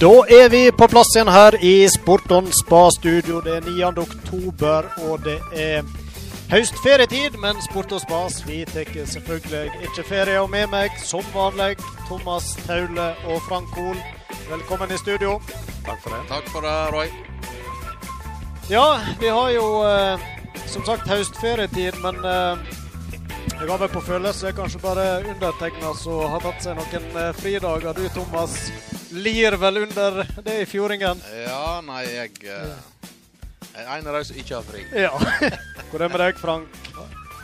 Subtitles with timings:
[0.00, 3.40] Da er vi på plass igjen her i Sporton spa-studio.
[3.42, 3.80] Det er 9.
[3.98, 5.82] oktober, og det er
[6.52, 7.34] høstferietid.
[7.42, 10.36] Men Sport og Spas vi tar selvfølgelig ikke ferie.
[10.38, 13.98] Og med meg, som vanlig, Thomas Taule og Frank Hoel.
[14.46, 15.40] Velkommen i studio.
[15.82, 16.22] Takk for det.
[16.30, 17.10] Takk for det, Roy.
[18.70, 18.86] Ja,
[19.18, 20.28] vi har jo eh,
[20.70, 22.78] som sagt høstferietid, men eh,
[23.52, 27.96] jeg har vel på følelse kanskje bare undertegna som har tatt seg noen eh, fridager.
[27.96, 28.56] Du Thomas
[29.14, 31.22] lir vel under det i fjordingen?
[31.46, 34.84] Ja, nei, jeg Jeg er en av de som ikke har fri.
[35.06, 35.12] Ja.
[35.90, 36.78] Hvor er det med deg, Frank?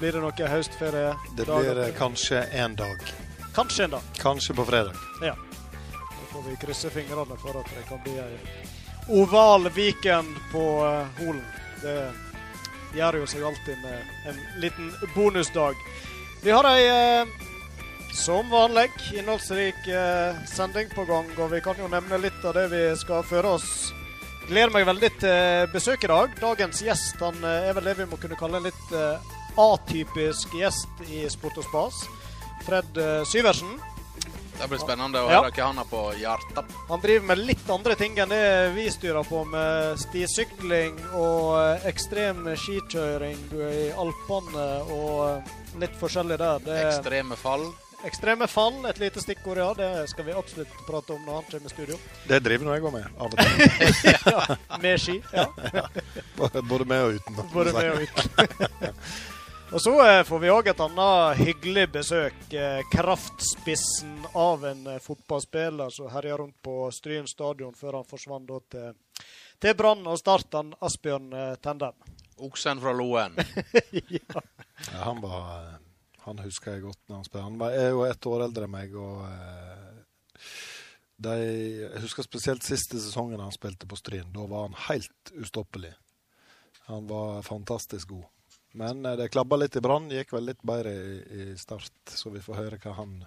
[0.01, 1.15] Blir det noe høstferie?
[1.39, 3.11] Det blir eh, kanskje en dag.
[3.55, 4.09] Kanskje en dag.
[4.19, 4.99] Kanskje på fredag.
[5.23, 5.37] Ja.
[5.95, 8.35] Da får vi krysse fingrene for at det kan bli ei
[9.15, 10.65] oval weekend på
[11.19, 11.45] Holen.
[11.83, 11.97] Det
[12.95, 15.79] gjør jo seg alltid med en liten bonusdag.
[16.45, 17.35] Vi har ei eh,
[18.15, 22.69] som vanlig innholdsrik eh, sending på gang, og vi kan jo nevne litt av det
[22.73, 23.71] vi skal føre oss.
[24.45, 26.35] Gleder meg veldig til besøk i dag.
[26.41, 30.55] Dagens gjest han eh, er vel det vi må kunne kalle en litt eh, atypisk
[30.59, 32.05] gjest i Sport og Spas.
[32.67, 33.79] Fred eh, Syversen.
[34.61, 35.41] Det blir spennende å Ja.
[35.43, 36.75] høre hva han har på hjertet.
[36.89, 41.89] Han driver med litt andre ting enn det vi styrer på, med stisykling og eh,
[41.91, 46.59] ekstrem skikjøring i Alpene og litt forskjellig der.
[46.65, 47.67] Det Ekstreme fall.
[48.05, 49.71] ekstreme fall, et lite stikkord, ja.
[49.75, 51.99] Det skal vi absolutt prate om når han kommer i studio.
[52.29, 54.59] Det driver nå jeg òg med, av og til.
[54.85, 55.23] Med ski.
[55.33, 55.47] ja.
[56.69, 57.41] Både med og uten.
[57.53, 58.95] Både med og uten.
[59.73, 62.37] Og så eh, får vi òg et annet hyggelig besøk.
[62.53, 68.49] Eh, kraftspissen av en eh, fotballspiller som herja rundt på Stryn stadion før han forsvant
[68.51, 68.93] da til,
[69.63, 71.33] til Brann og starten Asbjørn
[71.65, 71.97] Tenden.
[72.37, 73.37] Oksen fra Loen.
[74.91, 75.79] Ja, han var
[76.25, 77.45] Han husker jeg godt når han spilte.
[77.45, 80.55] Han var, er jo ett år eldre enn meg, og eh,
[81.25, 81.35] de,
[81.83, 84.33] Jeg husker spesielt siste sesongen han spilte på Stryn.
[84.35, 85.93] Da var han helt ustoppelig.
[86.89, 88.25] Han var fantastisk god.
[88.75, 90.11] Men eh, det klabba litt i Brann.
[90.11, 93.21] Gikk vel litt bedre i, i start, så vi får høre hva han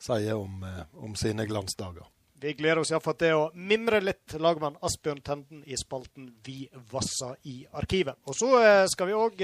[0.00, 2.06] sier om, eh, om sine glansdager.
[2.40, 7.34] Vi gleder oss iallfall til å mimre litt lagmann Asbjørn Tenden i spalten Vi vassa
[7.50, 8.16] i arkivet.
[8.30, 9.42] Og så eh, skal vi òg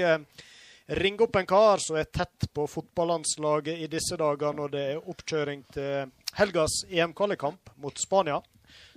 [0.97, 5.09] ringe opp en kar som er tett på fotballandslaget i disse dager når det er
[5.13, 8.39] oppkjøring til helgas EM-kvalikkamp mot Spania.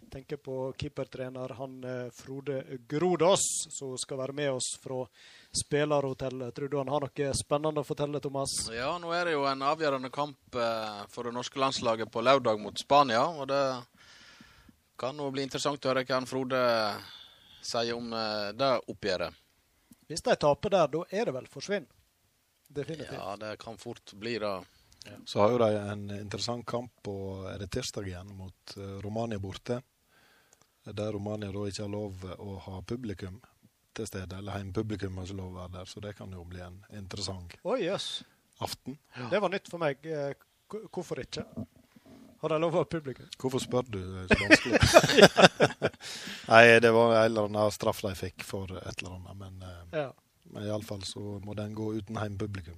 [0.08, 1.82] Tenker på keepertrener han
[2.16, 3.44] Frode Grodås,
[3.75, 5.03] som skal være med oss fra
[5.53, 6.54] spillerhotellet.
[6.54, 8.54] Tror du han har noe spennende å fortelle, Thomas?
[8.75, 12.60] Ja, nå er det jo en avgjørende kamp eh, for det norske landslaget på lørdag
[12.60, 13.25] mot Spania.
[13.28, 13.62] Og det
[15.00, 16.62] kan nå bli interessant å høre hva han Frode
[17.64, 19.44] sier om eh, det oppgjøret.
[20.08, 21.88] Hvis de taper der, da er det vel forsvinn?
[22.69, 23.16] Definitivt.
[23.16, 24.56] Ja, det kan fort bli det.
[25.25, 27.14] Så har jo de en interessant kamp på
[27.48, 29.81] er det tirsdag igjen mot eh, Romania borte.
[30.88, 33.41] Der Romania da ikke har lov å ha publikum
[33.97, 35.88] til stede, eller hjemmepublikum som lov å være der.
[35.91, 38.22] Så det kan jo bli en interessant oh, yes.
[38.60, 38.99] aften.
[39.31, 40.04] Det var nytt for meg.
[40.06, 40.34] Eh,
[40.69, 41.47] Hvorfor ikke?
[42.43, 43.26] Har de lov ha publikum?
[43.41, 43.99] Hvorfor spør du?
[44.21, 44.81] Er så vanskelig.
[46.53, 49.38] Nei, det var en eller annen straff de fikk for et eller annet.
[49.41, 50.10] Men, eh, Ja.
[50.53, 52.76] men iallfall så må den gå uten hjemmepublikum.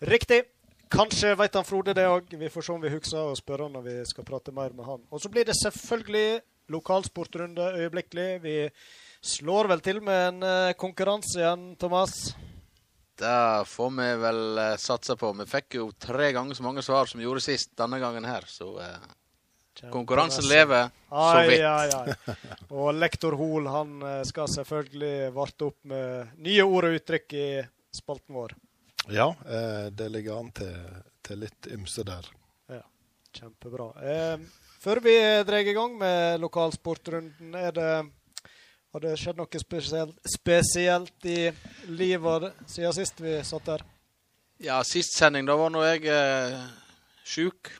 [0.00, 0.44] Riktig.
[0.88, 2.30] Kanskje vet han Frode det òg.
[2.38, 4.86] Vi får se om vi husker å spørre han når vi skal prate mer med
[4.86, 5.02] han.
[5.10, 6.40] Og så blir det selvfølgelig
[6.72, 8.28] lokalsportrunde øyeblikkelig.
[8.42, 8.54] Vi
[9.20, 12.34] slår vel til med en eh, konkurranse igjen, Thomas.
[13.18, 15.32] Det får vi vel eh, satse på.
[15.40, 18.46] Vi fikk jo tre ganger så mange svar som vi gjorde sist denne gangen her,
[18.46, 19.08] så eh,
[19.90, 21.64] konkurransen lever så vidt.
[21.64, 22.14] ai, ai.
[22.14, 22.36] ai.
[22.78, 27.48] Og lektor Hoel han eh, skal selvfølgelig varte opp med nye ord og uttrykk i
[27.94, 28.54] spalten vår.
[29.10, 30.78] Ja, eh, det ligger an til,
[31.24, 32.28] til litt ymse der.
[32.70, 32.84] Ja,
[33.34, 33.90] Kjempebra.
[33.98, 34.38] Eh,
[34.78, 35.16] før vi
[35.48, 37.90] drar i gang med lokalsportrunden, er det
[38.98, 41.38] har det skjedd noe spesielt, spesielt i
[41.88, 43.84] livet siden sist vi satt der?
[44.58, 46.58] Ja, sist sending, da var nå jeg eh,
[47.24, 47.70] sjuk.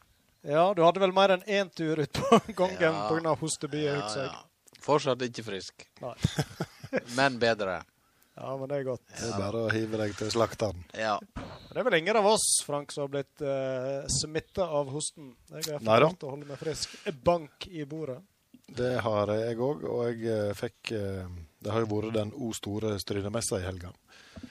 [0.47, 3.09] Ja, du hadde vel mer enn én tur ut på gangen Ja.
[3.11, 3.35] pga.
[3.41, 4.29] hostebiet Ja, ut seg.
[4.31, 4.45] ja.
[4.89, 6.15] Fortsatt ikke frisk, Nei.
[7.19, 7.81] men bedre.
[8.39, 9.03] Ja, men det er godt.
[9.11, 10.85] Det er bare å hive deg til slakteren.
[10.95, 11.17] Ja.
[11.35, 15.33] Det er vel ingen av oss Frank, som har blitt eh, smitta av hosten.
[15.51, 16.95] Jeg har fått å holde meg frisk.
[17.27, 18.21] Bank i bordet.
[18.77, 21.25] Det har jeg òg, og jeg eh, fikk eh,
[21.65, 23.91] Det har jo vært den O store Strynemessa i helga.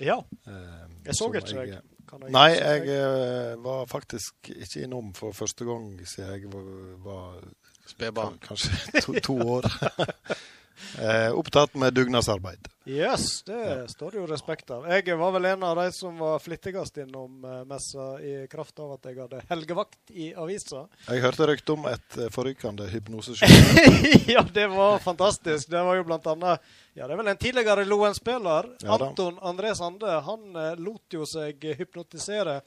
[0.03, 0.17] Ja.
[0.47, 5.89] eh, Jeg så ikke jeg, jeg Nei, jeg var faktisk ikke innom for første gang
[6.07, 6.67] siden jeg var,
[7.03, 7.41] var
[7.87, 8.37] Spedbarn.
[8.43, 9.67] kanskje to, to år.
[11.01, 12.67] Eh, opptatt med dugnadsarbeid.
[12.87, 14.85] Yes, det står det jo respekt av.
[14.87, 18.93] Jeg var vel en av de som var flittigst innom eh, messa i kraft av
[18.95, 20.85] at jeg hadde helgevakt i avisa.
[21.09, 23.51] Jeg hørte rykte om et eh, forrykende hypnoseshow.
[24.35, 25.67] ja, det var fantastisk.
[25.73, 26.63] Det var jo blant annet
[26.93, 28.71] Ja, det er vel en tidligere Loen-spiller.
[28.85, 28.95] Ja.
[28.95, 30.21] Anton André Sande.
[30.29, 32.61] Han eh, lot jo seg hypnotisere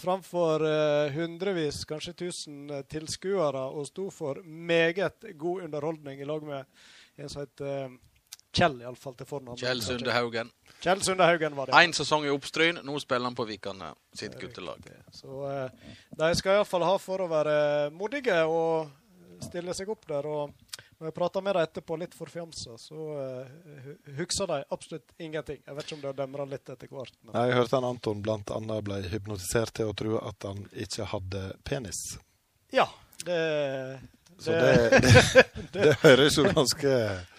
[0.00, 0.62] framfor
[1.12, 6.64] hundrevis, kanskje tusen tilskuere, og sto for meget god underholdning i lag med
[7.16, 7.86] en som het eh,
[8.54, 9.58] Kjell, iallfall til fornavn.
[9.58, 10.50] Kjell Sundehaugen.
[10.78, 11.80] Kjell Sundehaugen var det.
[11.80, 14.86] Én sesong i Oppstryn, nå spiller han på Vikane sitt guttelag.
[15.14, 17.56] Så eh, de skal iallfall ha for å være
[17.94, 18.92] modige og
[19.42, 20.26] stille seg opp der.
[20.30, 20.54] og
[20.98, 25.58] når jeg prater med dem etterpå, litt forfjamsa, så uh, husker de absolutt ingenting.
[25.66, 27.16] Jeg vet ikke om det har demra litt etter hvert.
[27.20, 27.34] Men...
[27.34, 32.00] Jeg hørte han Anton annet ble hypnotisert til å tro at han ikke hadde penis.
[32.72, 32.86] Ja,
[33.26, 33.40] det,
[34.38, 35.00] Så det,
[35.72, 36.90] det, det høres jo ganske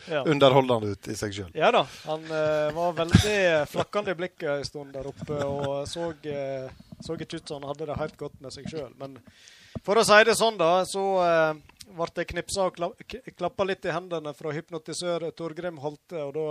[0.09, 0.23] ja.
[0.23, 1.51] underholdende ut i seg sjøl.
[1.57, 1.83] ja da.
[2.05, 3.37] Han uh, var veldig
[3.71, 6.71] flakkende i blikket en stund der oppe og så, eh,
[7.03, 8.91] så ikke ut som han hadde det helt godt med seg sjøl.
[9.01, 9.17] Men
[9.85, 11.53] for å si det sånn, da, så uh,
[11.95, 12.91] ble jeg knipsa og kla
[13.35, 16.47] klappa litt i hendene fra hypnotisør Torgrim Holte, og da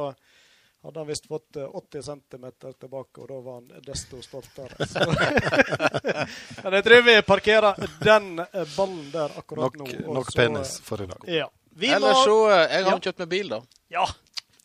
[0.85, 2.45] hadde han visst fått eh, 80 cm
[2.81, 4.87] tilbake, og da var han desto stoltere.
[4.93, 5.01] Så.
[6.65, 10.15] Men jeg tror vi parkerer den eh, ballen der akkurat Nok, nå.
[10.21, 11.25] nok så, penis for i dag.
[11.29, 11.51] eh, Ja.
[11.77, 12.99] Vi Ellers så eh, Jeg har Ja.
[13.09, 13.63] kjøpt meg bil, da.
[13.91, 14.05] ja,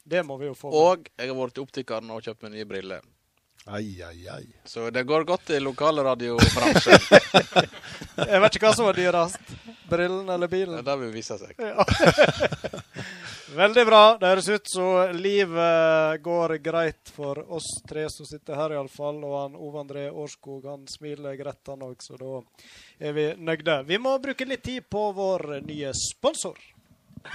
[0.10, 0.70] det må vi jo få.
[0.74, 3.02] Og jeg har vært til optikeren og kjøpt meg nye briller.
[3.72, 4.46] Ai, ai, ai.
[4.66, 7.00] Så det går godt i lokalradiobransjen.
[8.32, 9.52] Jeg vet ikke hva som var dyrest.
[9.90, 10.82] Brillen eller bilen.
[10.86, 11.54] Det vil vise seg.
[11.62, 11.86] Ja.
[13.60, 14.02] Veldig bra.
[14.22, 19.22] Det høres ut som livet går greit for oss tre som sitter her, iallfall.
[19.26, 22.42] Og han Ove André Årskog han smiler greit, han òg, så da
[23.06, 23.80] er vi nøyde.
[23.90, 26.58] Vi må bruke litt tid på vår nye sponsor.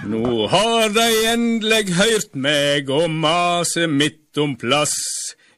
[0.03, 4.95] Nå har de endelig hørt meg og mase midt om plass.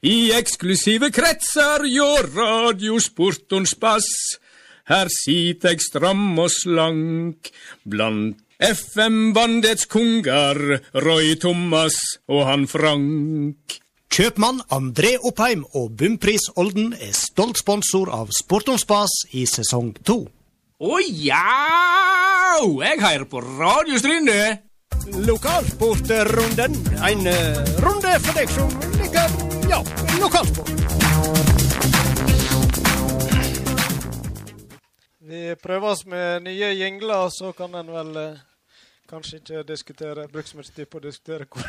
[0.05, 4.05] I eksklusive kretser hjå radiosporton spass.
[4.87, 7.49] Her sitter jeg stram og slank
[7.83, 10.57] blant FM-bandets kongar,
[11.05, 11.97] Roy Thomas
[12.29, 13.77] og han Frank.
[14.13, 19.91] Kjøpmann André Oppheim og Bumpris Olden er stolt sponsor av Sport om spas i sesong
[20.07, 20.23] to.
[20.77, 21.43] Å ja!
[22.81, 24.66] Jeg hører på Radio Strynde.
[25.05, 26.73] Lokalsportrunden.
[27.09, 29.29] En eh, runde for deg som liker
[29.69, 29.79] ja,
[30.21, 30.71] lokalsport.
[35.27, 38.37] Vi prøver oss med nye gjengler, så kan en vel eh,
[39.11, 41.63] kanskje ikke diskutere bruke så mye tid på å diskutere hvor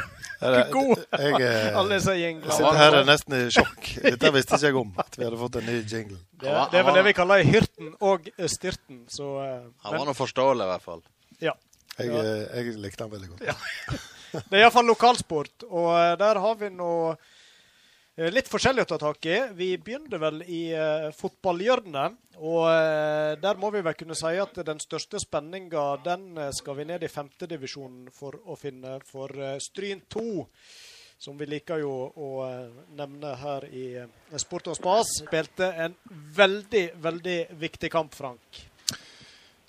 [0.54, 3.88] det- god eh, alle disse jeg sitter her er nesten i sjokk.
[4.04, 6.20] Dette visste ikke jeg om, at vi hadde fått en ny jingle.
[6.38, 9.04] Det, det er vel det vi kaller hyrten og styrten.
[9.10, 11.02] Så, eh, Han var nå forståelig, i hvert fall.
[11.42, 11.54] ja.
[11.98, 12.22] Jeg, Ja.
[12.22, 14.06] eh, jeg likte den veldig godt.
[14.28, 18.98] Det er iallfall lokalsport, og eh, der har vi nå eh, litt forskjellig å ta
[19.00, 19.38] tak i.
[19.56, 24.60] Vi begynner vel i uh, fotballhjørnet, og uh, der må vi vel kunne si at
[24.68, 28.98] den største spenninga den skal vi ned i femtedivisjonen for å finne.
[29.08, 30.26] For uh, Stryn 2,
[31.18, 32.30] som vi liker jo å
[32.94, 33.86] nevne her i
[34.38, 35.96] Sport og Spas, spilte en
[36.36, 38.60] veldig, veldig viktig kamp, Frank.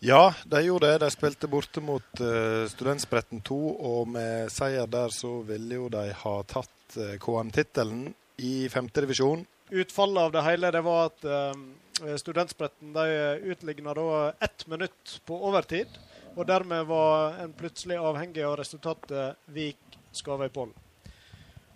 [0.02, 0.98] Ja, de gjorde det.
[0.98, 3.58] De spilte borte mot uh, Studentspretten 2,
[3.92, 9.44] og med seier der så ville jo de ha tatt uh, KM-tittelen i femtedivisjon.
[9.70, 15.42] Utfallet av det hele det var at uh, Studentspretten de utligna da ett minutt på
[15.50, 16.00] overtid.
[16.38, 20.72] Og dermed var en plutselig avhengig av resultatet Vik-Skavøy-Poll.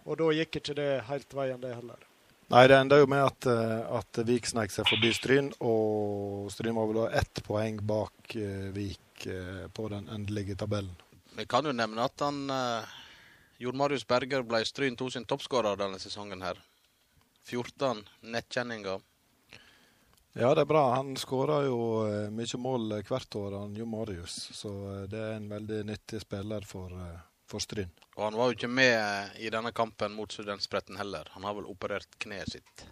[0.08, 2.13] Og da gikk ikke det helt veien, det heller.
[2.52, 6.76] Nei, det enda jo med at, uh, at Vik snek seg forbi Stryn, og Stryn
[6.76, 10.94] var vel da ett poeng bak uh, Vik uh, på den endelige tabellen.
[11.34, 12.92] Vi kan jo nevne at han eh,
[13.58, 16.60] Jon Marius Berger ble Stryn 2 sin toppskårer denne sesongen her.
[17.50, 18.04] 14
[18.36, 19.02] nettkjenninger.
[20.38, 20.84] Ja, det er bra.
[20.94, 21.80] Han skårer jo
[22.30, 24.36] mye mål hvert år, han Jon Marius.
[24.54, 24.70] Så
[25.10, 26.94] det er en veldig nyttig spiller for,
[27.54, 27.92] for Stryn.
[28.18, 31.30] Og han var jo ikke med eh, i denne kampen mot Studentspretten heller.
[31.38, 32.88] Han har vel operert kneet sitt.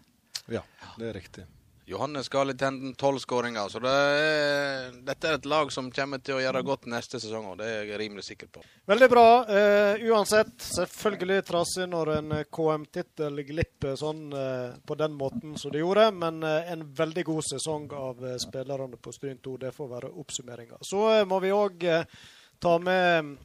[0.51, 0.63] Ja,
[0.97, 1.47] det er riktig.
[1.91, 3.69] Johannes Gali Tenden, tolv skåringer.
[3.69, 7.49] Så det er, dette er et lag som kommer til å gjøre godt neste sesong,
[7.51, 8.63] og det er jeg rimelig sikker på.
[8.87, 9.25] Veldig bra.
[9.51, 15.81] Eh, uansett, selvfølgelig trasig når en KM-tittel glipper sånn eh, på den måten som det
[15.83, 19.57] gjorde, men eh, en veldig god sesong av eh, spillerne på Stryn 2.
[19.65, 20.79] Det får være oppsummeringa.
[20.85, 21.89] Så eh, må vi òg
[22.61, 23.35] ta med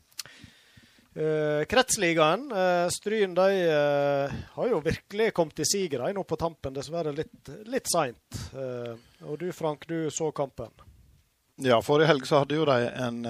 [1.16, 2.48] eh, Kretsligaen.
[2.52, 7.50] uh, Stryn de uh, har jo virkelig kommet i de nå på tampen, dessverre litt,
[7.66, 8.42] litt seint.
[9.24, 10.70] Og du Frank, du så kampen.
[11.64, 13.22] Ja, forrige helg så hadde jo de en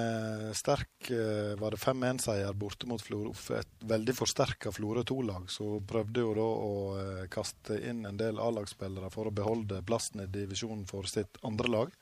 [0.58, 1.12] sterk
[1.60, 3.30] var det 5-1-seier borte mot Florø.
[3.54, 5.44] Et veldig forsterka Florø 2-lag.
[5.46, 6.72] Så prøvde jo da å
[7.30, 11.94] kaste inn en del A-lagsspillere for å beholde plassen i divisjonen for sitt andre lag.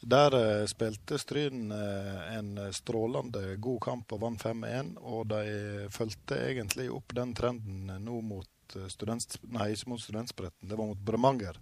[0.00, 4.94] Der eh, spilte Stryn eh, en strålende god kamp og vant 5-1.
[5.02, 9.40] Og de fulgte egentlig opp den trenden eh, nå mot eh, student...
[9.50, 11.58] Nei, mot Studentspretten, det var mot Bremanger.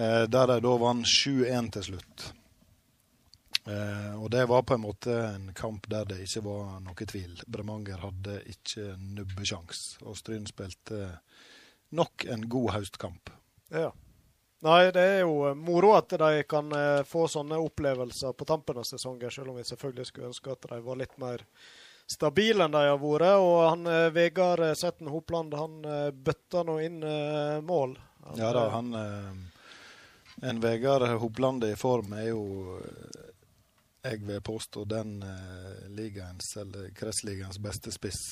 [0.00, 2.30] Eh, der de da vant 7-1 til slutt.
[3.68, 7.36] Eh, og det var på en måte en kamp der det ikke var noe tvil.
[7.46, 11.18] Bremanger hadde ikke nubbesjans, og Stryn spilte
[11.92, 13.30] nok en god høstkamp.
[13.70, 13.92] Ja.
[14.62, 18.78] Nei, det er jo eh, moro at de kan eh, få sånne opplevelser på tampen
[18.78, 21.42] av sesongen, selv om vi selvfølgelig skulle ønske at de var litt mer
[22.06, 23.42] stabile enn de har vært.
[23.42, 25.80] Og han eh, Vegard Setten Hopland, han
[26.14, 27.00] bøtta nå inn
[27.66, 27.96] mål.
[28.28, 28.94] Han, Ja da, han
[30.42, 32.78] En Vegard Hopland i form er jo
[34.02, 35.20] jeg vil påstå den
[35.94, 38.22] ligaens, eller kretsligaens beste spiss.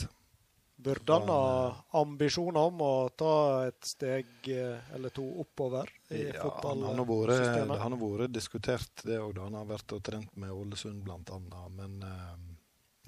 [0.82, 3.32] Burde han ha ambisjoner om å ta
[3.68, 7.82] et steg eh, eller to oppover i Ja, fotballsystemet?
[7.82, 9.42] han har vært diskutert, det òg.
[9.44, 11.40] Han har vært og trent med Ålesund bl.a.
[11.76, 12.32] Men eh,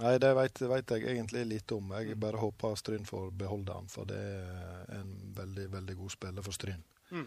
[0.05, 1.95] nei, det vet, vet jeg egentlig lite om.
[1.97, 6.45] Jeg bare håper Stryn får beholde han, for det er en veldig, veldig god spiller
[6.45, 6.85] for Stryn.
[7.13, 7.27] Mm.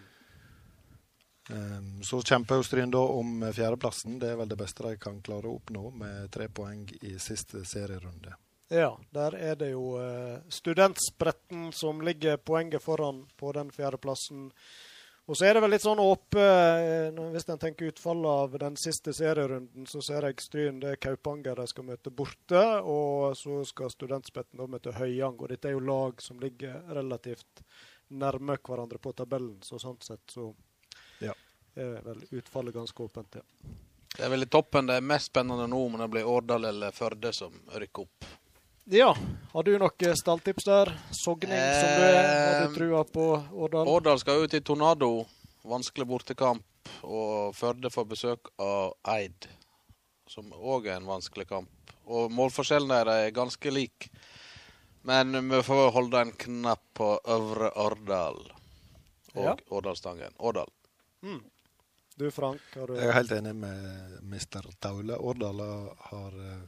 [1.50, 4.20] Um, så kjemper Stryn da om fjerdeplassen.
[4.22, 7.66] Det er vel det beste de kan klare å oppnå, med tre poeng i siste
[7.66, 8.34] serierunde.
[8.74, 14.52] Ja, der er det jo eh, Studentspretten som ligger poenget foran på den fjerdeplassen.
[15.26, 18.78] Og så er det vel litt sånn åpe eh, Hvis en tenker utfallet av den
[18.78, 22.64] siste serierunden, så ser jeg Stryn det er Kaupanger de skal møte borte.
[22.82, 25.38] Og så skal Studentspretten da møte Høyang.
[25.40, 27.66] Og dette er jo lag som ligger relativt
[28.14, 30.54] nærme hverandre på tabellen, så sånn sett så
[31.22, 31.34] Ja.
[31.76, 33.42] er vel utfallet ganske åpent, ja.
[34.16, 36.92] Det er vel i toppen det er mest spennende nå, om det blir Årdal eller
[36.92, 38.26] Førde som rykker opp.
[38.86, 39.18] Ja,
[39.54, 40.92] har du noen stalltips der?
[41.12, 42.28] Sogning som du er?
[42.30, 43.24] Har du trua på
[43.54, 43.88] Årdal?
[43.88, 45.26] Årdal skal ut i Tornado.
[45.66, 46.66] Vanskelig bortekamp.
[47.02, 49.48] Og Førde får besøk av Eid,
[50.30, 51.96] som òg er en vanskelig kamp.
[52.06, 54.12] Og målforskjellen der er ganske lik.
[55.02, 58.38] Men vi får holde en knapp på Øvre Årdal
[59.34, 59.56] og Ja.
[59.70, 60.38] Årdalstangen.
[60.38, 60.70] Årdal.
[62.18, 64.70] Du Frank, har du Jeg er helt enig med Mr.
[64.80, 65.18] Taule.
[65.18, 65.60] Årdal
[65.98, 66.62] har, uh,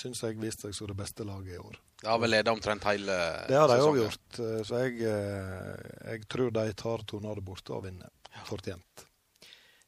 [0.00, 1.78] syns jeg, viste seg som det beste laget i år.
[2.00, 3.50] De har vel leda omtrent hele sesongen?
[3.50, 7.76] Det har de òg gjort, eh, så jeg, eh, jeg tror de tar Tornado borte
[7.76, 8.12] og vinner.
[8.46, 9.06] Fortjent.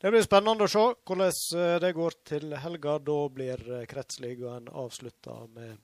[0.03, 2.99] Det blir spennende å se hvordan eh, det går til helga.
[2.99, 5.79] Da blir kretsligaen avslutta med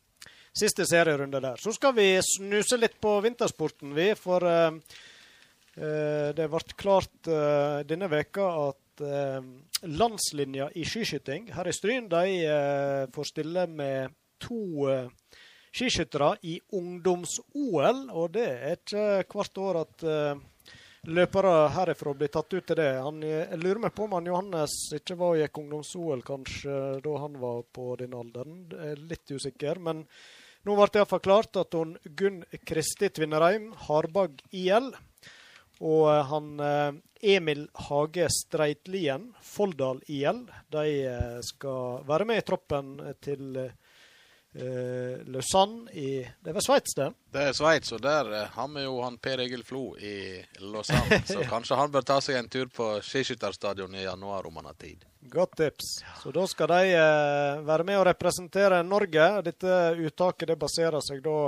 [0.58, 1.56] siste serierunde der.
[1.56, 4.10] Så skal vi snuse litt på vintersporten, vi.
[4.18, 4.78] For eh,
[5.78, 9.40] eh, det ble klart eh, denne veka at eh,
[9.82, 15.10] landslinja i skiskyting her i Stryn de eh, får stille med to eh,
[15.72, 18.08] skiskyttere i ungdoms-OL.
[18.10, 20.72] Og det er ikke hvert år at eh,
[21.08, 22.90] løpere herifra blir tatt ut til det.
[23.04, 27.16] Han, jeg lurer meg på om han Johannes ikke var og gikk ungdoms-OL kanskje da
[27.22, 28.64] han var på din alderen.
[28.74, 29.82] Jeg er litt usikker.
[29.82, 30.04] Men
[30.66, 34.90] nå ble det iallfall klart at hun Gunn Kristi Tvinnereim, Harbag IL,
[35.80, 36.92] og eh, han eh,
[37.34, 45.90] Emil Hage Streitlien, Folldal IL, de eh, skal være med i troppen til eh, Lausanne
[45.92, 46.10] i
[46.44, 47.10] Det vel Sveits, det?
[47.34, 51.22] Det er Sveits, og der eh, har vi jo han Per Egil Flo i Lausanne.
[51.30, 54.78] Så kanskje han bør ta seg en tur på skiskytterstadion i januar om han har
[54.78, 55.04] tid.
[55.28, 55.98] Godt tips.
[56.22, 59.28] Så da skal de eh, være med og representere Norge.
[59.46, 61.38] Dette uttaket det baserer seg da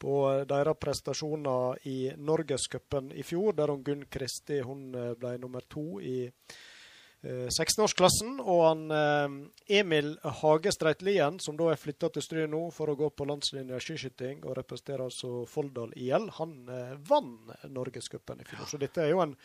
[0.00, 0.16] på
[0.48, 6.00] deres prestasjoner i Norgescupen i fjor, der hun Gunn Kristi hun eh, ble nummer to
[6.00, 8.38] i eh, 16-årsklassen.
[8.40, 12.96] Og han eh, Emil Hagestreit Lien, som da er flytta til Stryn nå for å
[12.98, 18.64] gå på landslinja skiskyting og representerer altså Folldal IL, han eh, vant Norgescupen i fjor.
[18.70, 19.36] Så dette er jo en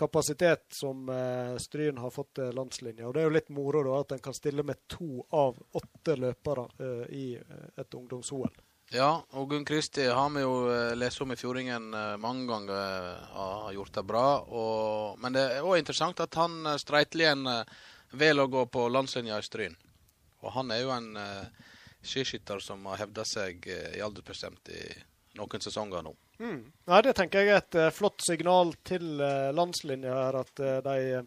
[0.00, 3.06] kapasitet som eh, Stryn har fått til landslinja.
[3.08, 6.18] Og det er jo litt moro da at en kan stille med to av åtte
[6.18, 8.58] løpere eh, i eh, et ungdoms-OL.
[8.90, 12.72] Ja, og Gunn Kristi har vi jo eh, lest om i Fjordingen eh, mange ganger.
[12.74, 14.24] eh, Har gjort det bra.
[14.42, 17.46] Og, men det er òg interessant at han Streitlien
[18.10, 19.76] velger å gå på landslinja i Stryn.
[20.42, 21.68] Og han er jo en uh,
[22.02, 24.80] skiskytter som har hevda seg uh, i aldersbestemt i
[25.38, 26.14] noen sesonger nå.
[26.40, 26.62] Mm.
[26.88, 29.20] Nei, Det tenker jeg er et uh, flott signal til
[29.54, 31.20] landslinja her, at, de,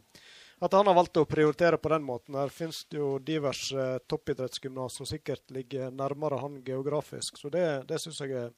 [0.64, 2.38] at han har valgt å prioritere på den måten.
[2.40, 7.66] Her finnes det jo diverse uh, toppidrettsgymnas som sikkert ligger nærmere han geografisk, så det,
[7.90, 8.54] det syns jeg er,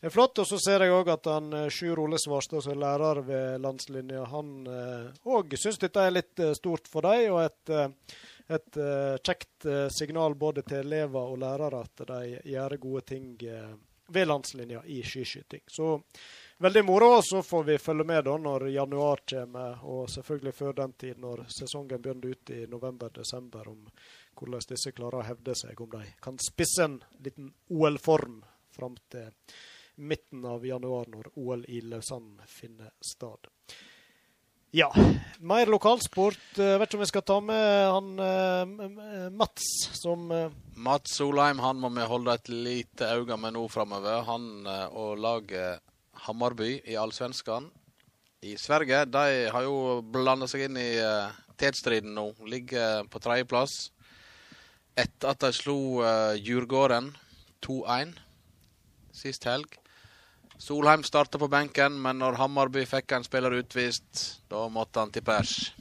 [0.00, 0.40] er flott.
[0.40, 3.64] Og så ser jeg òg at han eh, Sjur Ole Svarstad, som er lærer ved
[3.64, 4.54] landslinja, han
[5.36, 8.16] òg syns dette er litt eh, stort for dem, og et, eh,
[8.54, 8.80] et
[9.24, 9.64] kjekt
[9.96, 13.30] signal både til elever og lærere at de gjør gode ting
[14.12, 15.62] ved landslinja i skiskyting.
[15.64, 15.94] Så
[16.58, 17.22] veldig moro.
[17.22, 21.46] Så får vi følge med da når januar kommer, og selvfølgelig før den tid når
[21.58, 23.86] sesongen begynner ut i november-desember, om
[24.34, 28.42] hvordan disse klarer å hevde seg, om de kan spisse en liten OL-form
[28.74, 29.30] fram til
[29.96, 33.50] midten av januar, når OL i Lausanne finner sted.
[34.74, 34.88] Ja.
[35.38, 36.56] Mer lokalsport.
[36.58, 40.48] Jeg eh, vet ikke om vi skal ta med han uh, Mats som uh...
[40.74, 44.24] Mats Solheim han må vi holde et lite øye med nå framover.
[44.26, 45.93] Han og laget
[46.24, 47.70] Hammarby i Allsvenskan
[48.44, 52.30] i Sverige de har jo blanda seg inn i uh, tetstriden nå.
[52.48, 53.90] Ligger på tredjeplass
[54.94, 57.10] etter at de slo uh, Djurgården
[57.64, 58.12] 2-1
[59.14, 59.78] sist helg.
[60.60, 65.24] Solheim starta på benken, men når Hammarby fikk en spiller utvist, da måtte han til
[65.26, 65.72] pers.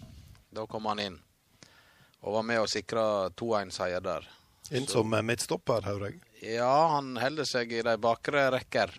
[0.54, 1.20] Da kom han inn.
[2.24, 3.04] Og var med å sikre
[3.38, 4.26] 2-1-seier der.
[4.74, 6.22] Inn som midtstopper, hører jeg?
[6.56, 8.96] Ja, han holder seg i de bakre rekker.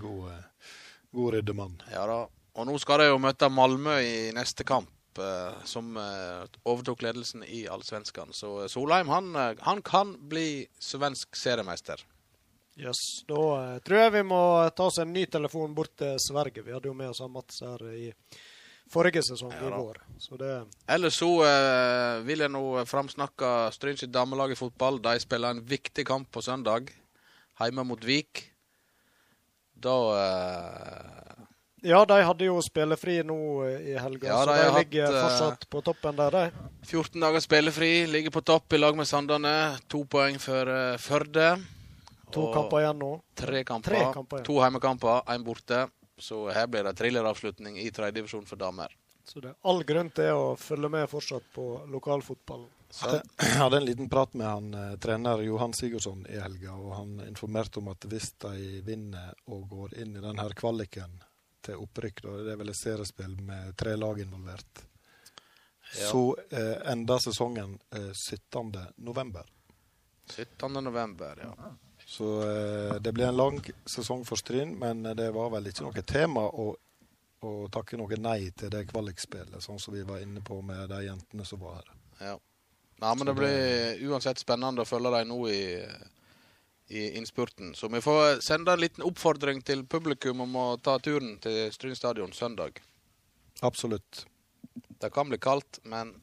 [0.00, 0.72] God, eh,
[1.12, 1.78] god ryddemann.
[1.92, 2.20] Ja da.
[2.56, 7.44] Og nå skal de jo møte Malmö i neste kamp, eh, som eh, overtok ledelsen
[7.44, 8.32] i Allsvenskan.
[8.32, 12.04] Så Solheim han, han kan bli svensk seriemester.
[12.76, 14.38] Yes, Da tror jeg vi må
[14.76, 16.60] ta oss en ny telefon bort til Sverige.
[16.64, 18.10] Vi hadde jo med oss Mats her i
[18.92, 20.02] forrige sesong ja, i vår.
[20.20, 20.50] Så det...
[20.92, 25.00] Ellers så eh, vil jeg nå framsnakke Stryn sitt damelag i fotball.
[25.02, 26.92] De spiller en viktig kamp på søndag,
[27.60, 28.44] hjemme mot Vik.
[29.82, 31.44] Da uh...
[31.86, 33.36] Ja, de hadde jo spillefri nå
[33.68, 36.70] i helga, ja, så de, de ligger hatt, fortsatt på toppen der, de.
[36.88, 39.54] 14 dager spillefri, ligger på topp i lag med Sandane.
[39.92, 41.52] To poeng for Førde.
[42.34, 43.10] To kamper igjen nå.
[43.38, 43.92] Tre kamper.
[43.92, 45.84] Tre kamper to heimekamper, én borte.
[46.18, 48.94] Så her blir det thrilleravslutning i tredjedivisjon for damer.
[49.26, 52.70] Så det er all grunn til å følge med fortsatt på lokalfotballen.
[52.90, 57.20] Jeg hadde en liten prat med han eh, trener Johan Sigurdsson i helga, og han
[57.26, 61.18] informerte om at hvis de vinner og går inn i denne kvaliken
[61.66, 66.06] til opprykk, da, det er vel et seriespill med tre lag involvert, ja.
[66.12, 68.72] så eh, ender sesongen eh, 17.
[68.96, 69.50] november.
[70.30, 70.72] 17.
[70.84, 71.74] november, ja.
[72.06, 76.06] Så eh, det blir en lang sesong for Stryn, men det var vel ikke noe
[76.06, 76.70] tema å,
[77.42, 81.02] å takke noe nei til det kvalikspillet, sånn som vi var inne på med de
[81.08, 81.96] jentene som var her.
[82.30, 82.36] Ja.
[83.02, 85.64] Nei, men det blir uansett spennende å følge dem nå i,
[86.88, 87.74] i innspurten.
[87.76, 91.96] Så vi får sende en liten oppfordring til publikum om å ta turen til Stryn
[91.98, 92.80] stadion søndag.
[93.66, 94.24] Absolutt.
[95.00, 96.14] Det kan bli kaldt, men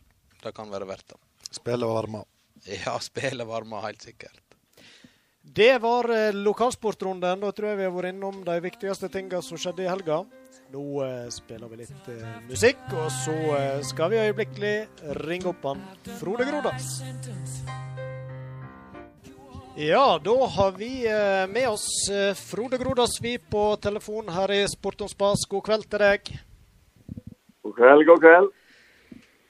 [0.41, 1.21] det kan være verdt det.
[1.53, 2.23] Spille varme.
[2.85, 4.39] Ja, spille varme, helt sikkert.
[5.43, 7.41] Det var eh, lokalsportrunden.
[7.43, 10.23] Da tror jeg vi har vært innom de viktigste tingene som skjedde i helga.
[10.73, 14.71] Nå eh, spiller vi litt eh, musikk, og så eh, skal vi øyeblikkelig
[15.19, 15.81] ringe opp han
[16.17, 16.87] Frode Grodas.
[19.77, 20.89] Ja, da har vi
[21.51, 21.85] med oss
[22.39, 25.43] Frode Grodas vi på telefon her i Sport om spas.
[25.49, 26.31] God kveld til deg.
[27.61, 28.49] God kveld, god kveld.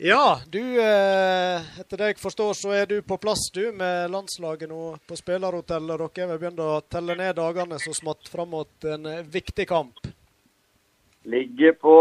[0.03, 4.97] Ja, du, etter det jeg forstår, så er du på plass du med landslaget nå
[5.07, 6.03] på spillerhotellet.
[6.03, 10.03] Dere vil begynne å telle ned dagene så smått fram mot en viktig kamp.
[11.23, 11.95] Ligger på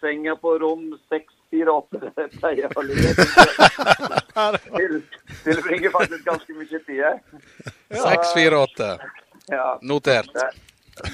[0.00, 2.12] senga på rom 648.
[2.16, 3.14] Det pleier å ligge.
[5.44, 7.20] Tilbringer faktisk ganske mye tid her.
[8.08, 8.90] 648.
[9.48, 9.78] Ja.
[9.82, 10.32] Notert.
[10.34, 10.50] Det,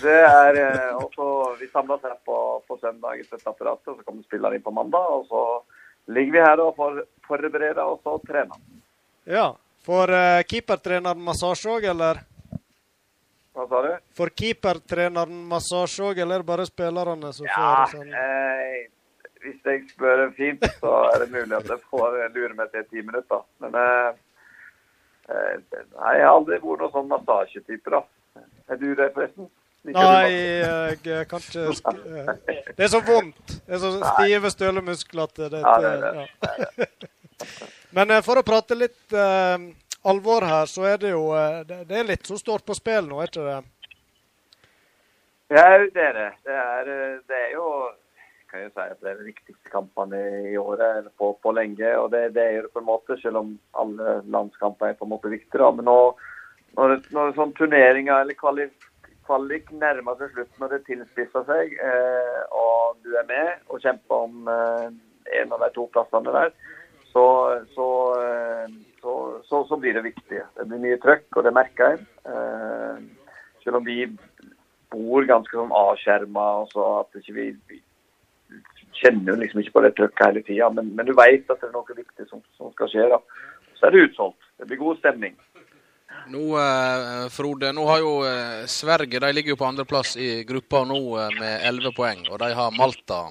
[0.03, 4.25] det er eh, også, Vi samles her på, på søndag i støtteapparatet, og så kommer
[4.27, 5.13] spillerne inn på mandag.
[5.19, 5.45] og så
[6.13, 8.59] ligger vi her og for, forbereder og så trener.
[9.25, 9.53] Ja.
[9.85, 12.23] Får uh, keepertreneren massasje òg, eller?
[13.55, 13.91] Hva sa du?
[14.19, 18.15] Får keepertreneren massasje òg, eller bare spillerne som ja, får sånn?
[18.19, 18.79] Eh,
[19.45, 23.05] hvis jeg spør fint, så er det mulig at jeg får lure meg til ti
[23.05, 23.45] minutter.
[23.63, 24.09] Men eh,
[25.29, 28.03] eh, nei, jeg har aldri vært noen sånn massasjetype, da.
[28.73, 29.51] Er du det, forresten?
[29.85, 31.67] Nei, jeg kan ikke
[32.73, 33.59] Det er så vondt.
[33.67, 36.87] Det er så stive stølemuskler at det, ja, det, ja.
[37.95, 39.15] Men eh, for å prate litt
[40.05, 43.21] alvor her, så er det jo uh, det, er litt som står på spill nå,
[43.21, 43.59] er ikke det?
[45.55, 46.31] Ja, det er det.
[46.47, 46.91] Det er,
[47.29, 47.69] det er jo
[48.55, 50.19] kan jeg si at det er de viktigste kampene
[50.53, 51.89] i året på, på lenge.
[51.99, 55.11] og det, det, er det på en måte, Selv om alle landskamper er på en
[55.11, 55.71] måte viktige.
[55.75, 55.99] Men nå,
[56.79, 58.71] når, når sånn turneringer eller kvalif
[59.27, 64.27] kvalik nærmer seg slutten og det tilspisser seg, eh, og du er med og kjemper
[64.27, 64.89] om eh,
[65.41, 66.53] en av de to plassene der,
[67.13, 67.25] så,
[67.73, 67.89] så,
[68.21, 70.41] eh, så, så, blir det viktig.
[70.57, 72.05] Det blir mye trøkk, og det merker jeg.
[72.31, 73.03] Eh,
[73.65, 74.05] selv om vi
[74.95, 77.81] bor ganske sånn avskjerma, så at ikke vi, vi
[79.01, 81.69] kjenner jo liksom ikke på det trøkket hele tida, men, men, du vet at det
[81.69, 83.09] er noe viktig som, som skal skje.
[83.13, 83.21] da.
[83.79, 84.51] Så er det utsolgt.
[84.61, 85.37] Det blir god stemning.
[86.31, 90.85] Nå, eh, Frode, nå har jo eh, Sverige de ligger jo på andreplass i gruppa
[90.89, 93.27] nå eh, med elleve poeng, og de har Malta.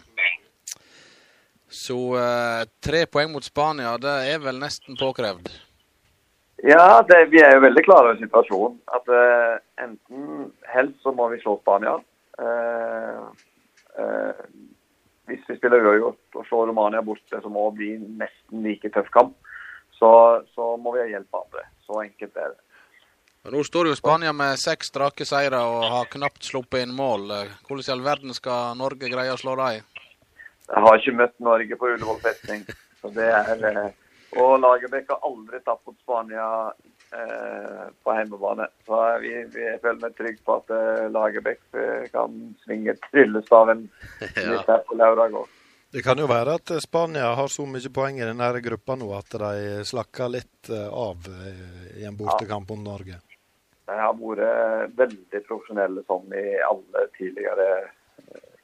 [1.73, 5.49] Så eh, tre poeng mot Spania, det er vel nesten påkrevd?
[6.63, 8.77] Ja, det, vi er jo veldig klare over situasjonen.
[8.93, 11.97] At eh, enten helst så må vi slå Spania.
[12.39, 13.23] Eh,
[13.99, 14.43] eh,
[15.31, 19.33] hvis vi spiller uavgjort og slår Romania borte, som må bli nesten like tøff kamp,
[19.97, 20.11] så,
[20.53, 21.65] så må vi ha hjelp av andre.
[21.87, 22.61] Så enkelt er det.
[23.51, 27.27] Nå står jo Spania med seks strake seire og har knapt sluppet inn mål.
[27.67, 29.83] Hvordan i all verden skal Norge greie å slå dem?
[30.69, 32.63] Jeg har ikke møtt Norge på Ullevål festning.
[33.01, 33.89] Så det er, eh,
[34.39, 36.45] og Lagerbäck har aldri tapt mot Spania
[37.13, 38.69] eh, på hjemmebane.
[38.85, 43.83] Så vi, vi føler meg trygge på at eh, Lagerbäck eh, kan svinge tryllestaven
[44.53, 45.51] litt her på lørdag òg.
[45.93, 49.35] Det kan jo være at Spania har så mye poeng i denne gruppa nå at
[49.43, 53.19] de slakker litt eh, av eh, i en bortekamp mot Norge.
[53.85, 57.91] De har vært veldig profesjonelle sånn i alle tidligere eh,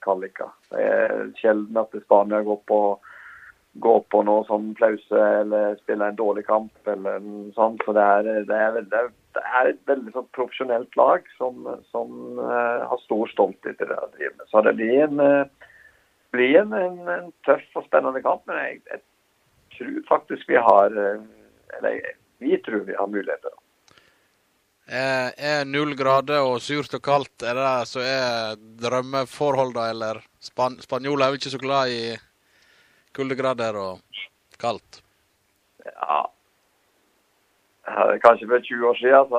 [0.06, 0.52] kvaliker.
[0.72, 2.80] Det er sjelden at Spania går på,
[3.86, 7.84] går på noe sånn flause eller spiller en dårlig kamp eller noe sånt.
[7.86, 9.04] Så det er, det er, veldig,
[9.38, 13.96] det er et veldig sånn profesjonelt lag som, som uh, har stor stolthet i det
[13.96, 14.48] de driver med.
[14.52, 15.70] Så det blir en, uh,
[16.36, 18.46] blir en, en, en, tøff og spennende kamp.
[18.50, 19.06] Men jeg, jeg
[19.78, 21.28] tror faktisk vi har uh,
[21.78, 22.00] Eller
[22.40, 23.52] vi tror vi har muligheter.
[24.90, 30.24] Er, er null grader og surt og kaldt er det som er drømmeforholdene, eller?
[30.42, 32.18] Span Spanjoler er jo ikke så glad i
[33.14, 34.02] kuldegrader og
[34.60, 35.04] kaldt.
[35.86, 36.26] Ja
[38.24, 39.38] Kanskje for 20 år siden, så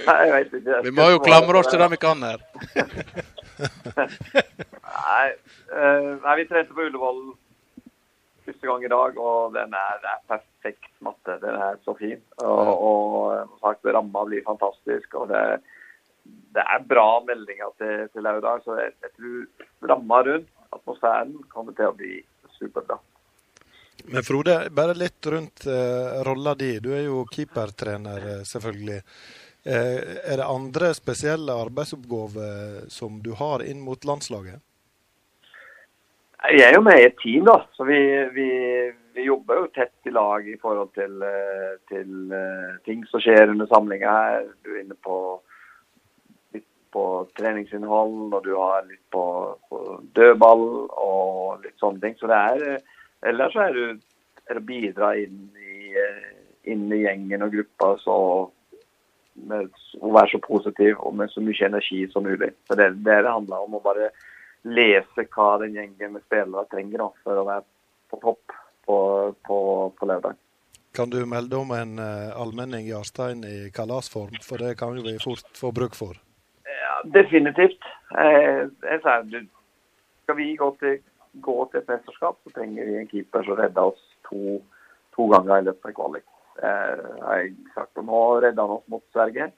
[0.06, 0.80] Nei, jeg vet ikke.
[0.84, 2.42] Vi må jo klamre oss til det vi kan her.
[5.00, 5.26] nei,
[5.72, 7.22] uh, nei, vi trente på Ullevål
[8.50, 11.36] første gang i dag, og den er, er perfekt matte.
[11.42, 12.22] Den er så fin.
[12.42, 15.14] Og, og sagt, ramma blir fantastisk.
[15.14, 15.44] og det,
[16.54, 21.76] det er bra meldinger til, til lørdag, så jeg, jeg tror ramma rundt, atmosfæren, kommer
[21.78, 22.18] til å bli
[22.58, 22.98] superbra.
[24.10, 26.78] Men Frode, bare litt rundt uh, rolla di.
[26.80, 29.02] Du er jo keepertrener, uh, selvfølgelig.
[29.60, 34.62] Uh, er det andre spesielle arbeidsoppgaver som du har inn mot landslaget?
[36.48, 37.58] Jeg er jo med i et team, da.
[37.76, 38.00] Så vi,
[38.32, 38.48] vi,
[39.16, 41.20] vi jobber jo tett i lag i forhold til,
[41.90, 42.34] til
[42.88, 44.46] ting som skjer under samlinga her.
[44.64, 45.18] Du er inne på
[46.56, 47.04] litt på
[47.36, 49.24] treningsinnhold, og du har litt på,
[49.68, 52.16] på dødball og litt sånne ting.
[52.16, 52.80] Så det er
[53.20, 53.88] Ellers er det,
[54.48, 55.92] er å bidra inn i,
[56.72, 58.16] inn i, gjengen og gruppa så,
[59.50, 59.68] med,
[60.00, 62.48] å være så positiv og med så mye energi som mulig.
[62.64, 64.08] Så Det det, det handler om å bare
[64.68, 67.66] lese hva den gjengen med spillere trenger da, for å være
[68.10, 68.96] på topp på,
[69.46, 69.58] på,
[69.96, 70.38] på lørdag.
[70.96, 75.46] Kan du melde om en uh, allmenning Jarstein i kalasform, for det kan vi fort
[75.56, 76.18] få bruk for?
[76.66, 77.86] Ja, definitivt.
[78.18, 79.44] Eh, jeg sier,
[80.24, 80.98] skal vi gå til
[81.32, 84.58] gå til et mesterskap, så trenger vi en keeper som redder oss to,
[85.14, 86.26] to ganger i løpet av kvalik.
[86.62, 89.50] Eh, jeg sagt, og Nå redda han oss mot Sverige.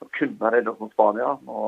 [0.00, 1.34] Nå kunne han redde oss mot Spania.
[1.44, 1.58] Nå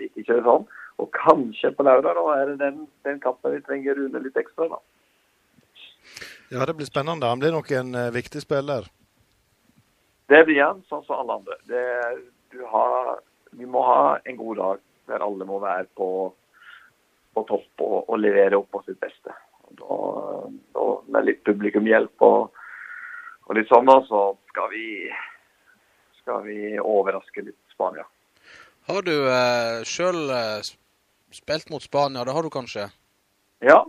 [0.00, 0.66] gikk ikke det sånn.
[0.98, 4.68] Og kanskje på lørdag da er det den, den kampen vi trenger Rune litt ekstra.
[4.72, 4.80] da.
[6.50, 7.28] Ja, Det blir spennende.
[7.28, 8.88] Han blir nok en uh, viktig spiller.
[10.28, 11.56] Det blir han, sånn som alle andre.
[11.68, 11.84] Det,
[12.72, 13.14] har,
[13.56, 16.10] vi må ha en god dag der alle må være på
[17.38, 19.34] på topp og, og levere opp på sitt beste.
[19.78, 19.96] Da,
[20.74, 22.62] da, med litt publikumhjelp og,
[23.46, 24.86] og litt sånn, så skal vi,
[26.22, 28.06] skal vi overraske litt Spania.
[28.88, 30.64] Har du eh, sjøl eh,
[31.34, 32.24] spilt mot Spania?
[32.24, 32.88] Det har du kanskje?
[33.64, 33.82] Ja.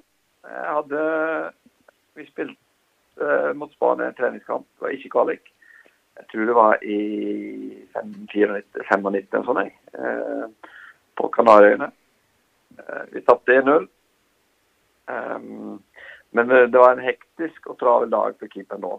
[0.49, 1.01] Jeg hadde
[2.17, 2.57] Vi spilte
[3.21, 5.53] eh, mot Spania en treningskamp, det var ikke kvalik.
[6.19, 6.99] Jeg tror det var i
[7.95, 10.73] 95 sånn, eh,
[11.15, 11.91] på Kanariøyene.
[12.79, 13.87] Eh, vi tapte 1-0.
[15.09, 15.79] Um,
[16.31, 18.97] men eh, det var en hektisk og travel dag for keeperen nå.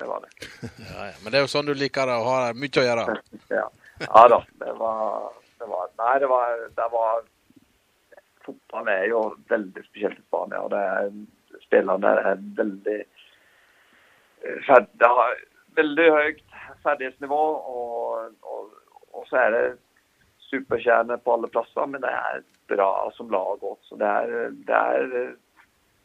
[0.00, 0.48] Det var det.
[0.88, 1.14] Ja, ja.
[1.22, 3.04] Men det er jo sånn du liker det, å ha mye å gjøre?
[3.58, 3.66] ja.
[4.06, 4.40] ja da.
[4.64, 5.28] Det var,
[5.60, 7.22] det var Nei, det var, det var
[8.46, 10.62] Fotball er jo veldig spesielt i Spania.
[10.62, 11.12] og det er,
[11.62, 12.98] Spillerne er veldig
[14.42, 15.34] eh, Det har
[15.76, 16.42] veldig høyt
[16.82, 17.42] ferdighetsnivå,
[17.76, 18.70] og, og,
[19.12, 19.66] og så er det
[20.52, 23.78] superkjerne på alle plasser, men det er bra som lag òg.
[23.88, 25.06] Så det er, det, er,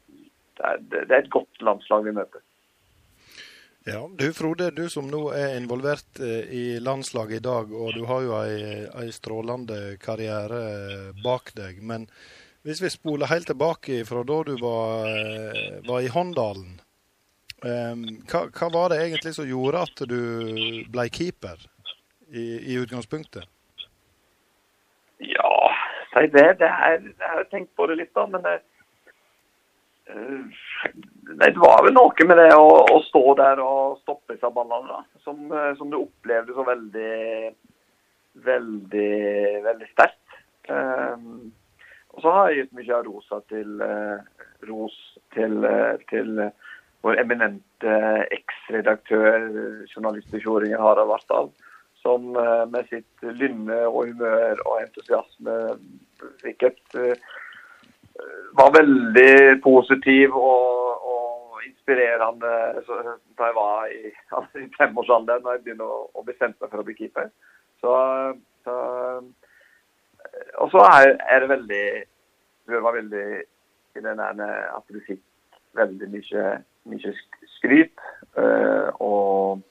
[0.07, 2.43] det, er, det er, et godt landslag vi møter.
[3.89, 8.01] Ja, Du Frode, du som nå er involvert eh, i landslaget i dag, og du
[8.09, 8.57] har jo ei,
[8.99, 11.79] ei strålende karriere bak deg.
[11.79, 12.09] Men
[12.67, 16.81] Hvis vi spoler helt tilbake fra da du var, eh, var i Håndalen.
[17.63, 20.19] Hva, hva, var det egentlig som gjorde at du
[20.91, 21.63] ble keeper
[22.27, 23.47] i, i utgangspunktet?
[25.23, 25.53] Ja,
[26.11, 26.49] si det.
[26.59, 28.27] Det er, jeg har tenkt på det litt, da.
[28.27, 28.59] Men det,
[30.11, 30.87] uh,
[31.37, 35.21] det var vel noe med det å, å stå der og stoppe seg ballene, da.
[35.25, 37.51] Som, som, du opplevde så veldig,
[38.47, 39.11] veldig,
[39.65, 40.37] veldig sterkt.
[40.69, 41.51] Um,
[42.15, 44.95] og så har jeg gitt mye av rosa til, uh, ros
[45.35, 46.41] til, uh, til
[47.05, 47.97] vår eminente
[48.33, 49.45] eks-redaktør,
[49.91, 51.51] journalist i Fjordingen, Harald Vartdal,
[52.01, 55.59] som uh, med sitt lynne og humør og entusiasme
[56.41, 56.97] fikk et
[58.57, 62.53] var veldig positiv og, og inspirerende
[62.87, 66.83] da jeg var i, altså i femårsalderen da jeg begynte å, å bestemme meg for
[66.83, 67.29] å bli keeper.
[67.81, 67.93] Så,
[68.65, 68.77] så
[70.57, 71.85] og så er, er, det veldig
[72.67, 73.27] Du var veldig
[73.97, 75.21] i den ene at du fikk
[75.77, 76.43] veldig mye,
[76.89, 77.13] mye
[77.55, 78.01] skryt.
[78.37, 79.63] Uh, og,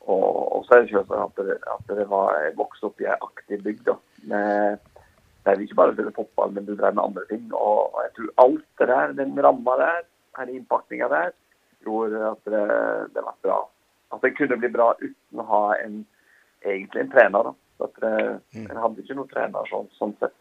[0.00, 3.08] og, og, så er det selvsagt at det, at det var jeg vokste opp i
[3.08, 3.90] ei aktiv bygd.
[4.30, 4.78] Med,
[5.48, 7.48] der vi ikke bare drev fotball, men du drev med andre ting.
[7.54, 10.02] Og, jeg tror alt det der, den ramma der,
[10.38, 11.32] den innpakninga der,
[11.86, 12.66] gjorde at det,
[13.14, 13.58] det var bra.
[14.12, 16.02] At det kunne bli bra uten å ha en,
[16.64, 17.50] egentlig en trener.
[17.50, 17.54] da.
[17.78, 18.12] Så at det,
[18.56, 18.68] mm.
[18.68, 20.36] En hadde ikke noen trener sånn, sånn sett.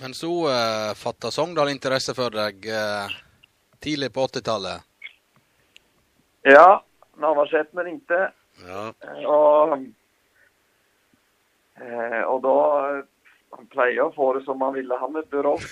[0.00, 3.12] Men så uh, fatta Sogndal interesse for deg uh,
[3.84, 4.86] tidlig på 80-tallet?
[6.48, 6.80] Ja.
[7.20, 8.20] Navarsete ringte.
[8.64, 8.86] Ja.
[9.04, 9.74] Uh, og,
[12.32, 12.56] og da
[13.56, 15.66] Han pleier å få det som han ville, han, vet du, Rolf.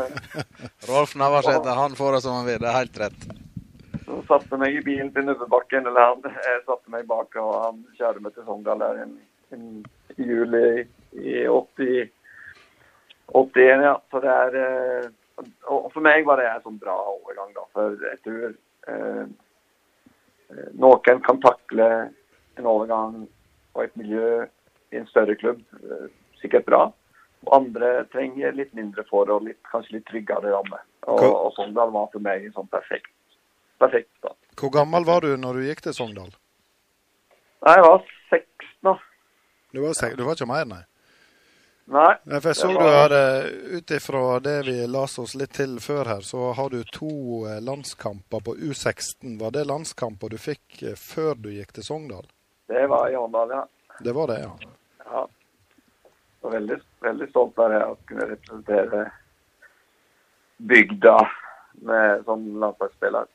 [0.90, 2.60] Rolf Navarsete, han får det som han vil.
[2.62, 3.26] Det er helt rett.
[4.04, 7.82] Så satte meg i bilen til Nubbebakken, eller han jeg satte meg bak, og han
[7.98, 10.84] kjørte meg til Sogndal der i juli
[11.18, 12.10] i 80.
[13.34, 13.96] 81, ja.
[14.10, 15.10] Så det er eh,
[15.70, 17.66] Og for meg var det en sånn bra overgang, da.
[17.74, 18.46] For jeg tror
[18.92, 19.22] eh,
[20.50, 21.90] eh, noen kan takle
[22.58, 23.22] en overgang
[23.74, 24.44] og et miljø
[24.90, 26.08] i en større klubb eh,
[26.42, 26.82] sikkert bra.
[27.46, 30.82] Og andre trenger litt mindre forhold, litt, kanskje litt tryggere ramme.
[31.08, 33.12] Og, og Sogndal var for meg en sånn perfekt,
[33.80, 34.34] perfekt da.
[34.60, 36.34] Hvor gammel var du når du gikk til Sogndal?
[37.64, 38.94] Nei, Jeg var 16 da.
[39.70, 40.82] Du var, du var ikke mer, nei?
[41.90, 42.12] Nei.
[42.36, 42.82] For jeg så var...
[42.82, 43.22] du hadde,
[43.76, 47.58] ut ifra det vi las oss litt til før her, så har du to eh,
[47.64, 49.38] landskamper på U16.
[49.40, 52.28] Var det landskamper du fikk eh, før du gikk til Sogndal?
[52.70, 53.64] Det var i Håndal, ja.
[54.00, 54.52] Det var det, ja.
[55.10, 55.24] Ja.
[56.40, 59.02] Så veldig, veldig stolt av det å kunne representere
[60.56, 61.16] bygda
[61.72, 63.28] med, som landslagsspiller.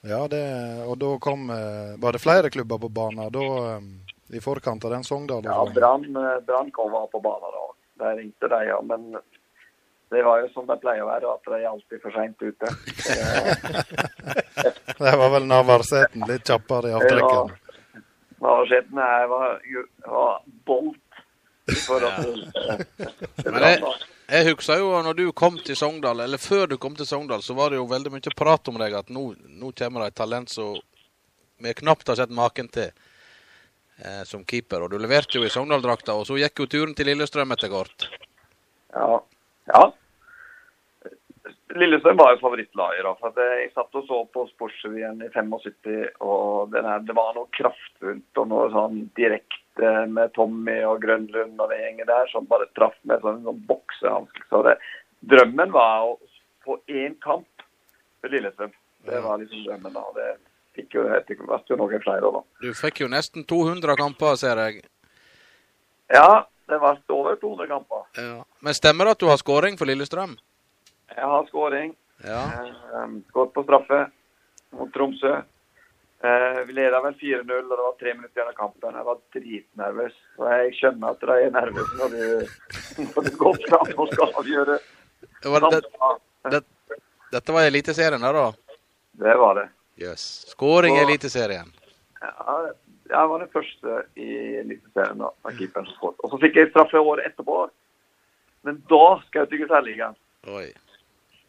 [0.00, 0.44] Ja, det,
[0.88, 3.76] og da kom eh, Var det flere klubber på banen da,
[4.32, 5.44] i forkant av den Sogndal?
[5.44, 7.66] Ja, Brann kom var på banen da.
[8.00, 8.80] Der ringte de, ja.
[8.80, 9.10] Men
[10.10, 12.70] det var jo som det pleier å være, at de er alltid for seint ute.
[15.04, 17.52] det var vel Navarseten litt kjappere i avtrekken?
[17.52, 18.00] Ja,
[18.40, 19.60] Navarseten var,
[20.08, 21.09] var bolt
[21.78, 23.82] forhold til, Men jeg,
[24.30, 27.54] jeg husker jo når du kom til Sogndal, eller før du kom til Sogndal, så
[27.58, 30.52] var det jo veldig mye prat om deg at nå, nå kommer det et talent
[30.52, 30.76] som
[31.60, 34.84] vi knapt har sett maken til eh, som keeper.
[34.84, 38.06] Og du leverte jo i Sogndal-drakta, og så gikk jo turen til Lillestrøm etter hvert.
[38.94, 39.18] Ja.
[39.72, 39.82] ja.
[41.76, 43.08] Lillestrøm var jo favorittlaget.
[43.20, 48.42] for Jeg satt og så på Sportsrevyen i 75, og her, det var noe kraftfullt
[48.42, 49.59] og noe sånn direkte
[50.10, 54.44] med Tommy og Grønlund og det gjengen der som bare traff med sånn, sånn boksehanske.
[54.50, 54.76] Så det,
[55.32, 56.14] drømmen var å
[56.64, 57.64] få én kamp
[58.20, 58.72] for Lillestrøm.
[59.08, 59.92] Det var liksom drømmen.
[59.96, 60.30] da, det
[60.76, 62.32] fikk jo etter hvert noen flere.
[62.36, 62.42] da.
[62.60, 64.84] Du fikk jo nesten 200 kamper, ser jeg.
[66.12, 68.04] Ja, det ble over 200 kamper.
[68.18, 68.42] Ja.
[68.60, 70.36] Men stemmer det at du har skåring for Lillestrøm?
[71.10, 71.94] Jeg har skåring.
[72.24, 72.42] Ja.
[72.44, 74.04] Eh, Skåret på straffe
[74.76, 75.40] mot Tromsø.
[76.22, 78.96] Eh, vi leda vel 4-0, og det var tre minutter igjen av kampen.
[78.98, 80.16] Jeg var dritnervøs.
[80.36, 82.50] Og jeg skjønner at de er nervøse når du,
[83.06, 84.76] når du går fram og skal avgjøre.
[85.40, 85.80] Det var det,
[86.52, 86.60] det,
[87.32, 88.44] dette var Eliteserien, da?
[89.24, 89.66] Det var det.
[90.00, 90.26] Yes.
[90.52, 91.72] Skåring i Eliteserien.
[92.20, 92.58] Ja,
[93.10, 94.30] jeg var den første i
[94.60, 96.20] Eliteserien da, av keeperen som skåret.
[96.20, 97.64] Og så fikk jeg straffe året etterpå.
[98.68, 100.20] Men da skjøt jeg Særligaen.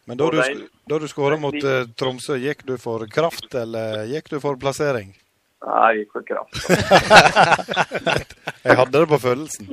[0.10, 0.42] Men da du,
[0.90, 5.14] da du skåra mot uh, Tromsø, gikk du for kraft, eller gikk du for plassering?
[5.62, 6.54] Nei, jeg gikk for kraft.
[8.66, 9.70] jeg hadde det på følelsen.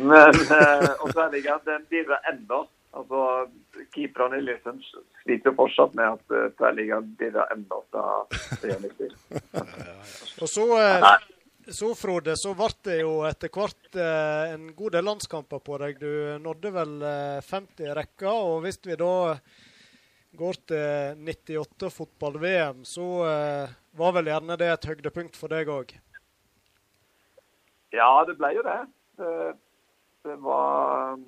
[0.00, 2.64] Men uh, og Særligaen, den dirrer enda.
[2.98, 3.46] Altså,
[3.94, 4.80] Keeperne i Lillestrøm
[5.22, 7.78] sliter fortsatt med at uh, Tverrligaen bidrar enda
[8.58, 8.74] til
[10.42, 11.06] Og så, uh,
[11.72, 16.00] så, Frode, så ble det jo etter hvert eh, en god del landskamper på deg.
[16.00, 18.32] Du nådde vel eh, 50 i rekka.
[18.32, 19.14] Og hvis vi da
[20.40, 25.94] går til 98 fotball-VM, så eh, var vel gjerne det et høydepunkt for deg òg?
[27.94, 28.78] Ja, det ble jo det.
[29.18, 29.32] Det,
[30.26, 31.18] det var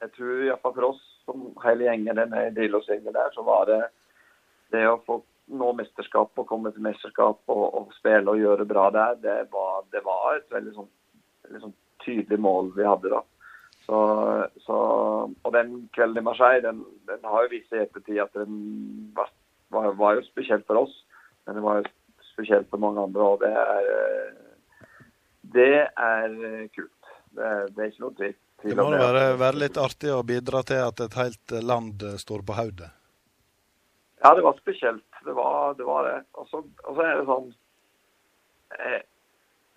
[0.00, 3.80] Jeg tror iallfall for oss som hele gjengen, denne Drillos-gjengen der, så var det
[4.74, 8.88] det å få nå mesterskap og komme til mesterskap og, og spille og gjøre bra
[8.94, 10.90] der, det var, det var et veldig sånn,
[11.46, 13.20] veldig sånn tydelig mål vi hadde da.
[13.84, 13.98] Så,
[14.64, 14.76] så,
[15.28, 16.80] og den kvelden i Marseille den,
[17.10, 18.54] den har jo vist seg i ettertid at den
[19.16, 19.28] var,
[19.74, 20.94] var, var, jo spesielt for oss.
[21.44, 21.92] Men det var jo
[22.30, 24.32] spesielt for mange andre, og det er,
[25.52, 26.38] det er
[26.72, 27.12] kult.
[27.36, 28.34] Det, det er ikke noe tvil.
[28.64, 32.56] Det må være, være litt artig å bidra til at et helt land står på
[32.56, 32.88] hodet.
[34.24, 35.04] Ja, det var spesielt.
[35.24, 35.84] Det var det.
[35.88, 36.20] Var det.
[36.32, 37.50] Og, så, og, så, er det sånn
[38.78, 39.02] eh,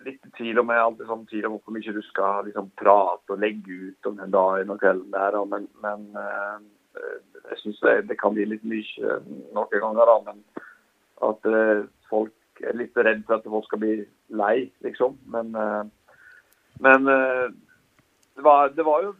[0.06, 3.40] Litt tvil om jeg alltid sånn tvil om hvor mye du skal liksom, prate og
[3.42, 5.38] legge ut om den dagen og kvelden der.
[5.50, 7.08] Men, men eh,
[7.48, 9.16] jeg syns det, det, kan bli litt mye
[9.56, 10.12] noen ganger.
[10.12, 10.44] Da, men
[11.28, 13.94] at eh, folk er litt redd for at folk skal bli
[14.38, 15.18] lei, liksom.
[15.34, 15.82] Men, eh,
[16.84, 17.48] men eh,
[18.38, 19.12] det var, det var jo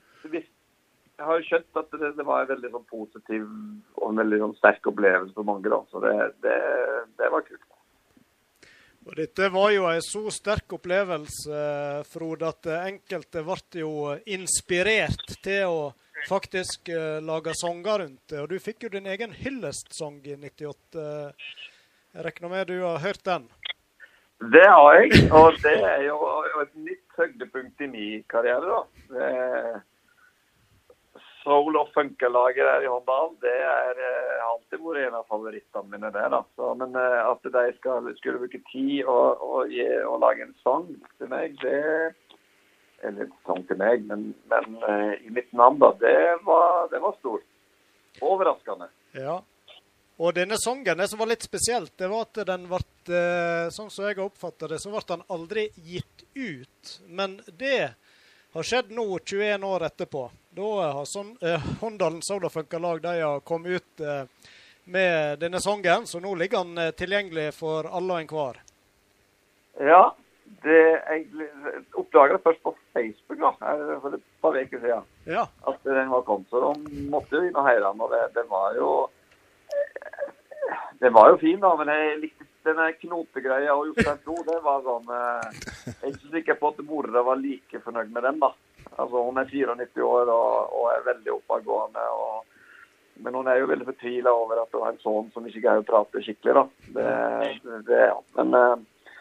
[1.18, 3.46] Jeg har jo skjønt at det, det var en veldig sånn positiv
[3.98, 5.66] og en veldig sånn sterk opplevelse for mange.
[5.66, 6.59] da, Så det, det,
[7.18, 7.64] det var kult.
[9.09, 11.59] Og Dette var jo en så sterk opplevelse,
[12.12, 13.92] Frode, at enkelte ble jo
[14.28, 15.81] inspirert til å
[16.28, 18.42] faktisk uh, lage sanger rundt det.
[18.42, 21.07] Og du fikk jo din egen hyllestsang i 98.
[22.14, 23.48] Jeg regner med du har hørt den?
[24.54, 26.18] Det har jeg, og det er jo
[26.62, 28.76] et nytt høydepunkt i min karriere.
[28.76, 29.81] da.
[31.48, 35.90] Det soul- og funkerlaget der i Håndal, det er eh, alltid vært en av favorittene
[35.92, 36.11] mine.
[36.12, 36.28] der.
[36.28, 36.42] da.
[36.56, 39.72] Så, men eh, at de skal, skulle bruke tid og, og,
[40.11, 42.14] og, lage en sang til meg, det
[43.06, 45.92] Eller sang til meg, men, men eh, i mitt navn, da.
[46.00, 47.46] Det var, det var stort.
[48.20, 48.90] Overraskende.
[49.14, 49.38] Ja.
[50.18, 52.82] Og denne sangen, det som var litt spesielt, det var at den ble,
[53.70, 56.98] sånn som jeg oppfatta det, så ble den aldri gitt ut.
[57.06, 57.94] Men det
[58.58, 60.30] har skjedd nå 21 år etterpå.
[60.50, 63.04] Da har sånn, eh, Håndalen Soul Funka Lag
[63.46, 64.24] kommet ut eh,
[64.84, 68.58] med denne sangen, så nå ligger den eh, tilgjengelig for alle og enhver.
[69.78, 70.00] Ja,
[70.64, 71.46] det, jeg
[71.94, 73.52] oppdaga det først på Facebook da,
[74.02, 75.06] for et par uker siden.
[75.30, 75.46] Ja.
[75.62, 76.50] At den var kommet.
[76.50, 78.02] Så de måtte jo inn og høre den.
[78.02, 78.90] Og det, det var jo
[80.98, 84.37] det var jo fin, da, men jeg likte denne knotegreia og Jostein Flo.
[84.46, 88.26] Det var sånn eh, Jeg er ikke sikker på at mora var like fornøyd med
[88.28, 88.52] den, da.
[88.96, 92.04] Altså, Hun er 94 år og, og er veldig oppadgående.
[92.18, 92.44] Og,
[93.24, 95.83] men hun er jo veldig fortvila over at hun har en sønn som ikke greier
[95.83, 96.54] å prate skikkelig.
[96.61, 96.66] da.
[96.98, 98.20] Det, det, ja.
[98.38, 99.16] men, eh,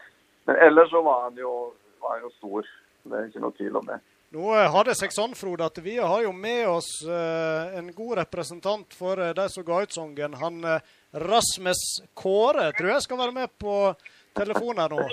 [0.49, 1.55] men, ellers så var han, jo,
[2.03, 2.69] var han jo stor.
[3.07, 3.99] Det er ikke noe tvil om det.
[4.35, 7.87] Nå eh, har det seg sånn, Frode, at vi har jo med oss uh, en
[7.95, 10.35] god representant for uh, de som ga ut sangen.
[10.41, 10.65] Han
[11.11, 13.95] Rasmus Kåre tror jeg skal være med på
[14.35, 15.09] telefonen her nå.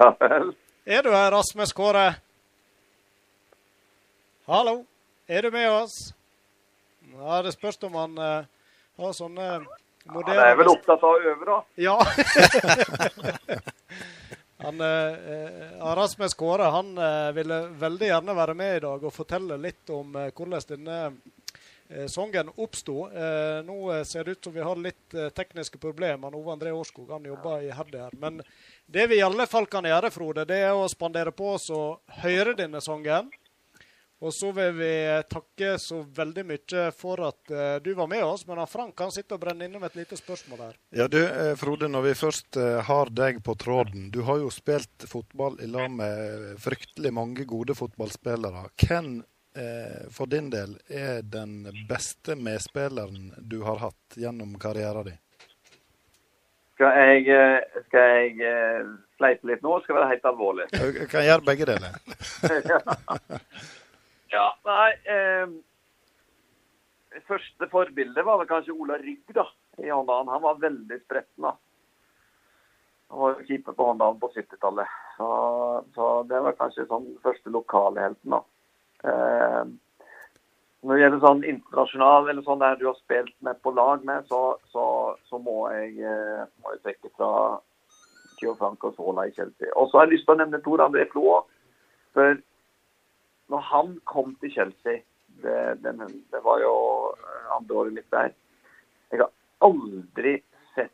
[0.00, 0.54] Ja vel.
[0.88, 2.14] Er du her, Rasmus Kåre?
[4.48, 4.84] Hallo,
[5.28, 6.14] er du med oss?
[7.12, 8.44] Ja, Det spørs om han uh,
[8.96, 9.60] har sånne
[10.08, 11.62] moderne Han er vel opptatt av å øve, da?
[11.76, 11.98] Ja.
[14.64, 19.60] han, uh, Rasmus Kåre han uh, ville veldig gjerne være med i dag og fortelle
[19.60, 21.12] litt om hvordan denne
[22.06, 23.08] sangen oppsto.
[23.10, 26.34] Eh, nå eh, ser det ut som vi har litt tekniske problemer.
[26.36, 28.16] Ove André Årskog han jobber iherdig her.
[28.18, 28.42] Men
[28.86, 32.00] det vi i alle fall kan gjøre, Frode, det er å spandere på oss å
[32.22, 33.30] høre denne sangen.
[34.20, 34.92] Og så vil vi
[35.32, 38.44] takke så veldig mye for at uh, du var med oss.
[38.48, 40.76] Men Frank kan sitte og brenne innom et lite spørsmål her.
[40.92, 41.16] Ja, du
[41.56, 44.10] Frode, når vi først uh, har deg på tråden.
[44.12, 48.66] Du har jo spilt fotball i lag med fryktelig mange gode fotballspillere.
[48.84, 49.29] Hvem eh,
[50.14, 55.18] for din del er den beste medspilleren du har hatt gjennom karrieren din?
[56.80, 58.86] Skal jeg, eh, skal jeg eh,
[59.20, 60.64] fleipe litt nå, skal være helt alvorlig?
[60.72, 61.98] Du kan gjøre begge deler.
[64.34, 64.46] ja.
[64.64, 65.52] nei eh,
[67.28, 69.44] Første forbilde var vel kanskje Ola Rygg da,
[69.76, 70.32] i Håndalen.
[70.32, 71.50] Han var veldig spretten.
[71.50, 71.52] da.
[73.12, 74.96] Han var keeper på Håndalen på 70-tallet.
[75.18, 75.28] Så,
[75.92, 78.38] så, det var kanskje sånn første lokalhelten.
[78.38, 78.40] da.
[79.04, 79.62] Eh,
[80.80, 84.24] når det gjelder sånn internasjonal eller sånn der du har spilt med på lag med,
[84.28, 84.84] så, så,
[85.28, 87.32] så må, jeg, eh, må jeg trekke fra
[88.40, 89.68] Gianfranco Sola i Chelsea.
[89.76, 91.42] Og så har jeg lyst til å nevne Tor André Flo.
[92.16, 92.40] For
[93.52, 95.02] når han kom til Chelsea,
[95.44, 95.94] det, det,
[96.32, 96.74] det var jo
[97.56, 98.32] andre året mitt der
[99.10, 99.30] Jeg har
[99.64, 100.34] aldri
[100.74, 100.92] sett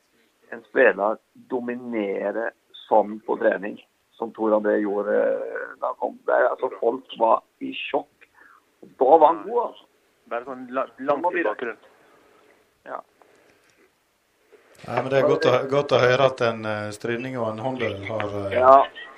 [0.55, 1.19] en spiller
[1.51, 2.53] dominere
[2.87, 3.81] sånn på trening
[4.17, 6.15] som Tor André gjorde eh, da han kom.
[6.27, 8.29] Det, er- altså, folk var i sjokk.
[9.01, 9.85] Da var han god, altså.
[10.31, 11.93] Bare sånn la- langt i bakgrunnen.
[14.87, 17.63] Nei, men Det er godt å, godt å høre at en uh, Stryning og en
[17.65, 18.75] Håndøl har uh, Ja.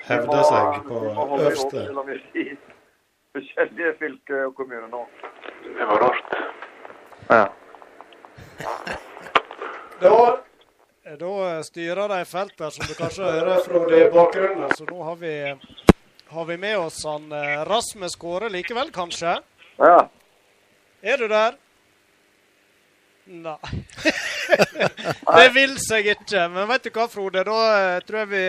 [0.07, 1.01] hevda seg på
[1.37, 1.83] øverste.
[1.83, 2.53] er
[3.35, 5.03] forskjellige fylker og kommuner nå.
[5.67, 6.37] Det var rart.
[7.29, 7.43] Ja.
[10.01, 10.13] Da,
[11.17, 14.75] da styrer de feltet, som du kanskje hører fra det i bakgrunnen.
[14.77, 15.33] Så nå har vi,
[16.29, 19.39] har vi med oss han eh, Rasmus Kåre likevel, kanskje?
[19.81, 20.09] Ja.
[21.01, 21.57] Er du der?
[23.45, 23.59] Nei.
[25.37, 26.47] det vil seg ikke.
[26.53, 27.45] Men vet du hva, Frode?
[27.45, 28.45] Da eh, tror jeg vi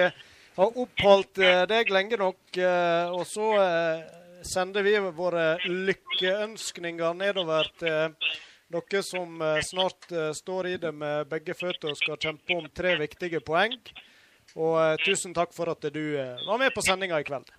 [0.59, 2.39] har oppholdt eh, deg lenge nok.
[2.57, 4.05] eh, og så eh,
[4.47, 8.15] sender vi våre lykkeønskninger nedover til
[8.69, 12.67] dere som eh, snart eh, står i det med begge føtter og skal kjempe om
[12.75, 13.73] tre viktige poeng.
[14.55, 16.03] Og eh, tusen takk for at du
[16.47, 17.49] var med på sendinga i kveld.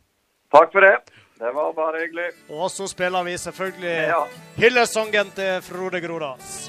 [0.51, 0.97] Takk for det.
[1.41, 2.31] Det var bare hyggelig.
[2.53, 4.25] Og så spiller vi selvfølgelig Ja.
[4.59, 6.69] hyllessangen til Frode Grodas.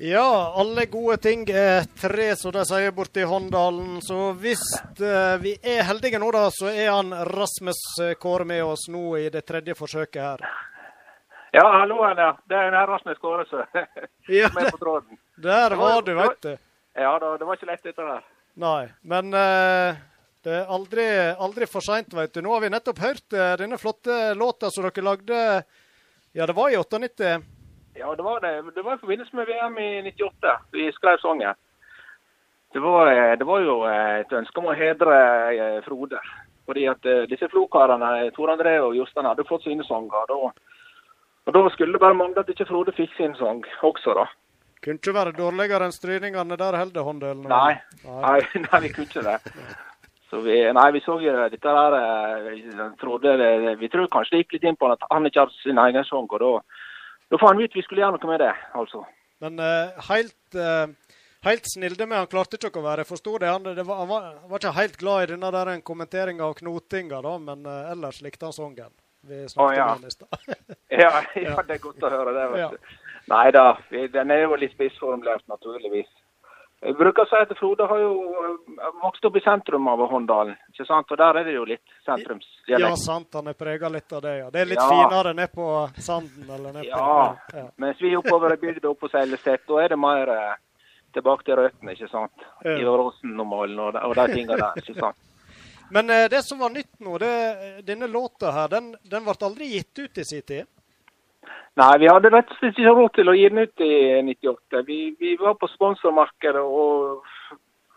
[0.00, 3.96] Ja, alle gode ting er tre, som de sier borte i Håndalen.
[3.98, 4.62] Så hvis
[5.00, 9.16] uh, vi er heldige nå, da, så er han Rasmus eh, Kåre med oss nå
[9.18, 10.44] i det tredje forsøket her.
[11.50, 12.30] Ja, hallo, ja.
[12.46, 13.90] Det er Rasmus Kåre som er
[14.38, 15.18] Ja, med på tråden.
[15.34, 16.54] der var du, vet du.
[16.94, 18.24] Ja da, det var ikke lett dette der.
[18.54, 19.98] Nei, men uh,
[20.46, 22.44] det er aldri, aldri for seint, vet du.
[22.46, 25.44] Nå har vi nettopp hørt uh, denne flotte låta som dere lagde
[26.38, 27.57] Ja, det var i 98.
[27.98, 28.62] Ja, det var det.
[28.74, 31.54] Det var i forbindelse med VM i 98 vi skrev sangen.
[32.72, 35.16] Det var, eh, det var jo eh, et ønske om å hedre
[35.54, 36.20] eh, Frode.
[36.68, 40.28] Fordi at disse flokarene, Tor André og Jostein, hadde fått sine sanger.
[40.28, 40.50] Da,
[41.48, 44.26] og da skulle det bare mangle at ikke Frode fikk sin sang også, da.
[44.84, 47.48] Kunne ikke være dårligere enn stryningene der heller, Håndølen.
[47.48, 48.18] Nei, Nei.
[48.20, 49.38] nei, nei, vi kunne ikke det.
[50.28, 51.96] Så vi, nei, vi så jo dette der
[52.50, 52.60] vi,
[53.00, 53.32] trodde
[53.80, 56.28] Vi tror kanskje det gikk litt inn på at han ikke hadde sin egen sang.
[56.28, 56.52] og da,
[57.28, 59.02] da fant vi ut vi skulle gjøre noe med det, altså.
[59.44, 63.04] Men uh, helt, uh, helt snilde med han klarte ikke å være.
[63.04, 63.50] Jeg forsto det.
[63.52, 67.20] Han, det var, han var, var ikke helt glad i denne der kommenteringa og knotinga,
[67.24, 68.94] da, men uh, ellers likte han sangen.
[69.28, 69.84] Vi snakket Å, ja.
[69.84, 70.56] med han i stad.
[70.98, 71.12] Ja,
[71.46, 72.46] ja, det er godt å høre det.
[72.54, 72.70] vet Ja.
[73.28, 76.08] Nei da, den er jo litt spissformulert, naturligvis.
[76.78, 80.54] Jeg bruker å si at Frode har jo eh, vokst opp i sentrum av Håndalen.
[80.70, 81.10] ikke sant?
[81.10, 82.84] Og der er det jo litt sentrumsdialekt.
[82.86, 83.34] Ja, sant.
[83.34, 84.50] Han er prega litt av det, ja.
[84.54, 84.86] Det er litt Ja.
[84.92, 85.66] finere ned på
[85.98, 87.36] Sanden eller ned på Ja.
[87.54, 87.66] ja.
[87.82, 90.54] Mens vi oppover i bygda oppe på Seilestedt, da er det mer eh,
[91.18, 92.46] tilbake til røttene, ikke sant.
[92.62, 92.76] Ja.
[92.78, 95.16] I Åråsen-normalen og, og de tinga der, ikke sant.
[95.90, 99.72] Men eh, det som var nytt nå, det, denne låta her, den, den ble aldri
[99.74, 100.66] gitt ut i sin tid.
[101.78, 103.92] Nei, vi hadde rett og slett ikke råd til å gi den ut i
[104.26, 104.80] 98.
[104.88, 107.20] Vi, vi var på sponsormarkedet og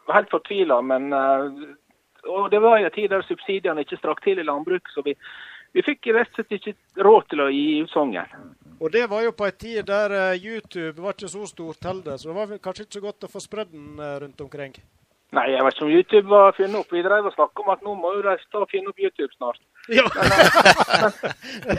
[0.06, 1.48] var helt fortvila, men eh,
[2.30, 5.16] Og det var i en tid der subsidiene ikke strakk til i landbruket, så vi,
[5.74, 8.36] vi fikk rett og slett ikke råd til å gi ut sangen.
[8.78, 12.22] Og det var jo på en tid der eh, YouTube var ikke så stort heller,
[12.22, 14.78] så det var kanskje ikke så godt å få spredd den eh, rundt omkring.
[15.32, 16.94] Nei, jeg vet ikke om YouTube var funnet opp.
[16.94, 19.62] Vi drev og snakka om at nå må jo de finne opp YouTube snart.
[19.88, 20.06] Ja.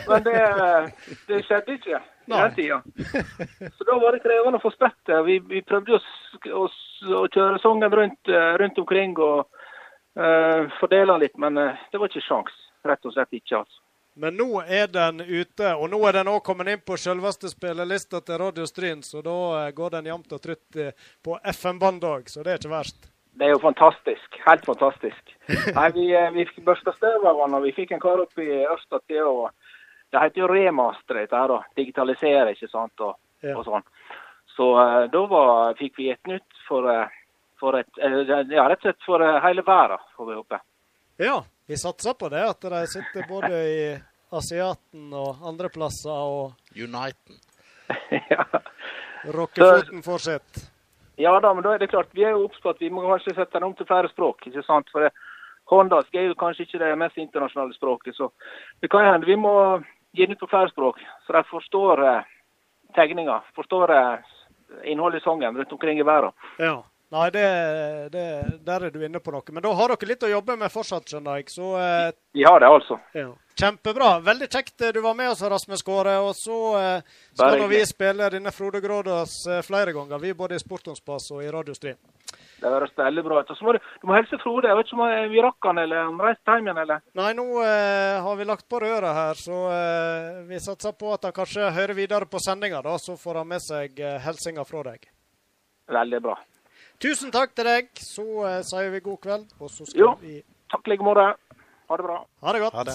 [0.08, 0.38] Men det,
[1.28, 2.80] det skjedde ikke i den tida.
[3.76, 5.20] Så da var det krevende å få spredt det.
[5.28, 6.02] Vi, vi prøvde å,
[6.62, 6.64] å,
[7.22, 9.46] å kjøre sangen rundt, eh, rundt omkring og
[10.18, 12.58] uh, fordele den litt, men uh, det var ikke sjans.
[12.86, 13.62] Rett og slett ikke.
[13.62, 13.82] altså.
[14.14, 18.20] Men nå er den ute, og nå er den òg kommet inn på selveste spillelista
[18.20, 20.92] til Radio Stryn, så da eh, går den jevnt og trutt eh,
[21.24, 23.08] på FM-bånd òg, så det er ikke verst.
[23.32, 24.36] Det er jo fantastisk.
[24.46, 25.34] Helt fantastisk.
[25.76, 28.48] Nei, Vi, eh, vi børsta støv av den, og vi fikk en kar opp i
[28.68, 29.50] Ørsta til å
[30.12, 31.48] Det heter jo remaster, dette her.
[31.48, 31.62] da.
[31.76, 33.00] Digitalisere, ikke sant.
[33.00, 33.56] Og, Ja.
[33.56, 33.82] og sånn.
[34.54, 37.08] Så uh, da var, fikk vi et nytt for, eh,
[37.58, 38.20] for et, uh,
[38.52, 40.60] ja, rett og slett for hele verden, får vi håpe.
[41.18, 43.80] Ja, vi satser på det, at de sitter både i
[44.32, 47.40] Asiaten og andre plasser og Uniten.
[48.30, 48.44] ja.
[49.32, 50.71] rockefoten får sitt.
[51.22, 52.10] Ja da, men da er det klart.
[52.16, 54.46] Vi er jo obs på at vi må kanskje sette den om til flere språk.
[54.46, 54.90] ikke sant?
[54.92, 55.12] For det,
[56.18, 58.16] er jo kanskje ikke det mest internasjonale språket.
[58.16, 58.30] Så
[58.80, 59.54] det kan hende vi må
[60.12, 62.30] gi den ut på flere språk, så de forstår eh,
[62.94, 63.40] tegninga.
[63.56, 64.32] Forstår eh,
[64.84, 66.32] innholdet i sangen rundt omkring i verden.
[66.58, 66.82] Ja.
[67.12, 67.44] Nei, det,
[68.12, 68.24] det,
[68.64, 69.52] der er du inne på noe.
[69.52, 71.50] Men da har dere litt å jobbe med fortsatt, skjønner jeg.
[71.52, 72.96] Så eh, Vi har det, altså.
[73.12, 73.26] ja.
[73.60, 74.14] kjempebra.
[74.24, 76.14] Veldig kjekt eh, du var med oss, Rasmus Kåre.
[76.24, 80.22] Og så eh, skal vi spille denne Frode Grådas eh, flere ganger.
[80.24, 81.98] Vi er både i Sportonspass og i Radiostream.
[82.62, 83.50] Det høres veldig bra ut.
[83.58, 84.70] Så må du, du må helse Frode.
[84.70, 87.02] Jeg vet ikke om vi rakk han, eller han reiste hjem igjen, eller?
[87.18, 91.26] Nei, nå eh, har vi lagt på røret her, så eh, vi satser på at
[91.28, 92.80] han kanskje hører videre på sendinga.
[92.86, 95.10] da, Så får han med seg eh, hilsener fra deg.
[95.92, 96.38] Veldig bra.
[97.02, 97.88] Tusen takk til deg.
[97.98, 100.12] Så uh, sier vi god kveld, og så skal Jo.
[100.22, 100.38] vi
[100.72, 101.24] Takk i like måte.
[101.90, 102.22] Ha det bra.
[102.46, 102.76] Ha det godt.
[102.78, 102.94] Ha det.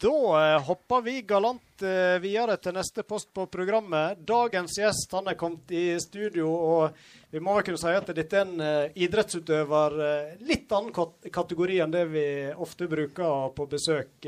[0.00, 4.18] Da uh, hopper vi galant uh, videre til neste post på programmet.
[4.26, 6.98] Dagens gjest han er kommet i studio, og
[7.30, 9.98] vi må vel kunne si at dette er en idrettsutøver
[10.42, 10.90] litt annen
[11.30, 12.26] kategori enn det vi
[12.58, 14.26] ofte bruker på besøk.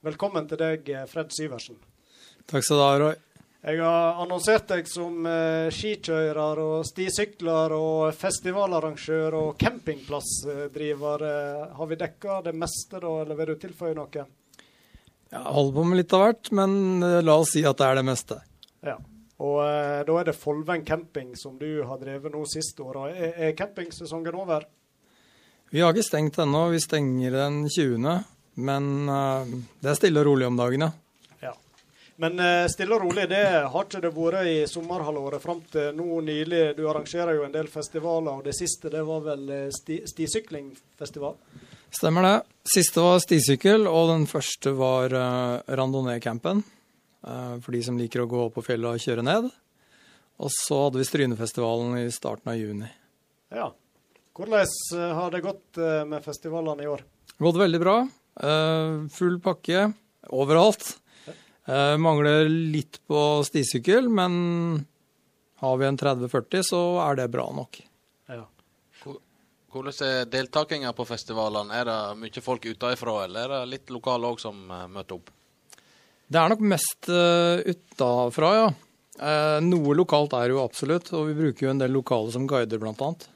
[0.00, 1.76] Velkommen til deg, Fred Syversen.
[2.48, 3.18] Takk skal du ha, Roy.
[3.60, 11.24] Jeg har annonsert deg som eh, skikjører og stisykler og festivalarrangør og campingplassdriver.
[11.28, 14.24] Eh, har vi dekka det meste da, eller vil du tilføye noe?
[15.30, 16.72] Jeg holder på med litt av hvert, men
[17.04, 18.40] eh, la oss si at det er det meste.
[18.88, 18.96] Ja.
[19.44, 23.12] Og eh, da er det Folven camping som du har drevet nå siste året.
[23.12, 24.64] Er, er campingsesongen over?
[25.70, 28.08] Vi har ikke stengt ennå, vi stenger den 20.,
[28.64, 28.90] men
[29.20, 29.54] eh,
[29.84, 30.92] det er stille og rolig om dagen, ja.
[32.20, 36.18] Men eh, stille og rolig, det har ikke det vært i sommerhalvåret fram til nå
[36.26, 36.74] nylig.
[36.76, 41.38] Du arrangerer jo en del festivaler, og det siste det var vel eh, sti, stisyklingfestival?
[41.96, 42.34] Stemmer det.
[42.74, 46.60] Siste var stisykkel, og den første var uh, randonee-campen.
[47.24, 49.48] Uh, for de som liker å gå opp på fjellet og kjøre ned.
[50.44, 52.92] Og så hadde vi Strynefestivalen i starten av juni.
[53.48, 53.72] Ja.
[54.36, 57.02] Hvordan har det gått med festivalene i år?
[57.42, 57.96] Gått veldig bra.
[59.12, 59.90] Full pakke
[60.32, 60.94] overalt.
[61.68, 64.86] Eh, mangler litt på stisykkel, men
[65.60, 67.80] har vi en 30-40, så er det bra nok.
[68.32, 68.46] Ja.
[69.70, 71.76] Hvordan er deltakinga på festivalene?
[71.76, 75.34] Er det mye folk utenfra, eller er det litt lokale òg som eh, møter opp?
[76.30, 78.66] Det er nok mest uh, utafra, ja.
[79.18, 82.78] Eh, noe lokalt er jo absolutt, og vi bruker jo en del lokale som guider,
[82.78, 83.26] blant annet.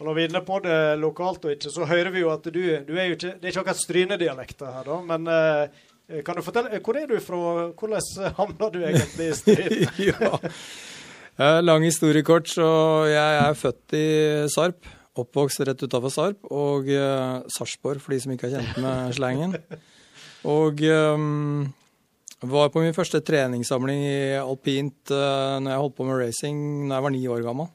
[0.00, 2.46] Og når vi er inne på det lokalt og ikke, så hører vi jo at
[2.48, 5.82] du, du er jo ikke Det er ikke akkurat strynedialekter her, da, men eh,
[6.26, 7.40] kan du fortelle Hvor er du fra?
[7.78, 9.84] Hvordan havna du egentlig i Stryn?
[10.10, 10.38] ja.
[11.40, 12.66] Eh, lang historie kort, så
[13.08, 14.06] jeg er født i
[14.52, 14.88] Sarp.
[15.20, 16.42] Oppvokst rett utafor Sarp.
[16.52, 19.56] Og uh, Sarpsborg, for de som ikke er kjent med slangen.
[20.50, 21.64] Og um,
[22.40, 26.94] var på min første treningssamling i alpint uh, når jeg holdt på med racing når
[26.94, 27.70] jeg var ni år gammel.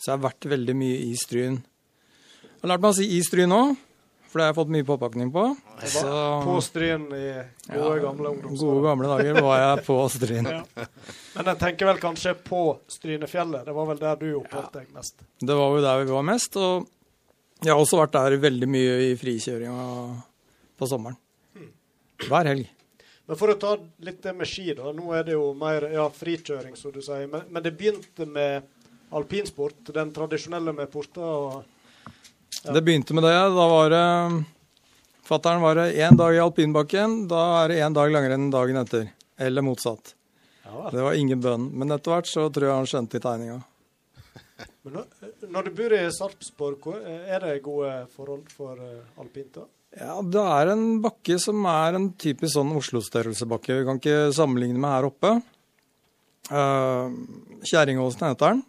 [0.00, 1.60] Så jeg har vært veldig mye i Stryn.
[1.60, 3.74] Jeg har lært meg å si i Stryn òg,
[4.30, 5.42] for det har jeg fått mye påpakning på.
[5.90, 6.10] Så,
[6.46, 7.24] På Stryn i
[7.66, 10.46] gode, gamle gode gamle dager var jeg på Stryn.
[10.46, 10.86] Ja.
[11.34, 12.60] Men jeg tenker vel kanskje på
[12.94, 13.64] Strynefjellet.
[13.66, 15.24] Det var vel der du oppholdt deg mest.
[15.42, 16.58] Det var jo der vi var mest.
[16.62, 16.86] Og
[17.58, 19.88] jeg har også vært der veldig mye i frikjøringa
[20.78, 21.18] på sommeren.
[22.28, 22.70] Hver helg.
[23.26, 23.74] Men for å ta
[24.06, 24.94] litt det med ski, da.
[24.94, 27.26] Nå er det jo mer ja, frikjøring, som du sier.
[27.30, 28.70] Men, men det begynte med
[29.10, 31.79] alpinsport, den tradisjonelle med porter og
[32.62, 32.74] Ja.
[32.76, 33.36] Det begynte med det.
[33.56, 34.06] Da var det
[35.24, 39.12] Fattern var det én dag i alpinbakken, da er det én dag langrenn dagen etter.
[39.38, 40.14] Eller motsatt.
[40.64, 40.90] ja.
[40.90, 41.68] Det var ingen bønn.
[41.70, 43.60] Men etter hvert så tror jeg han skjønte i tegninga.
[44.82, 44.98] Men
[45.54, 49.68] når, du bor i Sarpsborg, er det gode forhold for eh, alpint da?
[50.00, 53.80] Ja, det er en bakke som er en typisk sånn Oslo-størrelsebakke.
[53.80, 55.32] Vi kan ikke sammenligne med her oppe.
[57.70, 58.62] Kjerringåsen heter den,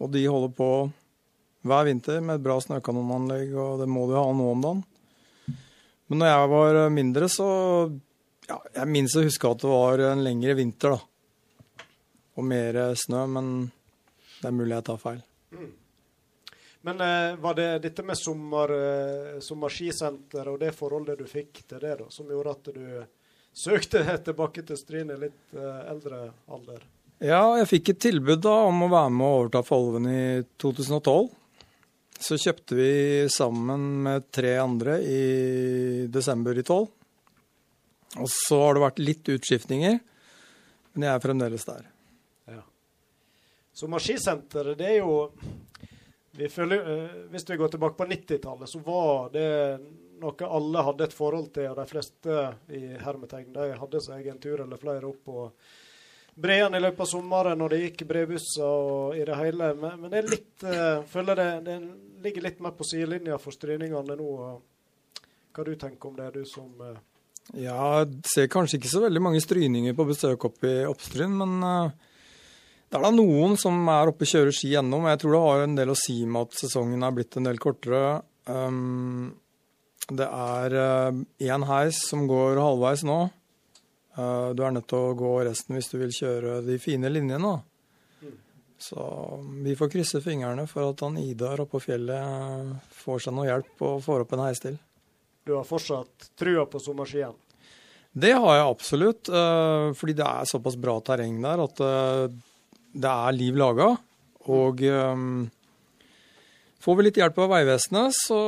[0.00, 0.70] og de holder på
[1.66, 4.84] hver vinter med et bra snøkanonanlegg, og det må du ha nå om dagen.
[6.10, 7.48] Men når jeg var mindre, så
[8.48, 11.84] ja, Jeg minnes å huske at det var en lengre vinter, da.
[12.40, 13.52] Og mer snø, men
[14.40, 15.20] det er mulig jeg tar feil.
[16.80, 21.82] Men eh, var det dette med sommer, eh, sommerskisenter og det forholdet du fikk til
[21.82, 22.86] det, da, som gjorde at du
[23.52, 24.00] søkte
[24.30, 26.86] tilbake til Stryn i litt eh, eldre alder?
[27.20, 30.22] Ja, jeg fikk et tilbud da om å være med å overta Folven i
[30.62, 31.28] 2012.
[32.20, 32.90] Så kjøpte vi
[33.32, 35.22] sammen med tre andre i
[36.12, 36.88] desember i 12.
[38.20, 39.96] Og så har det vært litt utskiftninger,
[40.92, 41.88] men jeg er fremdeles der.
[42.50, 42.62] Ja.
[43.72, 45.14] Så Maskisenteret, det er jo
[46.30, 49.80] vi føler, eh, Hvis vi går tilbake på 90-tallet, så var det
[50.20, 51.70] noe alle hadde et forhold til.
[51.70, 52.40] Og de fleste
[52.76, 55.48] i hermetegn de hadde seg en tur eller flere opp på
[56.40, 59.72] Breen i løpet av sommeren når det gikk brebusser og i det hele.
[59.74, 61.78] Men, men det er litt eh, føler det, det
[62.22, 64.34] ligger litt mer på sidelinja for stryningene nå.
[65.50, 66.98] Hva du tenker om det, du som eh,
[67.64, 71.96] Ja, ser kanskje ikke så veldig mange stryninger på besøk oppe i Oppstryn, men eh,
[72.90, 75.08] det er da noen som er oppe og kjører ski gjennom.
[75.10, 77.60] Jeg tror det har en del å si med at sesongen er blitt en del
[77.62, 78.20] kortere.
[78.50, 79.28] Um,
[80.10, 83.20] det er én heis som går halvveis nå.
[84.18, 87.46] Uh, du er nødt til å gå resten hvis du vil kjøre de fine linjene.
[87.46, 87.69] da.
[88.80, 89.04] Så
[89.60, 93.84] vi får krysse fingrene for at han Idar oppe på fjellet får seg noe hjelp
[93.84, 94.78] og får opp en heis til.
[95.44, 97.36] du har fortsatt trua på sommerskien?
[98.12, 102.26] Det har jeg absolutt, eh, fordi det er såpass bra terreng der at eh,
[102.92, 103.92] det er liv laga.
[104.50, 104.80] Og
[106.80, 108.38] får vi litt hjelp av Vegvesenet, så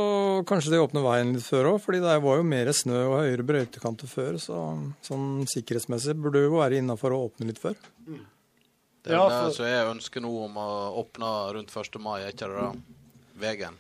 [0.49, 1.81] kanskje det åpner veien litt før òg.
[1.85, 4.57] fordi det var jo mer snø og høyere brøytekanter før, så
[5.05, 7.77] sånn sikkerhetsmessig burde det jo være innafor å åpne litt før.
[9.03, 10.69] Det er Ja, det som er ønsket nå om å
[11.03, 11.99] åpne rundt 1.
[12.03, 12.73] mai, er ikke det da?
[13.43, 13.79] Vegen.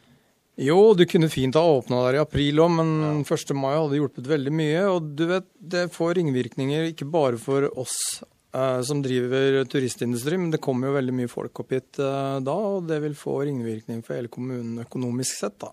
[0.60, 3.54] Jo, du kunne fint ha åpna der i april òg, men 1.
[3.56, 4.80] mai hadde hjulpet veldig mye.
[4.90, 10.50] Og du vet, det får ringvirkninger ikke bare for oss eh, som driver turistindustri, men
[10.52, 14.04] det kommer jo veldig mye folk opp hit eh, da, og det vil få ringvirkninger
[14.04, 15.72] for hele kommunen økonomisk sett, da.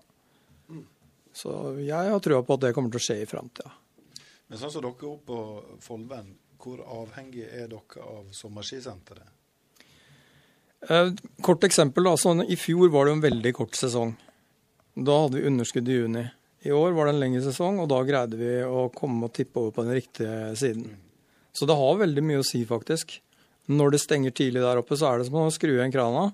[1.40, 3.70] Så jeg har trua på at det kommer til å skje i framtida.
[4.50, 9.28] Men sånn som dere oppe på Follven, hvor avhengig er dere av sommerskisenteret?
[10.88, 11.12] Eh,
[11.44, 12.08] kort eksempel.
[12.18, 14.14] Sånn, I fjor var det en veldig kort sesong.
[14.96, 16.24] Da hadde vi underskudd i juni.
[16.64, 19.60] I år var det en lengre sesong, og da greide vi å komme og tippe
[19.62, 20.90] over på den riktige siden.
[21.56, 23.16] Så det har veldig mye å si, faktisk.
[23.70, 26.30] Når det stenger tidlig der oppe, så er det som å skru igjen krana.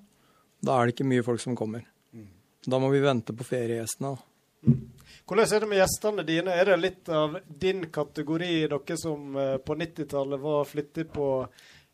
[0.65, 1.85] Da er det ikke mye folk som kommer.
[2.67, 4.17] Da må vi vente på feriegjestene.
[5.27, 6.55] Hvordan er det med gjestene dine?
[6.55, 11.29] Er det litt av din kategori, dere som eh, på 90-tallet var flittig på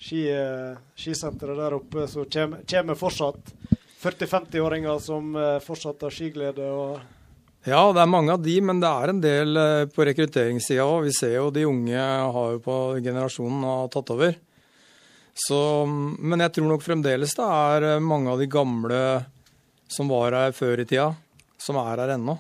[0.03, 3.53] ski, eh, skisenteret der oppe, så kommer, fortsatt
[4.03, 6.67] 40-50-åringer som eh, fortsatt har skiglede?
[6.67, 7.01] og
[7.65, 11.07] Ja, det er mange av de, men det er en del eh, på rekrutteringssida òg.
[11.07, 14.35] Vi ser jo de unge har jo på generasjonen har tatt over.
[15.33, 18.99] Så, men jeg tror nok fremdeles det er mange av de gamle
[19.89, 21.07] som var her før i tida,
[21.57, 22.35] som er her ennå.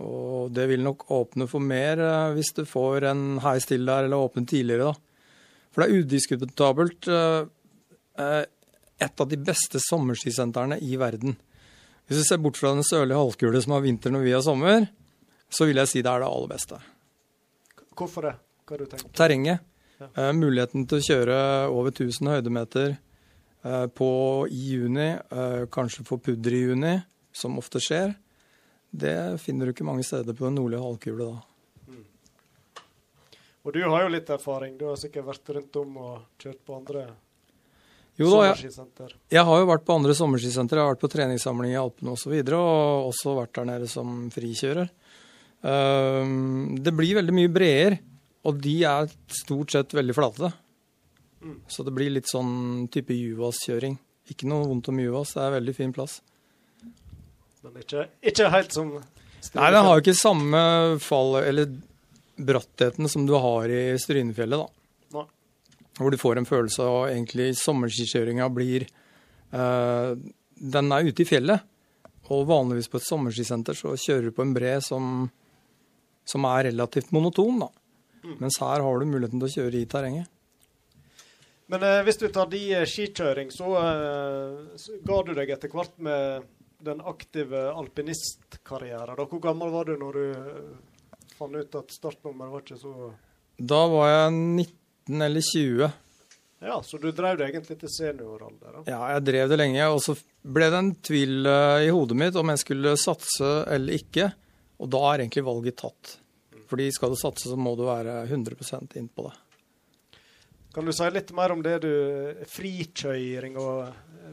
[0.00, 2.00] Og det vil nok åpne for mer
[2.36, 5.09] hvis du får en heis til der, eller åpne tidligere, da.
[5.70, 7.42] For det er udiskutabelt eh,
[8.20, 8.42] eh,
[9.00, 11.36] et av de beste sommerskisentrene i verden.
[12.06, 14.88] Hvis du ser bort fra den sørlige halvkule som har vinter når vi har sommer,
[15.50, 16.80] så vil jeg si det er det aller beste.
[17.98, 18.34] Hvorfor det?
[18.66, 19.12] Hva har du tenkt?
[19.16, 19.66] Terrenget.
[20.00, 20.08] Ja.
[20.10, 21.38] Eh, muligheten til å kjøre
[21.70, 22.98] over 1000 høydemeter
[23.92, 24.06] på
[24.48, 25.10] i juni,
[25.68, 26.94] kanskje få pudder i juni,
[27.36, 28.14] som ofte skjer,
[28.90, 31.42] det finner du ikke mange steder på den nordlige halvkule da.
[33.70, 34.72] Og du har jo litt erfaring.
[34.74, 37.04] Du har sikkert vært rundt om og kjørt på andre
[38.18, 38.72] Jo da, jeg,
[39.30, 40.80] jeg har jo vært på andre sommerskisenter.
[40.80, 43.68] jeg har vært på treningssamling i Alpene osv., og, så videre, og også vært der
[43.68, 44.90] nede som frikjører.
[45.62, 48.00] Um, det blir veldig mye bredere,
[48.42, 50.50] og de er stort sett veldig flate.
[51.70, 53.94] Så det blir litt sånn type Juvas-kjøring.
[54.34, 56.18] Ikke noe vondt om Juvas, det er en veldig fin plass.
[57.62, 58.96] Men ikke, ikke helt som
[59.54, 60.60] Nei, den har jo ikke samme
[61.00, 61.70] fall, eller
[62.46, 65.18] brattheten som du har i Strynefjellet, da.
[65.18, 65.26] Nei.
[65.98, 70.12] Hvor du får en følelse av egentlig sommerskikjøringa blir eh,
[70.60, 71.66] Den er ute i fjellet.
[72.30, 75.24] Og vanligvis på et sommerskisenter så kjører du på en bre som,
[76.28, 77.70] som er relativt monoton, da.
[78.38, 80.30] Mens her har du muligheten til å kjøre i terrenget.
[81.70, 85.70] Men eh, hvis du tar de eh, skikjøring, så, eh, så ga du deg etter
[85.72, 86.48] hvert med
[86.84, 89.18] den aktive alpinistkarrieren.
[89.28, 90.89] Hvor gammel var du når du eh,
[91.40, 92.94] fant ut at startnummeret var ikke så
[93.72, 95.90] Da var jeg 19 eller 20.
[96.60, 98.74] Ja, så du drev det egentlig til senioralder?
[98.76, 98.82] da.
[98.84, 100.14] Ja, jeg drev det lenge, og så
[100.44, 104.28] ble det en tvil eh, i hodet mitt om jeg skulle satse eller ikke.
[104.80, 106.18] Og da er egentlig valget tatt.
[106.70, 110.20] Fordi skal du satse, så må du være 100% inn på det.
[110.74, 111.92] Kan du si litt mer om det du
[112.46, 113.88] Frikjøring og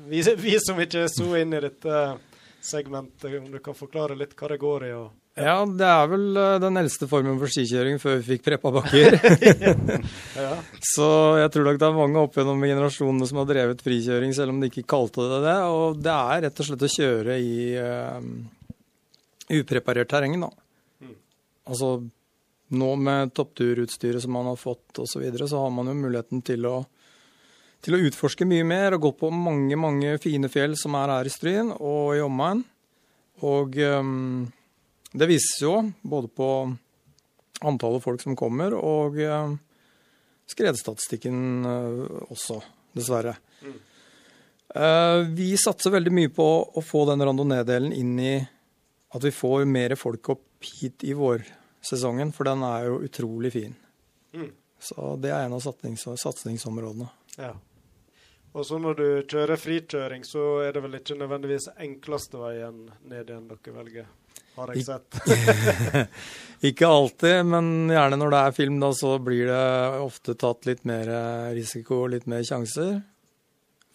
[0.07, 2.01] vi, vi som ikke er så inn i dette
[2.61, 4.91] segmentet, om du kan forklare litt hva det går i?
[4.99, 8.71] og Ja, det er vel eh, den eldste formen for skikjøring før vi fikk preppa
[8.73, 9.17] bakker.
[10.43, 10.55] ja.
[10.81, 11.09] så
[11.43, 14.61] jeg tror nok det er mange opp gjennom generasjonene som har drevet frikjøring, selv om
[14.63, 15.57] de ikke kalte det det.
[15.69, 18.29] Og det er rett og slett å kjøre i eh,
[19.59, 20.49] upreparert terreng, da.
[21.67, 21.99] Altså
[22.67, 26.41] nå med toppturutstyret som man har fått osv., så, videre, så har man jo muligheten
[26.45, 26.81] til å,
[27.83, 31.29] til å utforske mye mer og gå på mange, mange fine fjell som er her
[31.29, 32.65] i Stryn og i omegn.
[33.45, 34.47] Og ehm,
[35.17, 36.49] det vises jo både på
[37.65, 39.55] antallet folk som kommer, og eh,
[40.49, 42.61] skredstatistikken eh, også,
[42.97, 43.37] dessverre.
[44.75, 48.35] Eh, vi satser veldig mye på å få den randonee-delen inn i
[49.15, 53.77] at vi får mer folk opp hit i vårsesongen, for den er jo utrolig fin.
[54.33, 54.51] Mm.
[54.79, 57.07] Så det er en av satsnings satsingsområdene.
[57.37, 57.55] Ja.
[58.57, 63.29] Og så når du kjører frikjøring, så er det vel ikke nødvendigvis enkleste veien ned
[63.29, 64.07] igjen dere velger,
[64.57, 66.07] har jeg sett.
[66.67, 69.65] Ikke alltid, men gjerne når det er film, da, så blir det
[70.01, 72.97] ofte tatt litt mer eh, risiko og litt mer sjanser.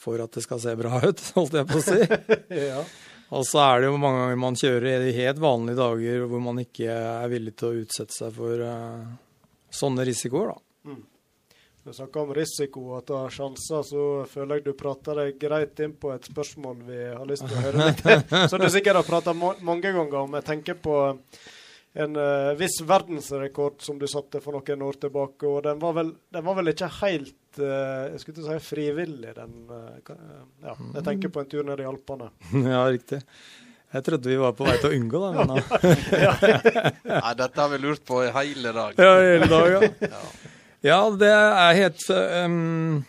[0.02, 1.98] For at det skal se bra ut, holdt jeg på å si.
[2.70, 2.84] ja.
[3.32, 6.60] Og så er det jo mange ganger man kjører i helt vanlige dager hvor man
[6.62, 9.06] ikke er villig til å utsette seg for uh,
[9.72, 10.71] sånne risikoer, da.
[11.82, 15.96] Du snakker om risiko og ta sjanser, så føler jeg du prater deg greit inn
[15.98, 19.34] på et spørsmål vi har lyst til å høre litt Som du sikkert har prata
[19.34, 20.36] mange ganger om.
[20.38, 21.00] Jeg tenker på
[21.92, 25.48] en uh, viss verdensrekord som du satte for noen år tilbake.
[25.48, 29.34] Og den var vel, den var vel ikke helt uh, jeg skulle ikke si frivillig,
[29.40, 29.58] den.
[29.66, 30.14] Uh,
[30.62, 32.30] ja, jeg tenker på en tur ned i Alpene.
[32.76, 33.24] ja, riktig.
[33.92, 35.32] Jeg trodde vi var på vei til å unngå det.
[35.36, 35.50] Men,
[37.26, 38.96] Nei, dette har vi lurt på i hele dag.
[38.96, 40.20] Ja, hele dag, ja.
[40.82, 40.98] Ja.
[41.18, 43.02] Det er helt um,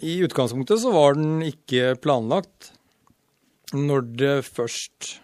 [0.00, 2.72] I utgangspunktet så var den ikke planlagt.
[3.74, 5.16] Når det først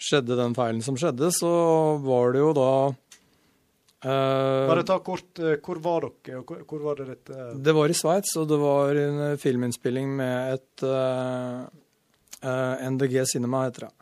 [0.00, 1.50] skjedde den feilen som skjedde, så
[2.04, 7.00] var det jo da uh, Bare ta kort, uh, hvor var dere, og hvor, var
[7.00, 7.54] det dette uh...
[7.56, 10.86] Det var i Sveits, og det var en filminnspilling med et
[12.40, 13.94] NDG Cinema, heter det.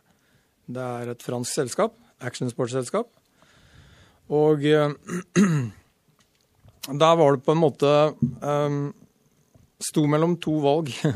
[0.69, 3.09] Det er et fransk selskap, actionsportselskap.
[4.29, 4.63] Og
[6.87, 7.91] Der var det på en måte
[8.41, 8.81] um,
[9.79, 10.91] Sto mellom to valg.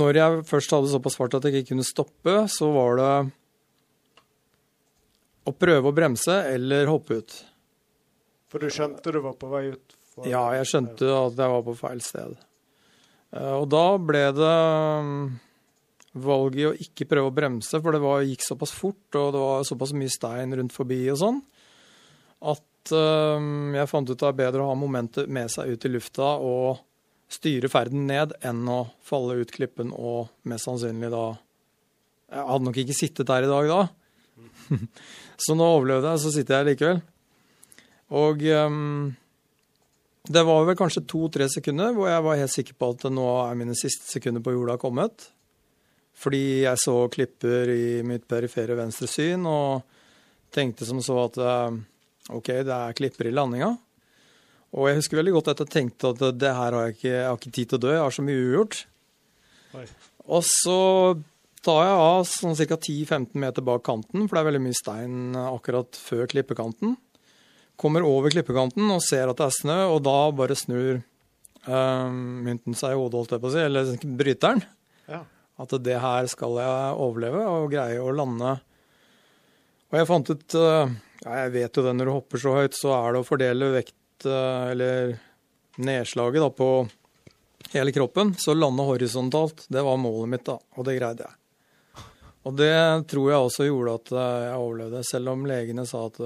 [0.00, 3.14] Når jeg først hadde såpass fart at jeg ikke kunne stoppe, så var det
[5.44, 7.34] å prøve å bremse eller hoppe ut.
[8.48, 9.96] For du skjønte du var på vei ut?
[10.22, 12.38] Ja, jeg skjønte at jeg var på feil sted.
[13.34, 14.54] Uh, og da ble det
[15.02, 15.10] um,
[16.14, 19.66] valget å ikke prøve å bremse, for det var, gikk såpass fort, og det var
[19.66, 21.42] såpass mye stein rundt forbi og sånn,
[22.54, 25.92] at Ehm, jeg fant ut det er bedre å ha momentet med seg ut i
[25.92, 26.82] lufta og
[27.32, 31.24] styre ferden ned enn å falle ut klippen og mest sannsynlig da
[32.34, 33.82] Jeg hadde nok ikke sittet der i dag da.
[35.44, 37.02] så nå overlevde jeg, så sitter jeg likevel.
[38.18, 39.12] Og um,
[40.26, 43.60] det var vel kanskje to-tre sekunder hvor jeg var helt sikker på at nå er
[43.60, 45.28] mine siste sekunder på jorda kommet.
[46.18, 49.84] Fordi jeg så klipper i mitt perifere venstre syn og
[50.54, 51.78] tenkte som så at uh,
[52.32, 53.74] OK, det er klipper i landinga.
[54.74, 57.28] Og jeg husker veldig godt at jeg tenkte at det her har jeg ikke, jeg
[57.28, 58.78] har ikke tid til å dø, jeg har så mye ugjort.
[59.78, 59.86] Oi.
[60.34, 60.78] Og så
[61.64, 62.78] tar jeg av sånn ca.
[62.78, 66.96] 10-15 meter bak kanten, for det er veldig mye stein akkurat før klippekanten.
[67.80, 71.00] Kommer over klippekanten og ser at det er snø, og da bare snur
[71.66, 74.62] um, mynten seg i hodet, holdt jeg på å si, eller bryteren.
[75.10, 75.24] Ja.
[75.60, 78.56] At det her skal jeg overleve og greie å lande.
[79.92, 80.94] Og jeg fant ut uh,
[81.24, 84.26] jeg vet jo det, når du hopper så høyt, så er det å fordele vekt,
[84.28, 85.14] eh, eller
[85.80, 86.68] nedslaget, da, på
[87.72, 88.34] hele kroppen.
[88.36, 90.58] Så lande horisontalt, det var målet mitt, da.
[90.76, 92.04] Og det greide jeg.
[92.44, 92.76] Og det
[93.08, 96.20] tror jeg også gjorde at eh, jeg overlevde, selv om legene sa at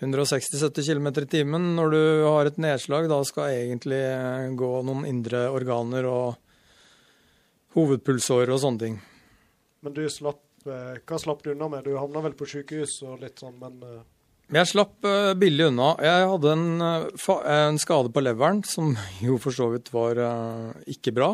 [0.00, 5.04] 160-70 km i timen når du har et nedslag, da skal egentlig eh, gå noen
[5.08, 6.40] indre organer og
[7.76, 8.96] hovedpulsårer og sånne ting.
[9.84, 11.84] Men du slapp Eh, hva slapp du unna med?
[11.86, 14.00] Du havna vel på sykehus og litt sånn, men uh...
[14.50, 15.92] Jeg slapp uh, billig unna.
[16.02, 18.96] Jeg hadde en, en, skade på leveren som
[19.26, 20.18] jo for så vidt var
[20.90, 21.30] ikke bra.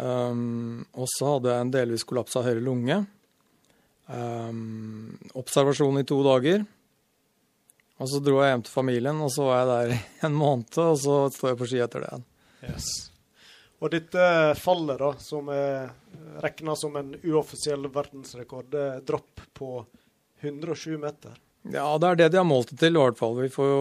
[0.00, 3.00] Um, og så hadde jeg en delvis kollaps av høyre lunge.
[4.10, 6.64] Um, observasjon i to dager.
[8.00, 10.98] Og så dro jeg hjem til familien, og så var jeg der en måned, og
[11.00, 12.28] så står jeg på ski etter det igjen.
[12.70, 13.09] Yes.
[13.80, 14.24] Og dette
[14.60, 15.90] fallet, da, som er
[16.44, 19.70] regna som en uoffisiell verdensrekord, det er dropp på
[20.40, 21.38] 107 meter.
[21.62, 23.38] Ja, det er det de har målt det til, i hvert fall.
[23.40, 23.80] Vi får jo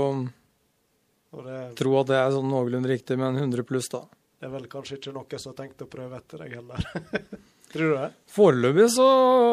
[1.44, 4.06] det, tro at det er sånn noenlunde riktig, men 100 pluss, da.
[4.40, 6.86] Det er vel kanskje ikke noe som har tenkt å prøve etter deg heller.
[7.74, 8.08] Tror du det?
[8.32, 9.08] Foreløpig så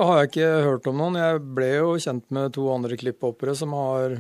[0.07, 1.19] har jeg ikke hørt om noen.
[1.21, 4.19] Jeg ble jo kjent med to andre klipphoppere som har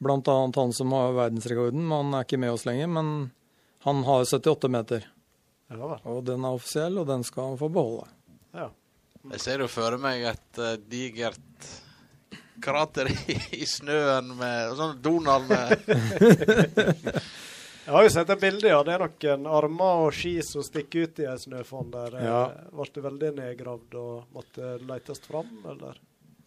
[0.00, 1.90] Blant annet han som har verdensrekorden.
[1.92, 3.08] Han er ikke med oss lenger, men
[3.84, 5.04] han har 78 meter.
[5.70, 8.08] Ja, og den er offisiell, og den skal han få beholde.
[8.56, 8.70] Ja.
[9.30, 11.68] Jeg ser jo for meg et uh, digert
[12.60, 15.70] krater i, i, snøen med sånn Donald med
[17.80, 18.80] Jeg har jo sett et bilde, ja.
[18.86, 22.18] Det er noen armer og ski som stikker ut i ei snøfonn der.
[22.22, 22.42] Ja.
[22.70, 25.96] Ble du veldig nedgravd og måtte letes fram, eller?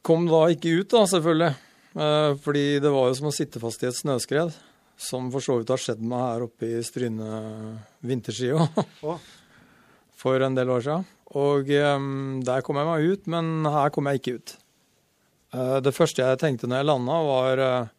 [0.06, 1.50] Kom da ikke ut, da, selvfølgelig.
[1.98, 4.56] Uh, fordi det var jo som å sitte fast i et snøskred.
[5.00, 7.30] Som for så vidt har skjedd meg her oppe i Stryne
[8.06, 8.68] vinterskia
[10.24, 11.08] for en del år siden.
[11.34, 14.56] Og um, der kom jeg meg ut, men her kom jeg ikke ut.
[15.54, 17.92] Uh, det første jeg tenkte når jeg landa, var uh,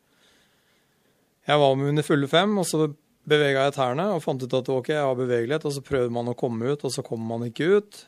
[1.45, 2.87] Jeg var med under fulle fem, og så
[3.25, 6.31] bevega jeg tærne og fant ut at ok, jeg har bevegelighet, og så prøver man
[6.31, 8.05] å komme ut, og så kommer man ikke ut.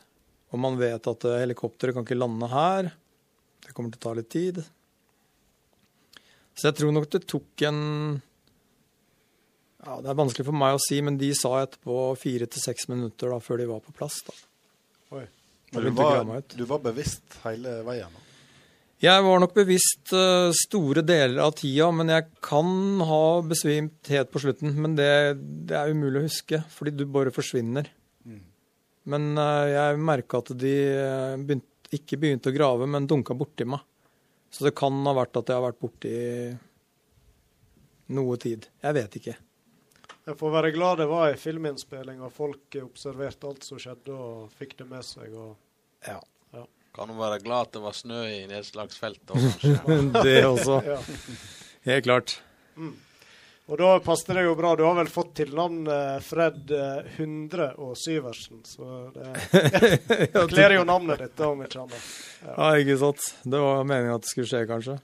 [0.53, 2.91] Og man vet at uh, helikopteret kan ikke lande her.
[3.67, 4.63] Det kommer til å ta litt tid.
[6.57, 7.81] Så jeg tror nok det tok en
[9.85, 12.87] ja, Det er vanskelig for meg å si, men de sa etterpå fire til seks
[12.91, 14.21] minutter da, før de var på plass.
[14.27, 14.37] da.
[15.19, 15.25] Oi.
[15.73, 16.23] Men du var,
[16.55, 18.13] du var, bevisst hele veien?
[18.13, 18.23] Da.
[19.03, 22.69] Jeg var nok bevisst uh, store deler av tida, men jeg kan
[23.05, 24.73] ha besvimt helt på slutten.
[24.79, 25.09] Men det,
[25.69, 27.91] det er umulig å huske, fordi du bare forsvinner.
[28.25, 28.39] Mm.
[29.13, 30.73] Men uh, jeg merka at de
[31.43, 33.83] begynt, ikke begynte å grave, men dunka borti meg.
[34.49, 36.15] Så det kan ha vært at jeg har vært borti
[38.15, 38.65] noe tid.
[38.81, 39.35] Jeg vet ikke.
[40.27, 44.49] Jeg får være glad det var ei filminnspilling, og folk observerte alt som skjedde og
[44.59, 45.31] fikk det med seg.
[45.31, 45.53] Og...
[46.03, 46.17] Ja.
[46.51, 46.65] ja.
[46.97, 49.63] Kan du være glad at det var snø i nedslagsfeltet
[50.27, 50.81] det også.
[50.83, 50.99] ja.
[51.87, 52.41] Helt klart.
[52.75, 52.95] Mm.
[53.67, 54.73] Og da passer det jo bra.
[54.79, 60.85] Du har vel fått til navnet Fred 100 eh, og Syversen, så det kler jo
[60.87, 62.13] navnet ditt, om ikke annet.
[62.43, 62.53] Ja.
[62.53, 63.31] ja, ikke sant.
[63.43, 64.99] Det var meninga at det skulle skje, kanskje.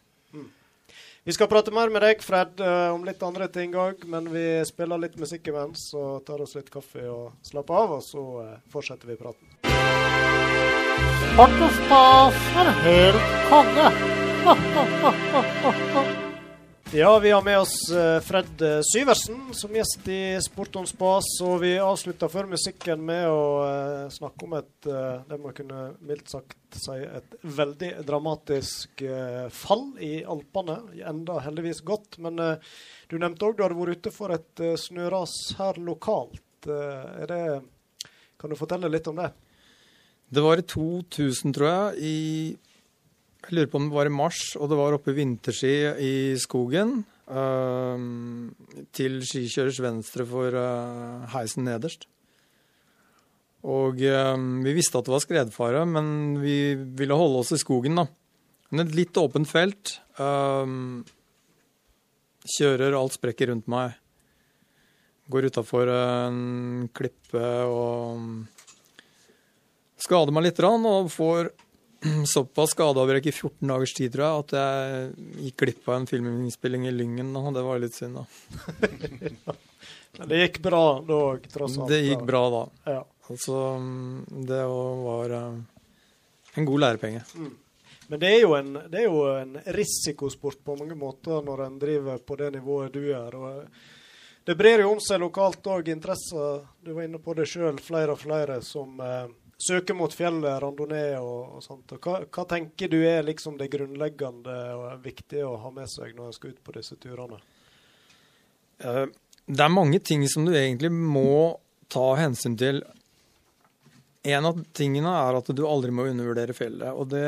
[1.26, 4.44] Vi skal prate mer med deg, Fred, eh, om litt andre ting òg, men vi
[4.68, 8.58] spiller litt musikk imens og tar oss litt kaffe og slapper av, og så eh,
[8.74, 9.48] fortsetter vi praten.
[11.80, 15.22] Stas er helt konge.
[16.96, 21.26] Ja, vi har med oss eh, Fred eh, Syversen som gjest i Sport om spas.
[21.42, 24.86] Og vi avslutter før musikken med å uh, snakke om et
[25.26, 29.02] det må kunne mildt sagt si et veldig dramatisk
[29.50, 30.76] fall i Alpene.
[31.02, 32.20] Enda heldigvis godt.
[32.22, 32.38] Men
[33.10, 36.46] du nevnte òg du hadde vært ute for et snøras her lokalt.
[36.68, 37.42] det
[38.38, 39.32] Kan du fortelle litt om det?
[40.30, 41.98] Det var i 2000, tror jeg.
[42.06, 42.18] i
[43.50, 46.14] jeg lurer på om det var i mars, og det var oppe i vinterski i
[46.40, 47.02] skogen.
[47.24, 47.96] Uh,
[48.92, 52.04] til skikjørers venstre for uh, heisen nederst.
[53.64, 54.36] Og uh,
[54.66, 58.06] vi visste at det var skredfare, men vi ville holde oss i skogen, da.
[58.74, 60.00] Men et litt åpent felt.
[62.58, 63.94] kjører, alt sprekker rundt meg.
[65.30, 68.50] Går utafor en klippe og
[70.02, 71.54] skader meg litt og får
[72.34, 76.88] såpass skadeavbrekk i 14 dagers tid, tror jeg, at jeg gikk glipp av en filminnspilling
[76.90, 77.34] i Lyngen.
[77.40, 79.56] Og det var litt synd, da.
[80.20, 81.90] Men det gikk bra da òg, tross alt?
[81.90, 82.64] Det gikk bra da.
[82.94, 83.02] Ja.
[83.32, 83.60] Altså,
[84.50, 85.60] det var uh,
[86.60, 87.24] en god lærepenge.
[87.40, 87.52] Mm.
[88.12, 91.78] Men det er, jo en, det er jo en risikosport på mange måter når en
[91.82, 93.38] driver på det nivået du gjør.
[93.40, 93.92] og eh,
[94.44, 96.66] det brer jo om seg lokalt òg interesser.
[96.84, 99.32] Du var inne på det sjøl, flere og flere som eh,
[99.64, 101.96] søke mot fjellet, randonee og, og sånt.
[101.96, 106.16] Og hva, hva, tenker du er liksom det grunnleggende og viktige å ha med seg
[106.18, 107.40] når en skal ut på disse turene?
[108.84, 109.06] Uh,
[109.46, 111.56] det er mange ting som du egentlig må
[111.92, 112.84] ta hensyn til.
[114.24, 116.92] En av tingene er at du aldri må undervurdere fjellet.
[116.96, 117.26] Og det,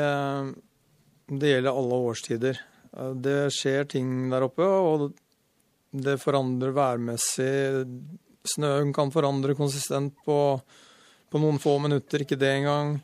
[1.28, 2.62] det gjelder alle årstider.
[2.96, 5.10] Uh, det skjer ting der oppe, og
[5.96, 7.86] det forandrer værmessig.
[8.46, 10.38] Snøen kan forandre konsistent på
[11.30, 12.96] på noen få minutter, ikke det engang.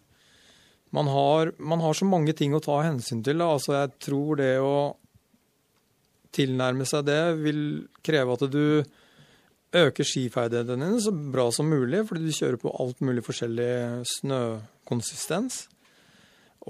[0.93, 3.41] Man har, man har så mange ting å ta hensyn til.
[3.41, 3.49] Da.
[3.55, 4.75] Altså, jeg tror det å
[6.33, 7.63] tilnærme seg det vil
[8.05, 8.65] kreve at du
[9.73, 15.63] øker skiferdighetene dine så bra som mulig, fordi du kjører på alt mulig forskjellig snøkonsistens.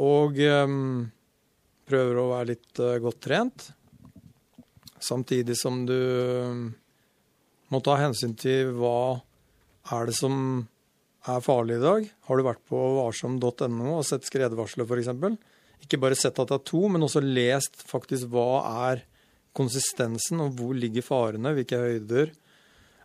[0.02, 1.10] Og um,
[1.88, 3.66] prøver å være litt uh, godt trent.
[5.02, 6.62] Samtidig som du um,
[7.74, 9.18] må ta hensyn til hva
[9.92, 10.62] er det som
[11.30, 12.06] er farlig i dag.
[12.26, 15.10] Har du vært på varsom.no og sett skredvarselet f.eks.?
[15.82, 19.02] Ikke bare sett at det er to, men også lest faktisk hva er
[19.56, 22.32] konsistensen, og hvor ligger farene, hvilke høyder.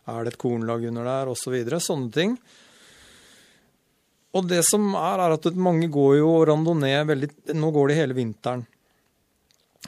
[0.08, 1.56] Er det et kornlag under der, osv.
[1.68, 2.38] Så Sånne ting.
[4.36, 8.16] Og det som er, er at mange går jo randonee veldig Nå går det hele
[8.16, 8.66] vinteren.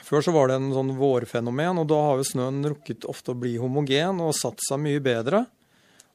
[0.00, 3.38] Før så var det en sånn vårfenomen, og da har jo snøen rukket ofte å
[3.38, 5.44] bli homogen og satt seg mye bedre.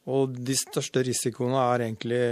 [0.05, 2.23] Og de største risikoene er egentlig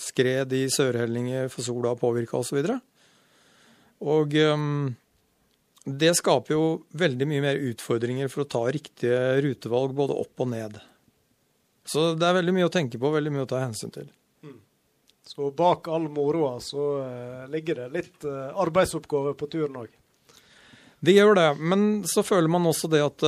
[0.00, 2.60] skred i sørhellinger for sola påvirka osv.
[2.60, 2.78] Og, så
[4.10, 4.94] og um,
[5.84, 6.64] det skaper jo
[7.00, 10.80] veldig mye mer utfordringer for å ta riktige rutevalg både opp og ned.
[11.88, 14.10] Så det er veldig mye å tenke på, veldig mye å ta hensyn til.
[14.44, 14.58] Mm.
[15.26, 19.96] Så bak all moroa så uh, ligger det litt arbeidsoppgaver på turen òg?
[21.00, 23.24] Det gjør det, men så føler man også det at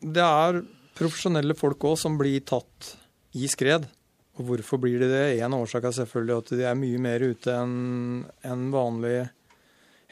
[0.00, 0.62] det er
[0.94, 2.94] profesjonelle folk òg som blir tatt
[3.34, 3.86] i skred.
[4.34, 5.24] Og hvorfor blir de det?
[5.42, 9.28] Én årsak er selvfølgelig at de er mye mer ute enn en vanlige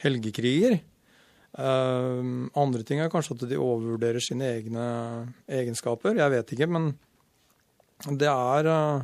[0.03, 0.77] helgekriger.
[1.53, 4.85] Uh, andre ting er kanskje at de overvurderer sine egne
[5.51, 6.15] egenskaper.
[6.17, 6.93] Jeg vet ikke, men
[8.09, 9.03] det er uh,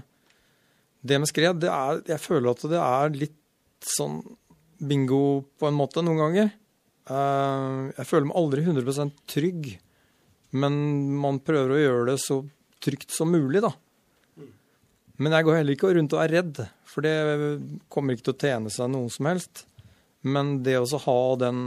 [0.99, 3.37] Det med skred, det er Jeg føler at det er litt
[3.85, 4.17] sånn
[4.79, 6.49] bingo på en måte noen ganger.
[7.09, 9.69] Uh, jeg føler meg aldri 100% trygg
[10.55, 10.73] men
[11.21, 12.41] man prøver å gjøre det så
[12.83, 13.73] trygt som mulig, da.
[15.19, 17.13] Men jeg går heller ikke rundt og er redd, for det
[17.91, 19.65] kommer ikke til å tjene seg noen som helst.
[20.23, 21.59] Men det å ha den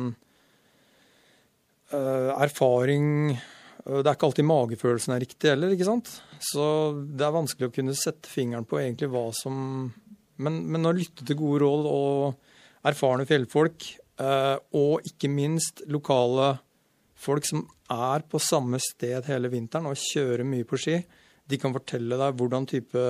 [1.93, 6.11] uh, erfaring uh, Det er ikke alltid magefølelsen er riktig heller, ikke sant?
[6.43, 6.65] Så
[7.05, 9.55] det er vanskelig å kunne sette fingeren på egentlig hva som
[10.43, 13.85] Men, men å lytte til gode råd og erfarne fjellfolk,
[14.21, 16.57] uh, og ikke minst lokale
[17.23, 20.99] folk som er på samme sted hele vinteren og kjører mye på ski,
[21.49, 23.05] de kan fortelle deg hvordan type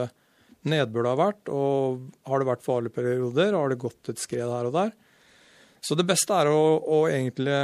[0.68, 4.46] nedbør det har vært, og har det vært farlige perioder, har det gått et skred
[4.46, 4.92] her og der.
[5.82, 7.56] Så det beste er å, å egentlig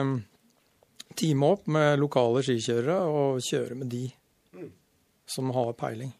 [1.19, 4.07] teame opp med lokale skikjørere og kjøre med de
[5.29, 6.11] som har peiling.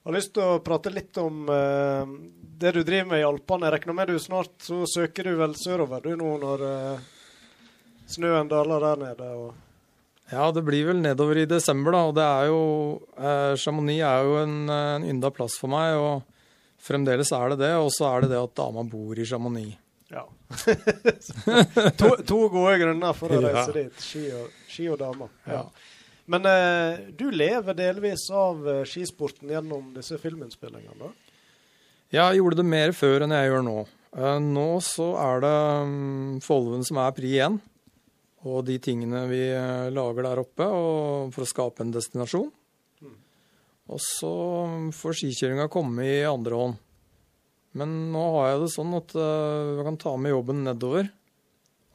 [0.00, 2.12] Jeg har lyst til å prate litt om eh,
[2.60, 3.66] det du driver med i Alpene.
[3.66, 7.10] Jeg regner med du snart så søker du vel sørover du nå når eh,
[8.14, 9.28] snøen daler der nede?
[9.36, 9.54] og...
[10.30, 12.00] Ja, det blir vel nedover i desember, da.
[12.06, 12.60] Og det er jo
[13.18, 16.22] eh, Chamonix er jo en, en ynda plass for meg, og
[16.80, 17.72] fremdeles er det det.
[17.82, 19.74] Og så er det det at dama bor i Chamonix.
[20.10, 20.22] Ja.
[21.98, 23.50] to, to gode grunner for å Ja.
[23.54, 23.98] reise dit.
[24.02, 25.30] Ski og, ski og damer.
[25.46, 25.60] Ja.
[25.64, 25.64] Ja.
[26.30, 31.10] Men eh, du lever delvis av eh, skisporten gjennom disse filminnspillingene, da?
[32.14, 33.76] Jeg gjorde det mer før enn jeg gjør nå.
[34.18, 35.52] Eh, Nå så er det
[35.90, 37.58] um, Folven som er pri igjen.
[38.48, 40.66] Og de tingene vi eh, lager der oppe
[41.34, 42.48] for å skape en destinasjon.
[43.90, 44.34] Og så
[44.94, 46.78] får skikjøringa komme i andre hånd.
[47.76, 51.10] Men nå har jeg det sånn at eh, jeg kan ta med jobben nedover.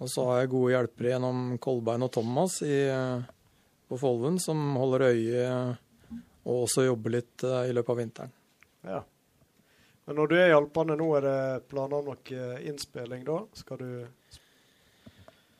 [0.04, 3.26] Og så har jeg gode hjelpere gjennom Kolbein og Thomas i, eh,
[3.90, 5.50] på Folven som holder øye
[6.46, 8.34] og også jobber litt i løpet av vinteren.
[8.86, 9.00] Ja.
[10.06, 11.38] Men når du er i Alpene nå, er det
[11.72, 13.40] planer om noe innspilling da?
[13.58, 13.90] Skal du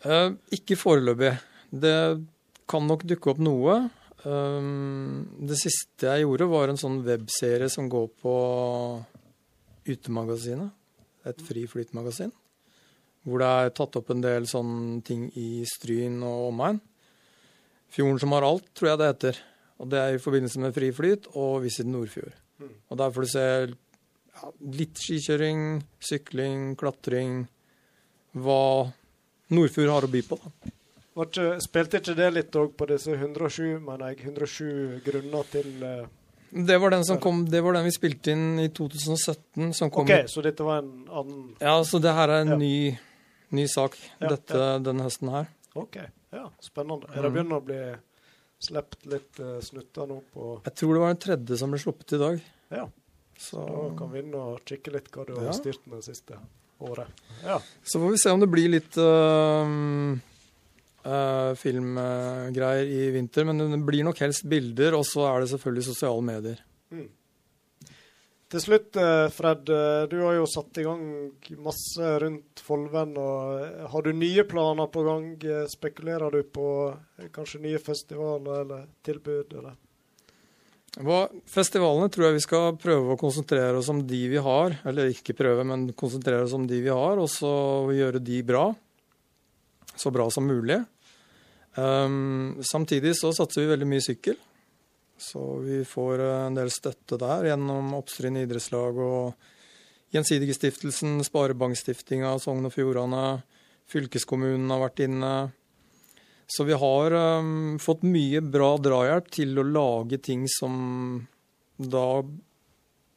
[0.06, 1.34] ikke foreløpig.
[1.72, 1.98] Det
[2.70, 3.78] kan nok dukke opp noe.
[4.26, 8.36] Um, det siste jeg gjorde, var en sånn webserie som går på
[9.86, 10.74] Utemagasinet.
[11.26, 12.34] Et friflytmagasin.
[13.26, 16.80] Hvor det er tatt opp en del sånne ting i Stryn og omegn.
[17.94, 19.40] Fjorden som har alt, tror jeg det heter.
[19.82, 22.36] Og det er i forbindelse med friflyt og Visit Nordfjord.
[22.90, 27.42] Og der får du se ja, litt skikjøring, sykling, klatring.
[28.36, 28.92] Hva
[29.54, 30.38] Nordfjord har å by på.
[30.42, 30.72] da.
[31.24, 36.08] Ikke, Spilte ikke det litt òg på disse 107, mener jeg, 107 grunner til uh,
[36.52, 39.74] Det var den som kom, det var den vi spilte inn i 2017.
[39.78, 40.04] som kom...
[40.10, 42.58] OK, så dette var en annen Ja, så det her er en Ja.
[42.60, 42.98] ny,
[43.56, 45.48] ny sak Ja, dette, denne høsten her.
[45.76, 45.96] OK,
[46.36, 47.08] ja, spennende.
[47.16, 47.34] Er det Mhm.
[47.38, 47.80] begynner å bli
[48.66, 52.14] sluppet litt uh, snutter nå på Jeg tror det var den tredje som ble sluppet
[52.14, 52.42] i dag.
[52.72, 52.86] Ja.
[53.38, 56.38] Så, Da kan vi inn og kikke litt hva du har styrt med det siste
[56.80, 57.08] året.
[57.46, 57.60] Ja.
[57.84, 59.66] så får vi se om det blir litt uh,
[61.06, 63.46] uh, filmgreier i vinter.
[63.46, 66.64] Men det blir nok helst bilder, og så er det selvfølgelig sosiale medier.
[68.56, 69.70] Til slutt, eh, Fred.
[69.74, 73.18] eh, Du har jo satt i gang masse rundt Folven.
[73.18, 75.26] og Har du nye planer på gang?
[75.68, 76.96] Spekulerer du på
[77.34, 79.52] kanskje nye festivaler eller tilbud?
[79.52, 79.74] Eller?
[81.04, 84.78] Hva, festivalene tror jeg vi skal prøve å konsentrere oss om de vi har.
[84.88, 87.52] Eller ikke prøve, men konsentrere oss om de vi har, og så
[87.92, 88.70] gjøre de bra.
[89.96, 90.80] Så bra som mulig.
[91.76, 94.40] Um, samtidig så satser vi veldig mye sykkel.
[95.20, 99.52] Så vi får en del støtte der gjennom Oppstryn idrettslag og
[100.16, 103.42] Gjensidigestiftelsen, Sparebankstiftinga, Sogn og Fjordane.
[103.92, 105.32] Fylkeskommunen har vært inne.
[106.48, 111.26] Så vi har um, fått mye bra drahjelp til å lage ting som
[111.76, 112.22] da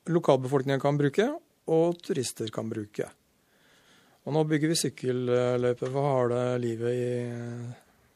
[0.08, 1.28] lokalbefolkningen kan bruke,
[1.68, 3.10] og turister kan bruke.
[4.24, 7.12] Og nå bygger vi sykkelløyper for harde livet i,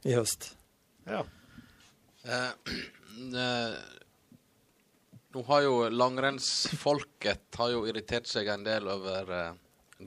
[0.09, 0.51] i høst.
[1.09, 1.23] Ja.
[2.25, 2.75] Eh,
[3.43, 3.77] eh,
[5.33, 9.55] nå har jo langrennsfolket har jo irritert seg en del over eh,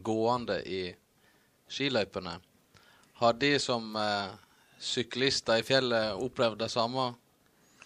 [0.06, 0.84] gående i
[1.74, 2.36] skiløypene.
[3.22, 4.45] Har de som eh,
[4.86, 7.10] syklister i fjellet opplevd det samme?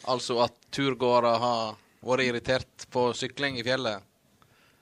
[0.10, 1.74] Altså at turgåere har
[2.06, 4.06] vært irritert på sykling i fjellet?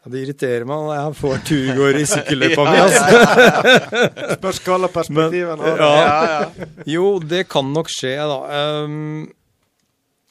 [0.04, 2.78] Ja, det irriterer meg når jeg får turgåere i sykkelløypa mi.
[2.84, 4.36] altså.
[4.38, 5.82] Spørs hva slags perspektiv en har.
[5.82, 6.68] Ja.
[6.98, 8.38] Jo, det kan nok skje, da.
[8.86, 9.26] Um,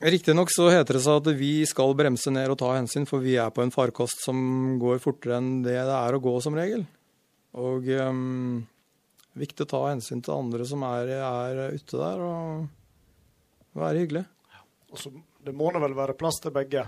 [0.06, 3.38] Riktignok så heter det seg at vi skal bremse ned og ta hensyn, for vi
[3.40, 4.38] er på en farkost som
[4.80, 6.84] går fortere enn det det er å gå, som regel.
[7.56, 8.60] Og um,
[9.36, 12.68] viktig å ta hensyn til andre som er, er ute der, og
[13.76, 14.24] være hyggelig.
[14.92, 15.12] Og så-
[15.44, 16.86] det må da vel være plass til begge?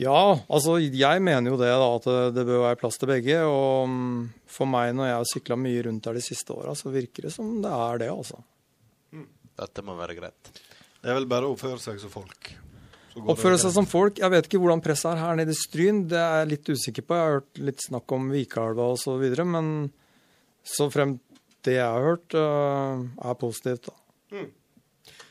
[0.00, 3.36] Ja, altså jeg mener jo det, da, at det- bør være plass til begge.
[3.44, 6.90] Og um, for meg, når jeg har sykla mye rundt her de siste åra, så
[6.90, 8.40] virker det som det er det, altså.
[9.60, 10.52] Dette må være greit.
[11.02, 12.50] Det er vel bare å oppføre seg som folk.
[13.20, 14.16] Oppføre seg som folk.
[14.22, 16.06] Jeg vet ikke hvordan presset er her nede i Stryn.
[16.08, 17.16] Det er jeg litt usikker på.
[17.16, 19.24] Jeg har hørt litt snakk om Vikeelva osv.
[19.44, 19.90] Men
[20.66, 21.18] Så frem
[21.66, 23.90] det jeg har hørt, uh, er positivt.
[23.90, 24.46] da.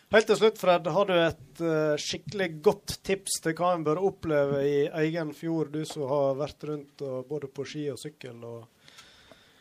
[0.10, 0.88] Helt til slutt, Fred.
[0.90, 5.70] Har du et uh, skikkelig godt tips til hva en bør oppleve i egen fjord,
[5.74, 8.64] du som har vært rundt og, både på ski og sykkel og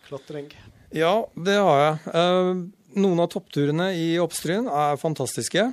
[0.06, 0.48] klatring?
[0.96, 1.98] Ja, det har jeg.
[2.16, 2.64] Uh,
[2.96, 5.66] noen av toppturene i Oppstryn er fantastiske.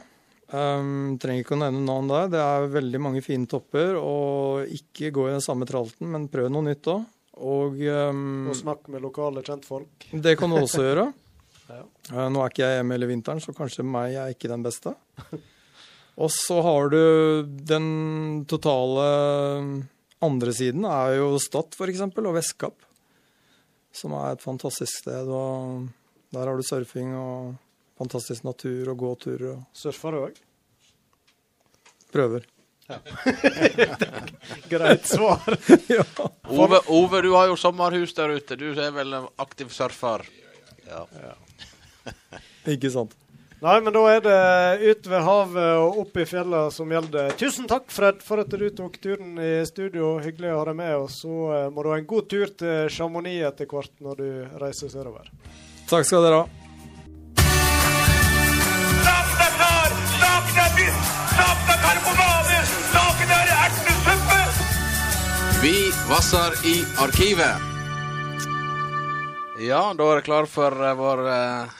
[0.51, 2.27] Um, trenger ikke å nevne navn der.
[2.35, 3.95] Det er veldig mange fine topper.
[3.95, 7.07] Og ikke gå i den samme tralten, men prøv noe nytt òg.
[7.35, 10.07] Og, um, og snakk med lokale kjentfolk.
[10.11, 11.11] Det kan du også gjøre.
[11.65, 11.79] Ja.
[12.11, 14.91] Uh, nå er ikke jeg hjemme hele vinteren, så kanskje meg er ikke den beste.
[16.21, 16.99] Og så har du
[17.67, 17.87] den
[18.45, 19.07] totale
[20.23, 22.85] andre siden, er jo Stad f.eks., og Vestkapp.
[23.95, 25.27] Som er et fantastisk sted.
[25.27, 25.89] og
[26.35, 27.55] Der har du surfing og
[27.99, 29.55] fantastisk natur og gåturer.
[29.55, 30.41] og Surfer du òg?
[32.13, 32.47] Prøver.
[34.69, 35.57] Greit svar.
[35.87, 36.03] ja.
[36.47, 38.55] Ove, Ove, du har jo sommerhus der ute.
[38.55, 40.25] Du er vel en aktiv surfer?
[40.85, 41.05] Ja.
[42.75, 43.15] Ikke sant.
[43.65, 47.31] Nei, men da er det ut ved havet og opp i fjellene som gjelder.
[47.39, 50.19] Tusen takk, Fred, for at du tok turen i studio.
[50.21, 50.93] Hyggelig å ha deg med.
[50.99, 54.29] Og så uh, må du ha en god tur til Chamonix etter hvert når du
[54.61, 55.31] reiser sørover.
[55.89, 56.47] Takk skal dere ha.
[59.01, 60.01] Stopp klar!
[60.19, 61.13] Sakna fisk!
[61.35, 62.35] Sakna karbonade!
[62.35, 62.44] Sakna
[65.65, 67.57] Vi vasser i arkivet.
[69.65, 71.71] Ja, da er det klar for uh, vår uh,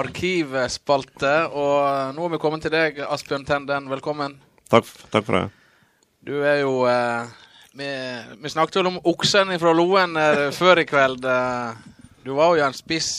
[0.00, 1.34] arkivspalte.
[1.50, 3.90] Og uh, nå er vi kommet til deg, Asbjørn Tenden.
[3.92, 4.38] Velkommen.
[4.72, 5.42] Takk, takk for det.
[6.24, 7.90] Du er jo vi,
[8.40, 10.16] vi, snakket vel om oksen fra Loen
[10.56, 11.28] før i kveld.
[12.24, 13.12] du var jo en spiss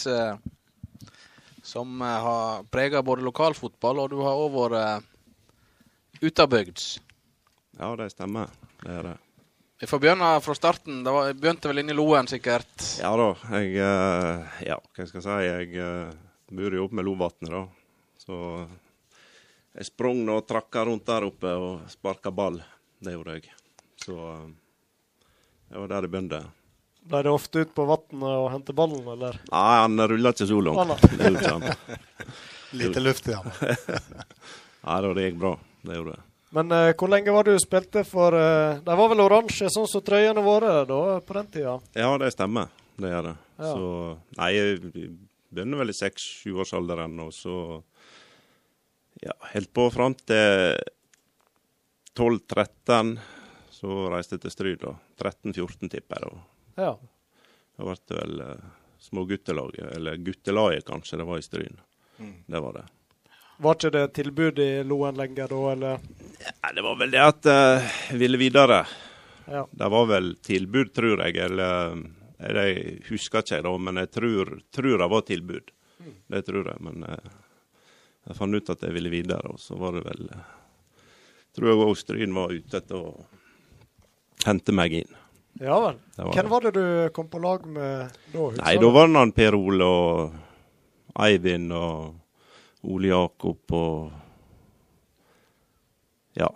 [1.62, 6.96] som har prega både lokalfotball, og du har òg vært utabygds.
[7.78, 8.50] Ja, det stemmer.
[8.82, 9.18] Det er det.
[9.80, 11.04] Vi får begynne fra starten.
[11.04, 12.74] Det var, begynte vel inne i Loen, sikkert?
[13.00, 13.30] Ja da.
[13.56, 13.78] Jeg
[14.68, 15.78] Ja, hva skal jeg si.
[15.80, 16.12] Jeg
[16.52, 17.64] bor jo oppe med Lovatnet, da.
[18.20, 18.40] Så
[19.80, 22.60] jeg sprang og trakka rundt der oppe og sparka ball.
[23.00, 23.54] Det gjorde jeg.
[24.04, 24.16] Så
[25.70, 26.42] det var der det begynte.
[27.10, 29.40] Ble det ofte ut på vannet og hente ballen, eller?
[29.48, 30.92] Nei, han rulla ikke så langt.
[30.92, 32.20] Ah,
[32.80, 33.48] Lite luft i han.
[34.84, 35.54] Nei, da, det gikk bra.
[35.88, 36.29] Det gjorde det.
[36.56, 40.04] Men uh, hvor lenge var du spilte for uh, De var vel oransje, sånn som
[40.06, 41.76] trøyene våre da, på den tida?
[41.98, 42.72] Ja, det stemmer.
[43.00, 43.36] Det gjør det.
[43.60, 43.74] Ja.
[43.74, 43.90] Så
[44.40, 44.80] Nei, jeg
[45.50, 47.56] begynner vel i seks-sjuårsalderen, og så
[49.24, 50.80] ja, helt på fram til
[52.18, 53.18] 12-13.
[53.80, 54.96] Så reiste jeg til Stryd, da.
[55.22, 56.34] 13-14, tipper jeg.
[56.34, 56.84] da.
[56.84, 56.94] Ja.
[57.80, 58.70] Da ble det vel uh,
[59.00, 61.80] småguttelaget, eller guttelaget kanskje, det var i Stryn.
[62.20, 62.34] Mm.
[62.48, 62.86] Det var det.
[63.60, 66.08] Var ikke det tilbud i Loen lenger da, eller?
[66.40, 68.86] Ja, det var vel det at uh, jeg ville videre.
[69.50, 69.66] Ja.
[69.72, 71.36] Det var vel tilbud, tror jeg.
[71.44, 71.98] Eller
[72.40, 75.72] eller jeg husker ikke, da, men jeg tror, tror det var tilbud.
[76.00, 76.14] Mm.
[76.32, 76.84] Det tror jeg.
[76.88, 77.34] Men uh,
[78.30, 80.56] jeg fant ut at jeg ville videre, og så var det vel uh,
[81.58, 83.26] Tror jeg òg Stryn var ute etter å
[84.46, 85.16] hente meg inn.
[85.60, 85.98] Ja vel.
[86.16, 88.44] var Hvem var det du kom på lag med da?
[88.62, 92.19] Nei, da var det Per Ole og Eivind og
[92.88, 94.12] Ole Jakob og
[96.40, 96.50] Ja.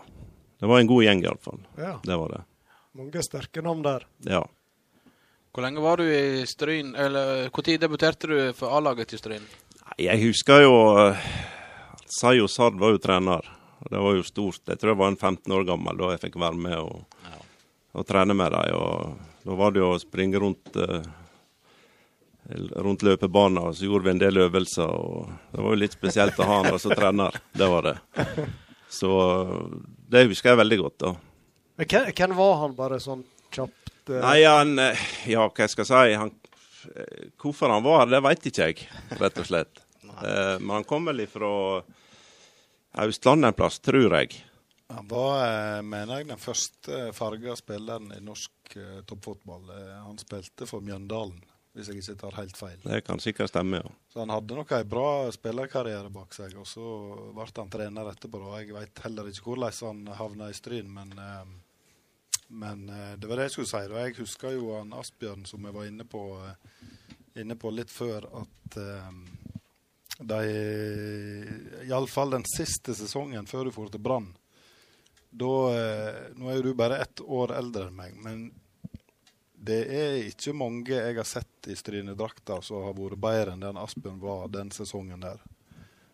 [0.60, 1.60] Det var en god gjeng, iallfall.
[1.76, 1.98] Ja.
[2.04, 2.44] Det var det.
[2.96, 4.06] Mange sterke navn der.
[4.24, 4.44] Ja.
[5.54, 6.96] Hvor lenge var du i Stryn?
[6.96, 9.44] Eller når debuterte du for A-laget til Stryn?
[10.00, 11.18] Jeg husker jo uh,
[12.08, 13.44] Sayo Sad var jo trener.
[13.82, 14.62] og Det var jo stort.
[14.68, 17.04] Jeg tror jeg var en 15 år gammel da jeg fikk være med og,
[17.94, 19.20] og trene med dem.
[19.44, 21.04] Da var det jo å springe rundt uh,
[22.52, 24.90] rundt løpebanen, og så gjorde vi en del øvelser.
[24.90, 27.40] og Det var jo litt spesielt å ha han som trener.
[27.54, 27.96] Det var det.
[28.94, 29.10] Så
[30.12, 30.98] det husker jeg veldig godt.
[31.06, 31.14] da.
[31.80, 33.24] Men hvem, hvem var han, bare sånn
[33.54, 33.94] kjapt?
[34.10, 34.20] Uh...
[34.20, 36.18] Nei, han eh, Ja, hva skal jeg si?
[36.20, 36.34] Han,
[36.92, 38.88] eh, hvorfor han var her, det veit ikke jeg,
[39.22, 39.84] rett og slett.
[40.04, 41.50] uh, men han kom vel ifra
[43.02, 44.44] Østlandet en plass, tror jeg.
[44.94, 48.76] Han var, mener jeg, den første farga spilleren i norsk
[49.10, 49.72] toppfotball.
[50.04, 51.40] Han spilte for Mjøndalen,
[51.74, 52.78] hvis jeg ikke tar helt feil.
[52.84, 53.92] Det kan sikkert stemme, ja.
[54.14, 56.86] Så han hadde nok en bra spillerkarriere bak seg, og så
[57.34, 58.42] ble han trener etterpå.
[58.52, 63.30] og Jeg veit heller ikke hvordan han havna i Stryn, men, eh, men eh, det
[63.30, 63.90] var det jeg skulle si.
[63.90, 67.90] Og Jeg husker jo han Asbjørn, som jeg var inne på, eh, inne på litt
[67.90, 68.80] før, at
[70.24, 70.40] de
[71.90, 74.30] Iallfall den siste sesongen før du dro til Brann
[75.30, 75.50] da
[76.38, 78.44] Nå er jo du bare ett år eldre enn meg, men
[79.64, 83.80] det er ikke mange jeg har sett i Strynedrakta som har vært bedre enn den
[83.80, 85.40] Asbjørn var den sesongen der.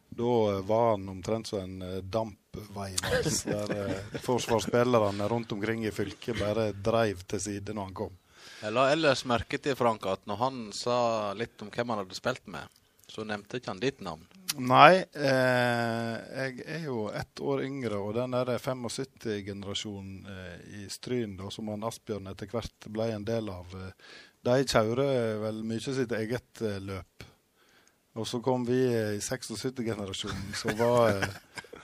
[0.09, 2.03] Da eh, var han omtrent som en eh,
[3.49, 8.17] der eh, forsvarsspillerne rundt omkring i fylket bare dreiv til side når han kom.
[8.59, 10.99] Jeg la ellers merke til Frank at når han sa
[11.37, 14.25] litt om hvem han hadde spilt med, så nevnte ikke han ditt navn.
[14.57, 21.35] Nei, eh, jeg er jo ett år yngre, og den der 75-generasjonen eh, i Stryn,
[21.37, 24.15] da, som han Asbjørn etter hvert ble en del av, eh,
[24.49, 27.27] de kjører vel mye sitt eget eh, løp.
[28.17, 31.37] Og så kom vi eh, i 76-generasjonen, som var eh,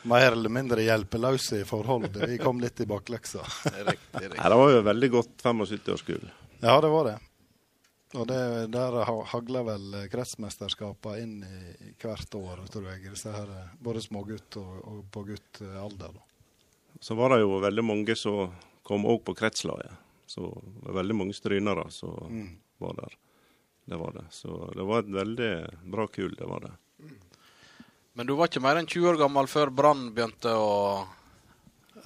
[0.09, 2.17] mer eller mindre hjelpeløse i forhold.
[2.25, 3.45] Vi kom litt i bakleksa.
[3.77, 3.97] det,
[4.33, 6.27] det var jo veldig godt 75-årskull.
[6.65, 7.17] Ja, det var det.
[8.13, 8.37] Og det,
[8.71, 8.95] der
[9.31, 13.01] hagler vel kretsmesterskapene inn i, i hvert år, tror jeg.
[13.11, 13.49] Disse her,
[13.81, 16.13] både smågutt og, og på gutt alder.
[16.13, 16.21] Da.
[17.01, 18.53] Så var det jo veldig mange som
[18.85, 19.91] kom òg på kretslaget.
[20.29, 22.53] Så det var veldig mange strynere som Mm.
[22.79, 23.17] var der.
[23.85, 24.23] Det var det.
[24.33, 25.51] Så det var et veldig
[25.91, 26.71] bra kull, det var det.
[28.15, 31.05] Men du var ikke mer enn 20 år gammel før Brann begynte å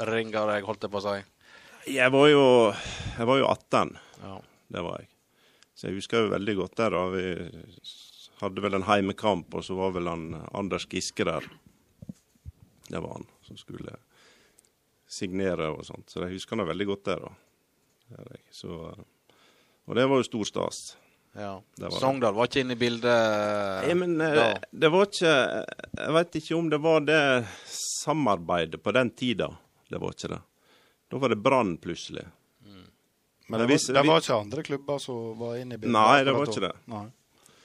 [0.09, 1.21] ringe deg, holdt jeg på å si.
[1.93, 2.43] Jeg var jo,
[3.17, 3.93] jeg var jo 18.
[4.23, 4.35] Ja.
[4.73, 5.07] Det var jeg.
[5.79, 6.91] Så jeg husker jo veldig godt der.
[6.91, 7.05] da.
[7.13, 7.25] Vi
[8.41, 11.45] hadde vel en heimekamp, og så var vel han Anders Giske der.
[12.89, 13.95] Det var han som skulle
[15.07, 16.11] signere og sånt.
[16.11, 17.23] Så jeg husker han veldig godt der.
[17.23, 18.25] da.
[18.51, 18.75] Så,
[19.85, 20.81] og det var jo stor stas.
[21.37, 21.53] Ja.
[21.79, 21.95] Var.
[21.95, 24.45] Sogndal var ikke inne i bildet Ja, men eh, da.
[24.71, 27.19] det var ikke Jeg vet ikke om det var det
[27.69, 29.51] samarbeidet på den tida.
[29.87, 30.41] Det var ikke det.
[31.07, 32.25] Da var det Brann plutselig.
[33.49, 35.95] Men det, var, det var ikke andre klubber som var inne i bildet?
[35.95, 36.75] Nei, det var ikke det.
[36.93, 37.05] Nei.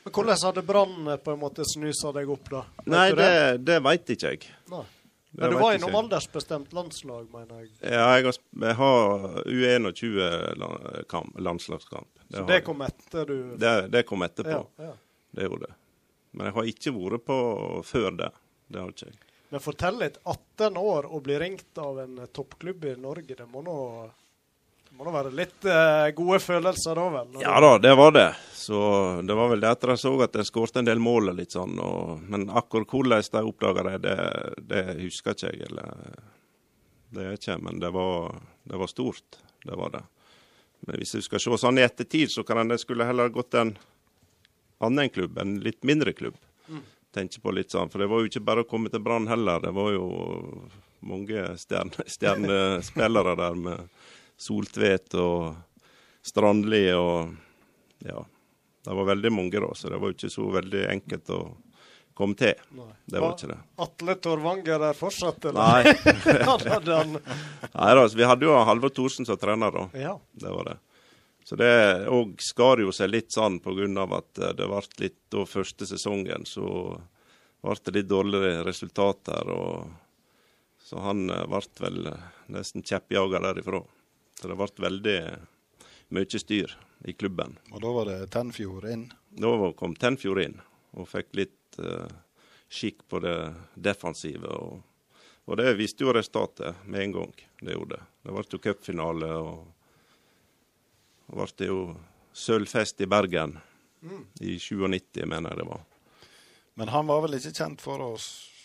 [0.04, 2.62] Men hvordan hadde Brann eh, på en måte snusa deg opp, da?
[2.78, 3.32] Vet Nei, det,
[3.68, 4.48] det veit ikke jeg.
[4.72, 4.84] Nei.
[5.36, 7.70] Men du var i innom aldersbestemt landslag, mener jeg.
[7.82, 12.10] Ja, jeg har, jeg har U21-kamp, landslagskamp.
[12.30, 12.64] Så det jeg.
[12.68, 14.60] kom etter du det, det kom etterpå.
[14.78, 14.94] Ja, ja.
[15.34, 15.74] Det gjorde det.
[16.30, 17.38] Men jeg har ikke vært på
[17.86, 18.30] før det.
[18.70, 19.18] Det har ikke jeg.
[19.50, 20.20] Men fortell litt.
[20.22, 23.76] 18 år og bli ringt av en toppklubb i Norge, det må nå
[24.94, 27.40] må da være litt eh, gode følelser da, vel?
[27.42, 28.28] Ja da, det var det.
[28.54, 28.78] Så
[29.26, 31.52] det var vel det etter jeg så at jeg skåret en del mål og litt
[31.56, 31.74] sånn.
[31.82, 34.14] Og, men akkurat hvordan de oppdaga det, det,
[34.70, 35.66] det husker ikke jeg.
[35.68, 36.14] Eller,
[37.14, 39.40] det er ikke, men det var, det var stort.
[39.64, 40.04] Det var det.
[40.86, 43.74] Men hvis du skal se sånn i ettertid, så kan jeg skulle heller gått en
[44.84, 46.36] annen klubb, en litt mindre klubb.
[47.14, 49.60] Tenker på litt sånn, For det var jo ikke bare å komme til Brann heller.
[49.62, 50.08] Det var jo
[51.06, 53.84] mange stjerne- stjernespillere der med
[54.36, 55.54] Soltvedt og
[56.24, 57.34] Strandli og
[58.04, 58.24] Ja.
[58.84, 61.38] Det var veldig mange, da, så det var ikke så veldig enkelt å
[62.14, 62.58] komme til.
[62.76, 62.90] Nei.
[63.08, 63.56] Det var ikke det.
[63.80, 65.86] Atle Torvanger er fortsatt, eller?
[65.88, 67.14] Nei.
[67.72, 69.86] Nei da, så vi hadde jo Halvor Thorsen som trener, da.
[69.96, 70.12] Ja.
[70.36, 70.76] Det var det.
[71.44, 71.72] Så det
[72.08, 73.88] òg skar jo seg litt sånn pga.
[74.16, 76.68] at eh, det ble litt da første sesongen, så
[77.60, 79.50] ble det litt dårligere resultater.
[79.52, 79.90] og
[80.80, 83.82] Så han eh, ble vel eh, nesten kjeppjaga derifra.
[84.40, 85.18] Så det ble veldig
[86.14, 86.74] mye styr
[87.04, 87.58] i klubben.
[87.72, 89.06] Og da var det Tennfjord inn.
[89.34, 90.58] Da kom Tenfjord inn
[90.94, 92.10] og fikk litt uh,
[92.70, 93.36] skikk på det
[93.74, 94.46] defensive.
[94.46, 94.82] Og,
[95.46, 97.32] og det viste jo resultatet med en gang.
[97.60, 98.04] Det gjorde det.
[98.24, 99.64] Det ble jo cupfinale, og
[101.30, 101.80] og ble det jo
[102.36, 103.56] sølvfest i Bergen
[104.40, 105.84] i 97, mener jeg det var.
[106.74, 108.10] Men han var vel ikke kjent for å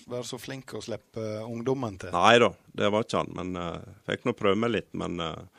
[0.09, 2.11] være så flink å slippe ungdommen til?
[2.15, 3.31] Nei da, det var ikke han.
[3.37, 4.89] Men uh, fikk nå prøve meg litt.
[4.97, 5.59] Men eh,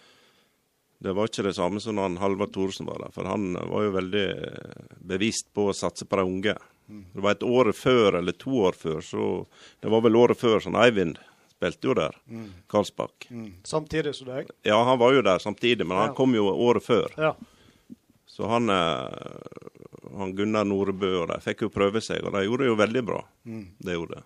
[1.01, 3.13] det var ikke det samme som når Halvard Thoresen var der.
[3.15, 6.57] For han var jo veldig eh, bevisst på å satse på de unge.
[6.91, 9.47] Det var et år før, eller to år før, så
[9.81, 11.21] Det var vel året før sånn Eivind
[11.55, 12.17] spilte jo der.
[12.73, 13.29] Karlsbakk.
[13.69, 14.51] Samtidig som deg?
[14.67, 16.15] Ja, han var jo der samtidig, men han Ja.
[16.19, 17.09] kom jo året før.
[17.17, 17.35] Ja.
[18.27, 22.65] Så han, eh, han Gunnar Norebø og de fikk jo prøve seg, og de gjorde
[22.65, 23.23] det jo veldig bra.
[23.45, 24.23] Det gjorde.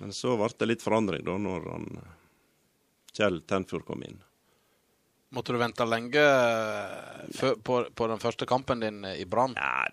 [0.00, 1.88] Men så ble det litt forandring da når han,
[3.14, 4.18] Kjell Tenfjord kom inn.
[5.34, 9.56] Måtte du vente lenge eh, før, på, på den første kampen din eh, i Brann?
[9.58, 9.86] Ja,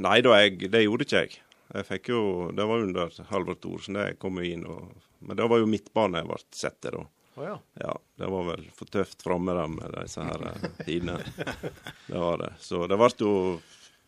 [0.00, 1.40] nei da, jeg, det gjorde ikke jeg.
[1.72, 2.22] Jeg fikk jo,
[2.56, 4.64] Det var under Halvard Thorsen jeg kom inn.
[4.68, 4.92] Og,
[5.24, 7.04] men det var jo midtbane jeg ble sett til da.
[7.34, 7.56] Oh, ja.
[7.80, 11.18] Ja, det var vel for tøft framme der med disse her eh, tidene.
[12.08, 12.50] Det var det.
[12.60, 13.34] Så det ble jo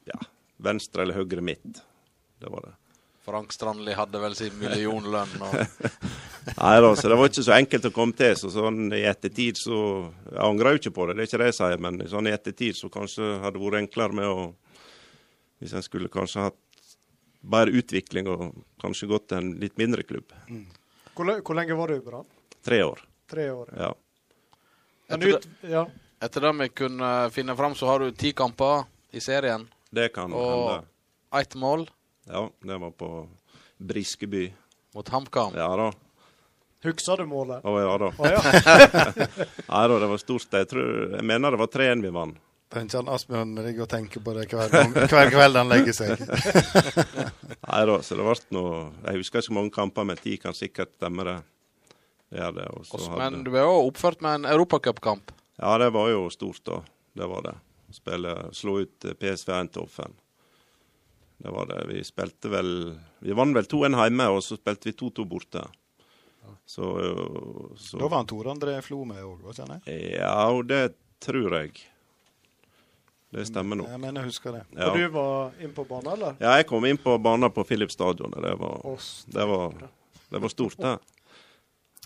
[0.08, 0.18] ja,
[0.60, 1.80] venstre eller høyre midt.
[2.40, 2.74] Det var det.
[3.24, 5.34] Frank Strandli hadde vel sin millionlønn.
[5.40, 5.54] Og...
[6.58, 8.34] Nei da, så det var ikke så enkelt å komme til.
[8.36, 9.78] Så sånn i ettertid så
[10.28, 12.34] Jeg angrer jo ikke på det, det er ikke det jeg sier, men sånn i
[12.36, 14.44] ettertid så kanskje hadde det vært enklere med å
[15.62, 16.60] Hvis en skulle kanskje hatt
[17.44, 18.46] bedre utvikling og
[18.80, 20.32] kanskje gått til en litt mindre klubb.
[21.14, 22.26] Hvor, hvor lenge var du i Brann?
[22.64, 23.02] Tre år.
[23.30, 23.72] Tre år.
[23.76, 23.90] ja.
[23.90, 23.94] Ja.
[25.08, 25.82] Men Etter ut, ja.
[26.24, 30.32] Etter det vi kunne finne fram, så har du ti kamper i serien Det kan
[30.32, 30.88] og hende.
[31.40, 31.84] ett mål
[32.30, 33.08] Ja, det var på
[33.78, 34.52] Briskeby.
[34.94, 35.52] mot HamKam.
[35.58, 35.90] Ja da.
[36.84, 37.64] Husker du målet?
[37.64, 38.08] Å ja da.
[38.12, 38.40] Å ja.
[39.72, 40.52] Nei da, det var stort.
[40.52, 42.40] Jeg, tror, jeg mener det var 3-1 vi vant.
[42.74, 46.22] Ikke han Asbjørn ligger og tenker på det hver, gang, hver kveld han legger seg?
[47.70, 50.90] Nei da, så det ble noe Jeg husker ikke mange kamper, men ti kan sikkert
[50.98, 51.36] stemme det.
[52.34, 52.66] Det er det.
[52.74, 55.30] Og så Også, hadde- men du er jo oppført med en europacupkamp.
[55.60, 56.80] Ja, det var jo stort, da.
[57.14, 57.54] Det var det.
[57.94, 60.16] Spille, slå ut PSV Eindhoven.
[61.38, 61.80] Det var det.
[61.90, 62.68] Vi spilte vel
[63.24, 65.64] Vi vant vel 2-1 hjemme, og så spilte vi 2-2 borte.
[66.66, 70.14] Så, øh, så Da var han Tor André Flo med òg, kjenner jeg?
[70.18, 71.74] Ja, og det tror jeg.
[73.34, 73.88] Det stemmer nå.
[73.90, 74.62] Jeg mener jeg husker det.
[74.76, 74.90] Ja.
[74.92, 76.36] Og du var inn på banen, eller?
[76.38, 78.30] Ja, jeg kom inn på banen på Philips stadion.
[78.30, 78.78] Det var,
[79.34, 79.48] det
[80.30, 80.98] det var stort, det.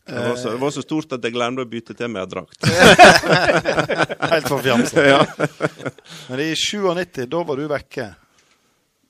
[0.08, 2.64] Det var, så, det var så stort at jeg glemte å bytte til meg drakt.
[4.32, 5.04] Helt forfjamsa.
[5.04, 5.20] Ja.
[6.30, 8.06] Men i 97, da var du vekke.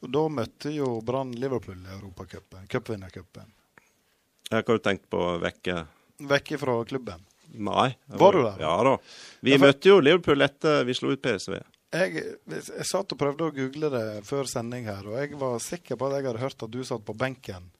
[0.03, 3.49] Og da møtte jo Brann Liverpool i Europacupen, cupvinnercupen.
[4.49, 5.87] Jeg har du tenkt på vekke
[6.19, 7.21] Vekke fra klubben.
[7.55, 7.95] Nei.
[8.07, 8.57] Var, Var du der?
[8.61, 8.93] Ja da.
[9.41, 11.61] Vi Ja, for- møtte jo Liverpool etter vi slo ut PSV.
[11.95, 12.23] Jeg,
[12.53, 16.09] jeg satt og prøvde å google det før sending her, og jeg var sikker på
[16.11, 17.71] at jeg hadde hørt at du satt på benken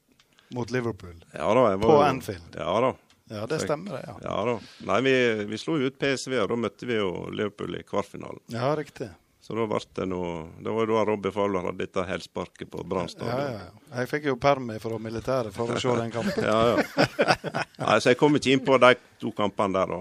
[0.55, 1.19] mot Liverpool.
[1.33, 2.55] Ja da, jeg var På Anfield.
[2.57, 2.93] Ja da.
[3.29, 4.15] Ja, det stemmer det, ja.
[4.23, 4.55] Ja da.
[4.89, 5.13] Nei, vi,
[5.51, 8.41] vi slo jo ut PSV, og da møtte vi jo Liverpool i kvartfinalen.
[8.55, 9.11] Ja, riktig.
[9.49, 12.83] Så da ble det noe Det var jo da Robbie Fowler hadde dette helsparket på
[12.85, 13.39] Brann Ja, stadion.
[13.41, 13.95] ja, ja.
[13.97, 16.45] Jeg fikk jo permi fra militæret for å se den kampen.
[16.51, 17.63] Ja, ja.
[17.79, 18.91] Nei, så jeg kom ikke inn på de
[19.23, 19.93] to kampene der,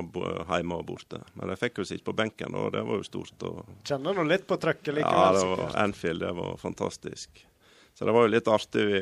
[0.53, 1.23] hjemme og borte.
[1.39, 3.47] Men jeg fikk jo sitte på benken, og det var jo stort.
[3.49, 5.17] Og, Kjenner nå litt på trøkket likevel.
[5.17, 5.77] ja, det var.
[5.87, 7.41] Anfield, det var fantastisk.
[7.97, 8.85] Så det var jo litt artig.
[8.93, 9.01] Vi,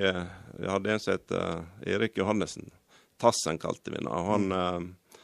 [0.63, 2.71] vi hadde en som het eh, Erik Johannessen.
[3.21, 4.13] Tassen kalte vi han.
[4.13, 5.19] Og han, eh,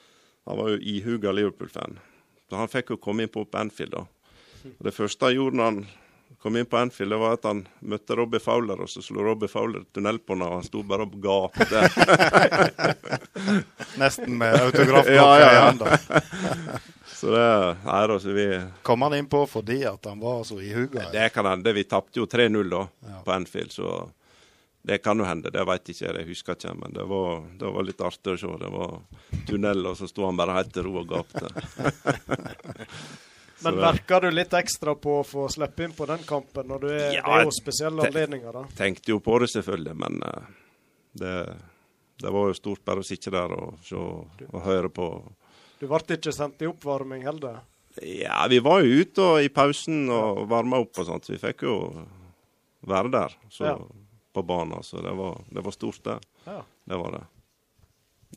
[0.50, 2.00] han var jo ihuga Liverpool-fan.
[2.50, 4.02] Så han fikk jo komme inn på på Anfield, da.
[4.82, 5.82] Det første han gjorde når han
[6.42, 9.48] kom inn på Anfield, det var at han møtte Robbie Fowler, og så slo Robbie
[9.50, 11.82] Fowler tunnel på ham, og han sto bare og gapte.
[14.02, 15.60] Nesten med autografen Ja, ja, i ja.
[15.68, 15.98] handa.
[17.06, 18.46] Så det er da, så vi
[18.82, 21.04] Kom han innpå fordi at han var så ihuga?
[21.12, 21.72] Det kan hende.
[21.76, 23.20] Vi tapte jo 3-0 da, Ja.
[23.24, 24.08] på Anfield, så
[24.82, 25.50] det kan jo hende.
[25.54, 26.74] Det veit ikke jeg husker ikke.
[26.74, 28.50] Men det var, det var litt artig å se.
[28.64, 28.96] Det var
[29.46, 31.46] tunnel, og så sto han bare helt til ro og gapte.
[33.62, 36.66] Så Men det- merker du litt ekstra på å få slippe inn på den kampen?
[36.66, 38.62] når du er, Ja, Det er jo spesielle anledninger, da.
[38.76, 40.42] Tenkte jo på det, selvfølgelig, men eh,
[41.14, 41.34] det,
[42.18, 45.06] det var jo stort bare å sitte der og, se, og høre på.
[45.78, 47.60] Du ble ikke sendt i oppvarming heller?
[48.02, 51.26] Ja, vi var jo ute og, i pausen og varma opp og sånt.
[51.28, 51.76] Vi fikk jo
[52.88, 53.78] være der så, Ja.
[54.34, 54.82] på banen.
[54.82, 56.18] Så det var, det var stort, det.
[56.46, 56.62] Ja.
[56.88, 57.24] Det var det.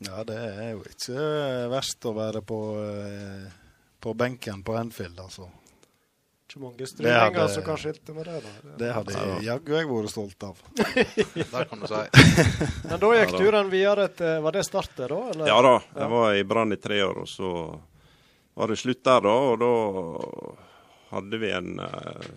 [0.06, 3.50] Ja, det er jo ikke verst å være på, eh,
[4.00, 5.48] på benken på Anfield, altså.
[6.46, 8.36] Ikke mange strømninger som kan skilte med det.
[8.44, 8.74] da.
[8.78, 10.60] Det hadde jaggu jeg vært stolt av.
[11.34, 12.02] det kan du si.
[12.90, 13.40] Men da gikk Ja, da.
[13.40, 15.18] turen videre til Var det startet, da?
[15.32, 15.50] Eller?
[15.50, 17.50] Ja da, jeg var i Brann i tre år, og så
[18.56, 19.34] var det slutt der, da.
[19.50, 19.72] Og da
[21.16, 22.30] hadde vi en uh,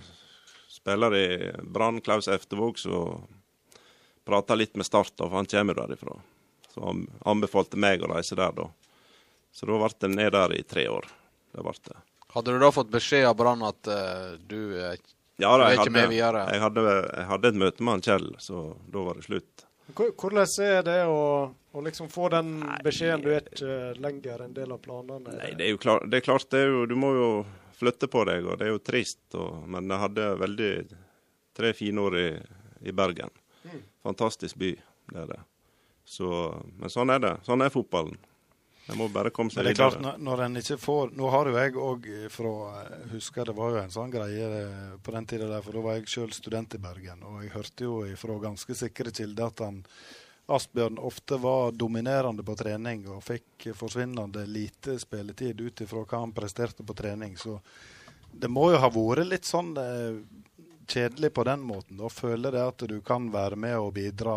[0.73, 1.27] spiller i
[1.61, 3.27] Brann, Klaus Eftevåg, som
[4.25, 6.17] prata litt med Start, da, for han kommer derifra.
[6.73, 8.67] Så han anbefalte meg å reise der, da.
[9.53, 11.05] Så da ble jeg ned der i tre år.
[11.53, 11.97] Det ble det.
[12.33, 14.99] Hadde du da fått beskjed av Brann at uh, du eh,
[15.41, 16.43] Ja, Du da, er jeg ikke med videre?
[16.53, 18.61] jeg, hadde, jeg hadde et møte med han Kjell, så
[18.91, 19.65] da var det slutt.
[19.97, 24.75] Hvordan er det å, å liksom få den beskjeden du er ikke lenger en del
[24.75, 25.33] av planene?
[25.39, 27.29] Nei, det er jo klart, det er klart det er jo, du må jo
[27.79, 29.23] flytte på deg, og det er jo trist.
[29.33, 30.71] Og, men jeg hadde veldig
[31.57, 32.27] tre fine år i,
[32.91, 33.33] i Bergen.
[33.63, 33.81] Mm.
[34.05, 34.75] Fantastisk by,
[35.09, 35.39] det er det.
[36.09, 36.29] Så,
[36.77, 37.35] men sånn er det.
[37.45, 38.17] Sånn er fotballen.
[38.89, 41.49] Jeg må bare komme seg det er klart, når, når en ikke får Nå har
[41.49, 45.27] jo jeg òg fra jeg Husker det var jo en sånn greie eh, på den
[45.29, 47.21] tida der, for da var jeg sjøl student i Bergen.
[47.27, 49.83] Og jeg hørte jo fra ganske sikre kilder at han
[50.49, 56.33] Asbjørn ofte var dominerende på trening og fikk forsvinnende lite spilletid ut ifra hva han
[56.33, 57.35] presterte på trening.
[57.37, 57.59] Så
[58.31, 60.17] det må jo ha vært litt sånn eh,
[60.89, 62.01] kjedelig på den måten.
[62.01, 64.35] Å føle det at du kan være med og bidra,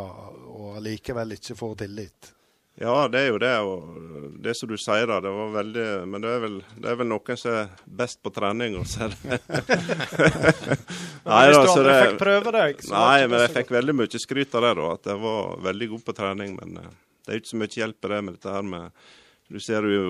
[0.52, 2.34] og allikevel ikke få tillit.
[2.80, 3.52] Ja, det er jo det.
[3.68, 6.96] Og det som du sier da, det var veldig Men det er vel, det er
[7.02, 7.66] vel noen som er
[8.00, 9.14] best på trening, og så Nei,
[11.46, 13.94] hvis da, du så aldri fikk prøve deg, så Nei, det men jeg fikk veldig
[14.00, 14.86] mye skryt av det, da.
[14.96, 16.50] At jeg var veldig god på trening.
[16.62, 16.90] Men eh,
[17.22, 18.84] det er ikke så mye hjelp i det med dette her med
[19.52, 20.02] Du ser jo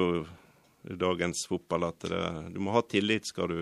[0.82, 2.24] i dagens fotball at det,
[2.54, 3.60] du må ha tillit, skal du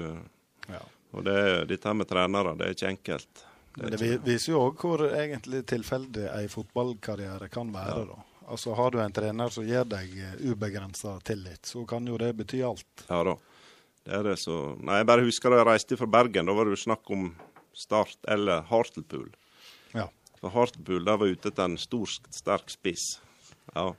[0.70, 0.82] Ja.
[1.10, 3.34] Og det, dette her med trenere, det er ikke enkelt.
[3.74, 8.04] Det Men det viser jo òg hvor egentlig tilfeldig ei fotballkarriere kan være.
[8.06, 8.14] da.
[8.48, 10.10] Altså Har du en trener som gir deg
[10.40, 13.04] ubegrensa tillit, så kan jo det bety alt.
[13.08, 13.36] Ja da.
[14.04, 16.46] Det er det så Nei, jeg bare husker da jeg reiste fra Bergen.
[16.48, 17.34] Da var det jo snakk om
[17.76, 19.28] Start eller Hartlepool.
[19.94, 20.08] Ja.
[20.40, 23.18] For Hartlepool der var ute etter en stor, sterk spiss.
[23.74, 23.90] Ja.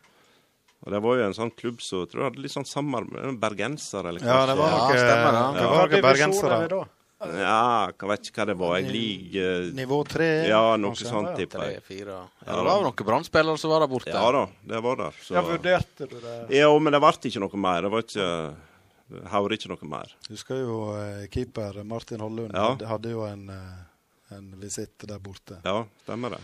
[0.81, 3.39] Og det var jo en sånn klubb som tror jeg hadde litt sånn samarbeid med
[3.39, 4.09] bergensere.
[4.09, 5.61] eller Ja, det var Ja, noe, stemmer det.
[5.61, 6.81] det var noe divisjon bergensere.
[7.21, 8.75] Ja, jeg vet ikke hva det var.
[8.79, 11.09] Jeg liker Nivå tre, Ja, noe kanskje?
[11.11, 11.83] sånt, tipper Tre, jeg.
[11.85, 14.09] fire Ja, det var noen Brann-spillere som var der borte.
[14.15, 15.11] Ja da, det var der.
[15.21, 15.35] Så.
[15.37, 16.35] Ja, vurderte du det?
[16.57, 17.81] Ja, men det ble ikke noe mer.
[17.85, 18.29] Det var ikke
[19.35, 20.15] hører ikke noe mer.
[20.31, 22.71] Husker jo eh, keeper Martin Hollund Ja.
[22.71, 25.59] hadde, hadde jo en, eh, en visitt der borte.
[25.65, 26.41] Ja, stemmer det.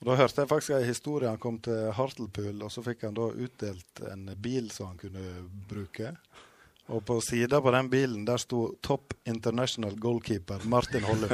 [0.00, 1.28] Og Da hørte jeg faktisk en historie.
[1.28, 5.24] Han kom til Hartlepool, og så fikk han da utdelt en bil som han kunne
[5.68, 6.12] bruke.
[6.88, 11.28] Og på sida på den bilen der sto 'Top International Goalkeeper Martin Hollum.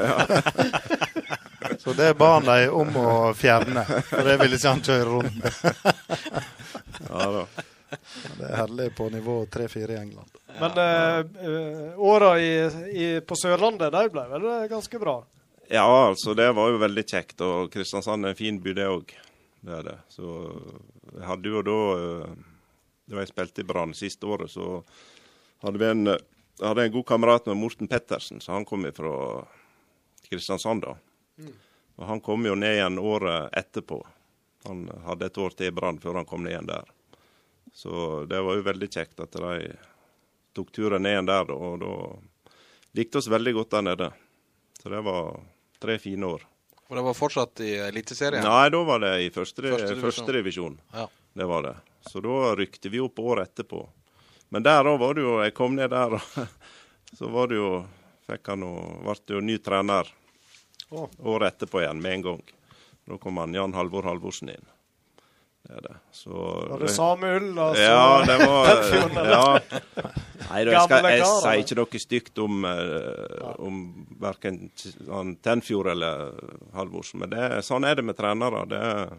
[1.82, 5.38] så det ba han dem om å fjerne, for det ville ikke han kjøre rundt
[5.38, 5.52] med.
[7.08, 7.46] Ja da.
[8.38, 10.30] Det er herlig på nivå 3-4 i England.
[10.60, 12.50] Men eh, eh, åra i,
[12.90, 15.18] i, på Sørlandet, de ble vel ganske bra?
[15.68, 17.40] Ja, altså, det var jo veldig kjekt.
[17.44, 19.14] Og Kristiansand er en fin by, det òg.
[19.64, 19.96] Det er det.
[20.12, 20.32] Så
[21.14, 22.34] jeg hadde jo da eh,
[23.10, 24.82] Da jeg spilte i Brann siste året, så
[25.64, 26.16] hadde vi en
[26.60, 29.14] hadde en god kamerat med Morten Pettersen, så han kom fra
[30.28, 30.96] Kristiansand da.
[31.96, 34.00] Og han kom jo ned igjen året etterpå.
[34.64, 36.86] Han hadde et år til i Brann før han kom ned igjen der.
[37.74, 39.74] Så det var jo veldig kjekt at de
[40.54, 41.92] tok turen ned igjen der, og da
[42.94, 44.10] likte oss veldig godt der nede.
[44.82, 45.40] Så det var
[45.82, 46.46] tre fine år.
[46.88, 48.44] Og det var fortsatt i Eliteserien?
[48.44, 50.76] Nei, da var det i første, Første første divisjon.
[50.92, 51.08] Ja.
[51.34, 51.74] Det var det.
[52.06, 53.80] Så da rykte vi opp året etterpå.
[54.54, 56.44] Men der òg var det jo Jeg kom ned der, og
[57.18, 57.70] så var det jo
[58.28, 60.10] Fikk han jo Ble jo ny trener
[60.94, 61.08] oh.
[61.26, 62.40] året etterpå igjen, med en gang.
[63.04, 64.70] Da kom han Jan Halvor Halvorsen inn.
[65.64, 65.96] Det det.
[66.12, 66.30] Så
[66.70, 67.50] Var det samme ull?
[67.58, 68.70] Altså, Ja, det var
[69.34, 69.44] ja.
[70.50, 73.78] Nei, da, jeg, skal, jeg sier ikke noe stygt om, uh, om
[74.20, 74.66] verken
[75.44, 76.34] Tenfjord eller
[76.76, 78.64] Halvorsen, men det, sånn er det med trenere.
[78.70, 79.16] Det, er-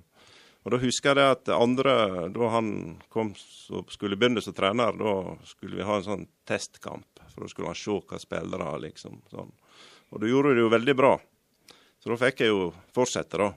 [0.65, 1.91] og da husker jeg det at andre,
[2.33, 2.69] da han
[3.13, 3.35] kom
[3.77, 7.21] og skulle begynne som trener, da skulle vi ha en sånn testkamp.
[7.35, 9.19] For da skulle han se hva spillere liksom.
[9.29, 9.51] Sånn.
[10.09, 11.11] Og da gjorde det jo veldig bra.
[12.01, 13.51] Så da fikk jeg jo fortsette, da.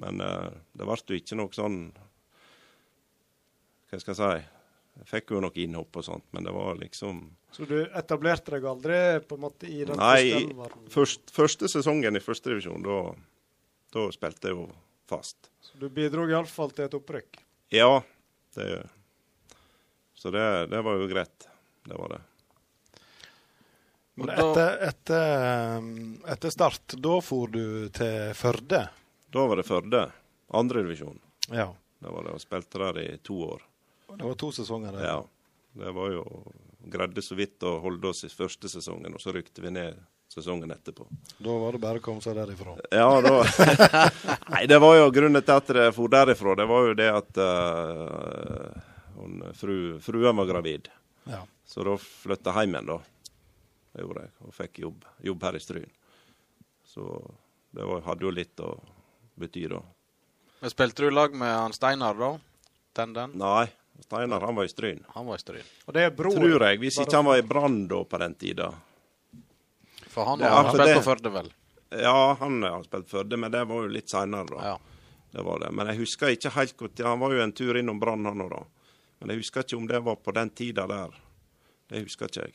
[0.00, 0.46] Men eh,
[0.78, 1.82] det ble jo ikke noe sånn
[3.90, 4.48] Hva skal jeg si?
[5.00, 7.20] Jeg fikk jo noe innhopp og sånt, men det var liksom
[7.52, 10.46] Så du etablerte deg aldri på en måte i den Nei,
[10.92, 12.98] første, første sesongen i førstedivisjon, da,
[13.96, 14.66] da spilte jeg jo
[15.10, 15.50] fast.
[15.60, 17.42] Så du bidro iallfall til et opprykk?
[17.74, 18.02] Ja,
[18.56, 18.66] det
[20.14, 21.48] Så det, det var jo greit.
[21.88, 22.20] Det var det.
[24.20, 25.84] Men etter, etter,
[26.28, 28.82] etter start, da for du til Førde?
[29.32, 30.02] Da var det Førde.
[30.60, 31.16] Andredivisjon.
[31.48, 31.70] Ja.
[32.02, 33.62] Da var det og spilte der i to år.
[34.10, 35.06] Det var to sesonger der.
[35.06, 35.20] Ja.
[35.80, 36.24] Det var jo
[36.90, 39.98] Greide så vidt å holde oss i første sesongen, og så rykte vi ned
[40.30, 41.06] sesongen etterpå.
[41.38, 42.76] Da var det bare å komme seg derifra.
[42.94, 43.42] Ja, da
[44.52, 46.54] Nei, det var jo grunnen til at det for derifra.
[46.58, 48.82] Det var jo det at uh,
[49.18, 50.90] hun, fru, fruen var gravid.
[51.26, 51.42] Ja.
[51.66, 53.00] Så da flytta jeg hjem igjen, da.
[53.90, 54.32] Det gjorde jeg.
[54.46, 55.90] Og fikk jobb, jobb her i Stryn.
[56.86, 57.06] Så
[57.74, 58.70] det var, hadde jo litt å
[59.38, 59.80] bety, da.
[60.60, 62.30] Men Spilte du lag med han Steinar, da?
[62.94, 63.34] Tenden?
[63.40, 63.66] Nei,
[64.04, 65.02] Steinar han var i Stryn.
[65.16, 65.74] Han var i Stryn.
[65.86, 66.38] Og det er bror?
[66.38, 66.80] Tror jeg.
[66.82, 68.70] Hvis ikke han var i Brann da på den tida.
[70.10, 71.50] For han, har, ja, han det- på Førde, vel?
[71.90, 74.76] Ja, han har spilt Førde, men det var jo litt seinere, da.
[75.30, 75.70] Det var det.
[75.74, 77.02] Men jeg husker ikke helt godt.
[77.06, 78.64] Han var jo en tur innom Brann, han òg, da.
[79.20, 81.14] Men jeg husker ikke om det var på den tida der.
[81.90, 82.54] Det husker ikke jeg.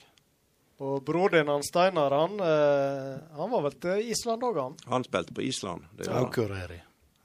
[0.84, 4.76] Og bror din, han Steinar, han, eh, han var vel til Island òg, han?
[4.92, 5.86] Han spilte på Island.
[5.96, 6.20] Det ja.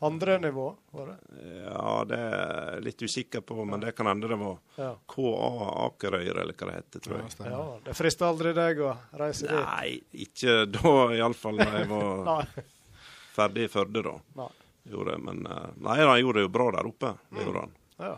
[0.03, 0.67] Andre nivå,
[0.97, 1.17] var det?
[1.65, 2.31] Ja, det er
[2.75, 4.95] jeg litt usikker på, men det kan hende det var ja.
[5.13, 5.51] KA
[5.87, 7.35] Akerøyre, eller hva det heter, tror jeg.
[7.51, 9.61] Ja, Det frister aldri deg å reise dit?
[9.61, 12.49] Nei, ikke da, iallfall da jeg var
[13.37, 14.17] ferdig i Førde, da.
[14.41, 14.49] Nei.
[14.91, 17.13] Gjorde, men eh, nei, han gjorde det jo bra der oppe.
[17.37, 17.77] Det gjorde han.
[18.01, 18.15] Ja.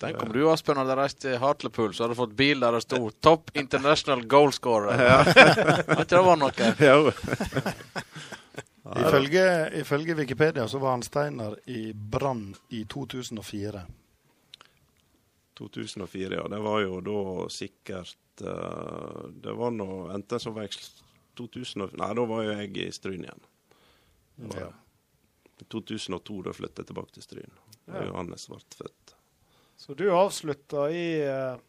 [0.00, 2.82] Tenk om du, Aspen hadde reist til Hartlepool, så hadde du fått bil der det
[2.84, 4.98] sto 'Top International Goalscorer'.
[5.10, 5.22] Ja.
[5.94, 6.52] Ikke det var noe?
[6.90, 7.12] Jo.
[8.96, 13.82] Ifølge, ifølge Wikipedia så var han Steinar i Brann i 2004.
[15.58, 16.48] 2004, ja.
[16.48, 20.80] Det var jo da sikkert eh, Det var nå enten så var jeg
[21.38, 23.46] 2000 Nei, da var jo jeg i Stryn igjen.
[24.56, 24.70] Ja.
[25.60, 27.58] I 2002 da flyttet jeg tilbake til Stryn.
[27.86, 28.06] Ja.
[28.08, 29.14] Johannes ble født.
[29.80, 31.60] Så du avslutta i eh,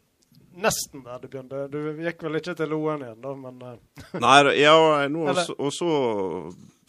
[0.62, 1.62] nesten der det begynte.
[1.72, 3.78] Du gikk vel ikke til Loen igjen, da, men eh,
[4.26, 4.74] Nei, ja,
[5.12, 5.92] nå, også- og så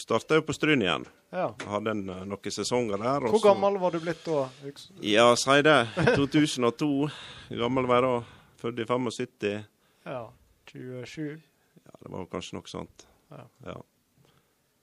[0.02, 1.06] starta jeg på Stryn igjen.
[1.32, 1.46] Ja.
[1.70, 3.28] Hadde en, eh, noen sesonger der.
[3.32, 4.48] Hvor gammel var du blitt da?
[5.00, 5.78] Ja, si det.
[6.18, 6.90] 2002.
[7.62, 8.40] Gammel var jeg da?
[8.62, 9.62] Født i 75.
[10.04, 10.24] Ja,
[10.66, 11.38] 27?
[11.86, 13.04] Ja, det var kanskje noe sånt.
[13.30, 13.44] Ja.
[13.68, 13.76] Ja.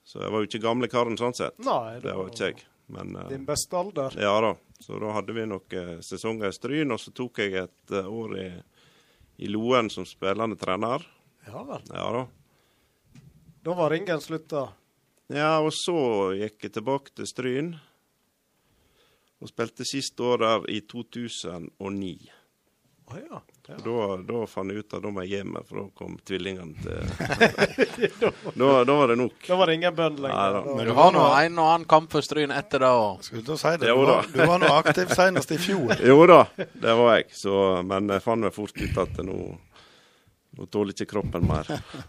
[0.08, 1.58] Så jeg var jo ikke gamle karen sånn sett.
[1.60, 2.64] Nei, det det var- ikke jeg.
[2.90, 4.16] Men eh, Din beste alder?
[4.18, 4.54] Ja da.
[4.80, 8.36] Så da hadde vi noen sesonger i Stryn, og så tok jeg et eh, år
[8.40, 8.48] i,
[9.44, 11.04] i Loen som spillende trener.
[11.46, 11.86] Ja vel.
[11.92, 12.26] Ja da.
[13.60, 14.70] Da var ringen slutta.
[15.30, 17.74] Ja, og så gikk jeg tilbake til Stryn.
[19.40, 22.14] Og spilte siste år der i 2009.
[23.10, 23.40] Å ja.
[23.68, 23.74] Ja.
[23.76, 26.16] Og Da, da fant jeg ut at da må jeg gi meg, for da kom
[26.26, 26.98] tvillingene til
[28.60, 29.36] da, da var det nok.
[29.46, 30.56] Da var det ingen bønn lenger.
[30.56, 33.22] Da- Men du har nå en og annen kamp for Stryn etter det òg.
[33.26, 33.88] Skulle til å si det.
[33.92, 35.94] Jo Du var, du var nå aktiv senest i fjor.
[36.10, 37.28] Jo da, det var jeg.
[37.36, 37.56] Så,
[37.86, 39.36] men jeg fant meg fort ut at nå,
[40.58, 41.68] nå tåler ikke kroppen mer.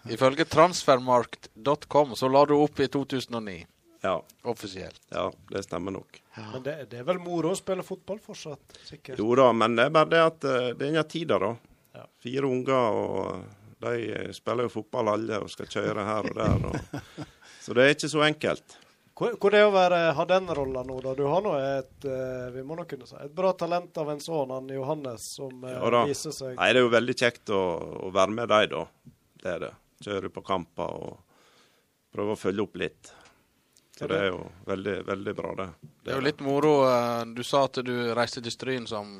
[0.09, 3.59] Ifølge transfermarkt.com så la du opp i 2009.
[4.01, 5.01] Ja, Offisielt.
[5.09, 6.21] ja det stemmer nok.
[6.35, 8.77] Men det, det er vel moro å spille fotball fortsatt?
[8.87, 9.19] Sikkert.
[9.21, 11.51] Jo da, men det er bare det at eh, det er ingen tider, da.
[11.99, 12.05] Ja.
[12.23, 16.65] Fire unger, og de eh, spiller jo fotball alle og skal kjøre her og der.
[16.71, 17.27] Og,
[17.65, 18.77] så det er ikke så enkelt.
[19.21, 21.13] Hvor, er det er å være, ha den rolla nå, da?
[21.13, 24.23] Du har nå et eh, vi må nå kunne si, et bra talent av en
[24.23, 26.07] sønn, han Johannes, som Ja da.
[26.09, 27.61] viser seg Nei, det er jo veldig kjekt å,
[28.07, 29.13] å være med dem, da.
[29.45, 29.73] Det er det.
[30.01, 31.19] Kjøre på kamper og
[32.11, 33.11] prøve å følge opp litt.
[34.01, 35.67] Så det er jo veldig, veldig bra, det.
[36.01, 36.71] Det er jo litt moro.
[36.89, 39.11] eh, Du sa at du reiste til Stryn som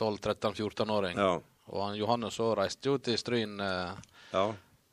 [0.00, 1.16] 12-13-14-åring.
[1.18, 1.36] Ja.
[1.70, 3.92] Og han Johannes òg reiste jo til Stryn eh,
[4.32, 4.44] ja,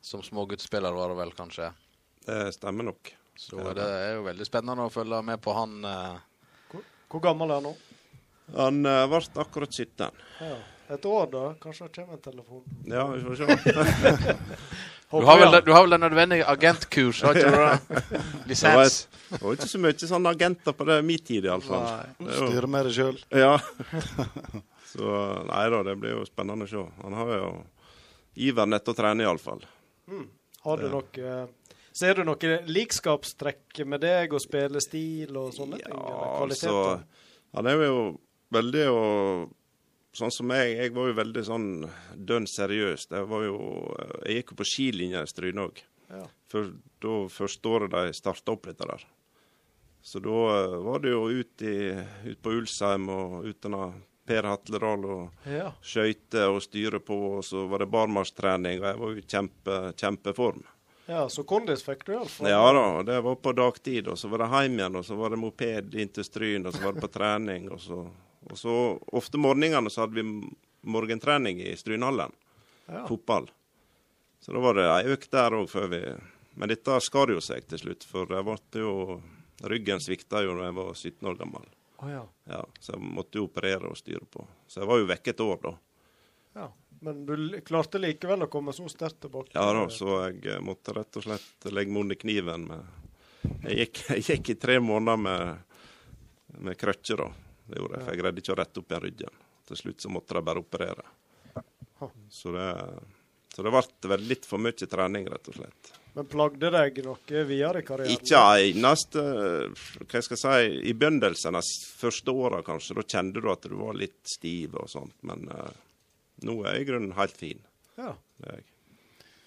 [0.04, 1.72] som småguttspiller, var det vel kanskje.
[2.26, 3.12] det stemmer nok.
[3.36, 5.74] Så det er jo veldig spennende å følge med på han.
[5.84, 6.78] eh.
[7.10, 7.74] Hvor gammel er han nå?
[8.56, 10.22] Han eh, ble akkurat 17.
[10.40, 10.54] Ja.
[10.94, 11.42] Et år, da?
[11.62, 12.64] Kanskje det kommer en telefon?
[12.86, 14.34] Ja, vi får se.
[15.20, 17.74] Du har, vel, du har vel den nødvendige agentkurs, har ikke du det?
[18.14, 18.96] Det var, Lisens.
[19.30, 21.84] det var ikke så mye sånne agenter på det min tid, iallfall.
[22.20, 23.18] Styre med det sjøl.
[23.34, 23.54] Ja.
[24.94, 25.10] Så
[25.48, 26.82] nei da, det blir jo spennende å se.
[27.02, 27.48] Han har jo
[28.46, 29.64] iveren etter å trene, iallfall.
[30.64, 30.92] Har du Ja.
[30.94, 31.48] noe
[31.94, 35.94] Ser du noe likskapstrekk med deg og spillestil og sånne ting?
[35.94, 36.70] Ja, kvaliteter?
[36.74, 37.98] altså Han er jo
[38.50, 39.52] veldig og
[40.14, 41.68] Sånn som jeg, jeg var jo veldig sånn
[42.14, 43.08] dønn seriøs.
[43.10, 43.56] Det var jo
[44.24, 45.80] Jeg gikk jo på skilinja i Stryne òg.
[46.14, 46.22] Ja.
[46.52, 46.68] For
[47.02, 49.02] da første året de starta opp dette der.
[50.04, 51.76] Så da eh, var det jo ut, i,
[52.30, 53.94] ut på Ulsheim og uten av
[54.28, 55.72] Per Hatledal og Ja.
[55.84, 59.78] skøyter og styre på, og så var det barmarkstrening, og jeg var jo i kjempe,
[60.00, 60.62] kjempeform.
[61.08, 62.48] ja, så kondis fikk du iallfall.
[62.48, 65.30] Ja da, det var på dagtid, og så var det hjem igjen, og så var
[65.34, 67.98] det moped inn til Stryn, og så var det på trening, og så,
[68.50, 68.74] og så
[69.16, 70.24] ofte morgenene så hadde vi
[70.84, 72.32] morgentrening i Strynhallen,
[72.86, 73.06] Ja.
[73.08, 73.48] fotball.
[74.40, 76.02] Så da var det ei økt der òg før vi
[76.56, 79.20] Men dette skar jo seg til slutt, for jeg ble jo
[79.64, 81.64] Ryggen svikta jo da jeg var 17 år gammel.
[81.98, 82.20] Oh, ja.
[82.50, 84.44] Ja, så jeg måtte jo operere og styre på.
[84.68, 85.72] Så jeg var jo vekke et år da.
[86.54, 86.68] ja.
[87.00, 89.50] Men du klarte likevel å komme så sterkt tilbake?
[89.54, 92.64] Ja da, så jeg måtte rett og slett legge meg under kniven.
[92.68, 92.84] Med,
[93.64, 95.58] jeg, gikk, jeg gikk i tre måneder med,
[96.64, 97.26] med krøkker, da.
[97.66, 99.42] Det gjorde jeg, for jeg greide ikke å rette opp igjen ryggen.
[99.64, 101.04] Til slutt så måtte de bare operere.
[102.28, 102.70] Så det,
[103.54, 105.92] så det ble litt for mye trening, rett og slett.
[106.14, 108.12] Men plagde deg noe videre i karrieren?
[108.14, 109.22] Ikke eneste
[110.04, 111.62] Hva skal jeg si I begynnelsen, de
[111.98, 115.16] første åra kanskje, da kjente du at du var litt stiv og sånt.
[115.26, 115.72] Men uh,
[116.46, 117.64] nå er jeg i grunnen helt fin.
[117.98, 118.12] Ja.
[118.38, 118.68] Det er jeg.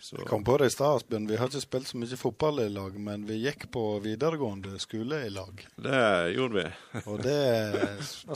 [0.07, 1.25] Så, Jeg kom på det i stad, Asbjørn.
[1.27, 5.17] Vi har ikke spilt så mye fotball i lag, men vi gikk på videregående skole
[5.27, 5.63] i lag.
[5.83, 7.01] det gjorde vi.
[7.11, 7.41] Og det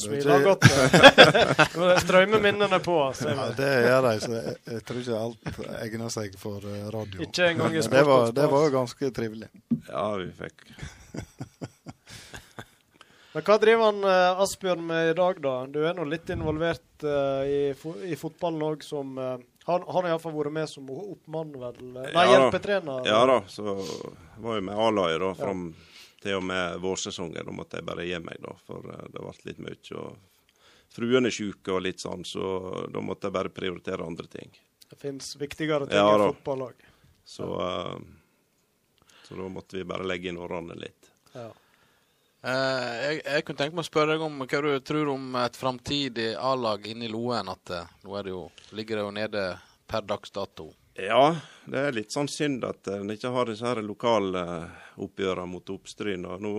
[0.03, 0.67] smiler godt.
[1.81, 2.97] Det strømmer minnene på.
[3.23, 7.23] Ja, det gjør de, så jeg, jeg tror ikke alt egner seg for eh, radio.
[7.23, 9.47] Ikke engang i det var, det var ganske trivelig.
[9.87, 10.65] Ja, vi fikk
[13.31, 15.55] Men hva driver han eh, Asbjørn med i dag, da?
[15.71, 19.37] Du er nå litt involvert eh, i, fo i fotballen òg, som uh,
[19.71, 21.79] Han han har iallfall vært med som oppmann, vel?
[21.95, 23.07] Nei, Ja hjelpetrener.
[23.07, 23.75] Ja da, så
[24.43, 25.63] var jeg med A-laget da, fram
[26.21, 27.45] til og med vårsesongen.
[27.47, 29.79] Da måtte jeg bare gi meg, da, for eh, det ble litt mye.
[30.01, 32.51] Og fruen er sjuk og litt sånn, så
[32.91, 34.51] da måtte jeg bare prioritere andre ting.
[34.91, 36.87] Det fins viktigere ting Ja i fotballag.
[37.23, 41.11] Så, eh, så da måtte vi bare legge inn årene litt.
[41.33, 41.49] Ja.
[42.41, 45.57] Eh, jeg, jeg kunne tenke meg å spørre deg om hva du tror om et
[45.57, 47.51] framtidig A-lag inne i Loen.
[47.53, 48.45] At eh, nå det jo,
[48.77, 49.43] ligger det jo nede
[49.91, 50.71] per dags dato.
[50.99, 51.35] Ja,
[51.71, 54.41] det er litt sånn synd at en ikke har disse her lokale
[55.01, 56.25] oppgjørene mot Oppstryn.
[56.41, 56.51] Nå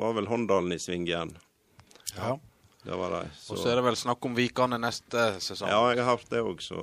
[0.00, 1.36] var vel Håndalen i sving igjen.
[2.16, 2.34] Ja.
[2.80, 3.28] Det var de.
[3.52, 5.68] Og så er det vel snakk om Vikane neste sesong.
[5.68, 6.80] Ja, jeg har hørt det òg, så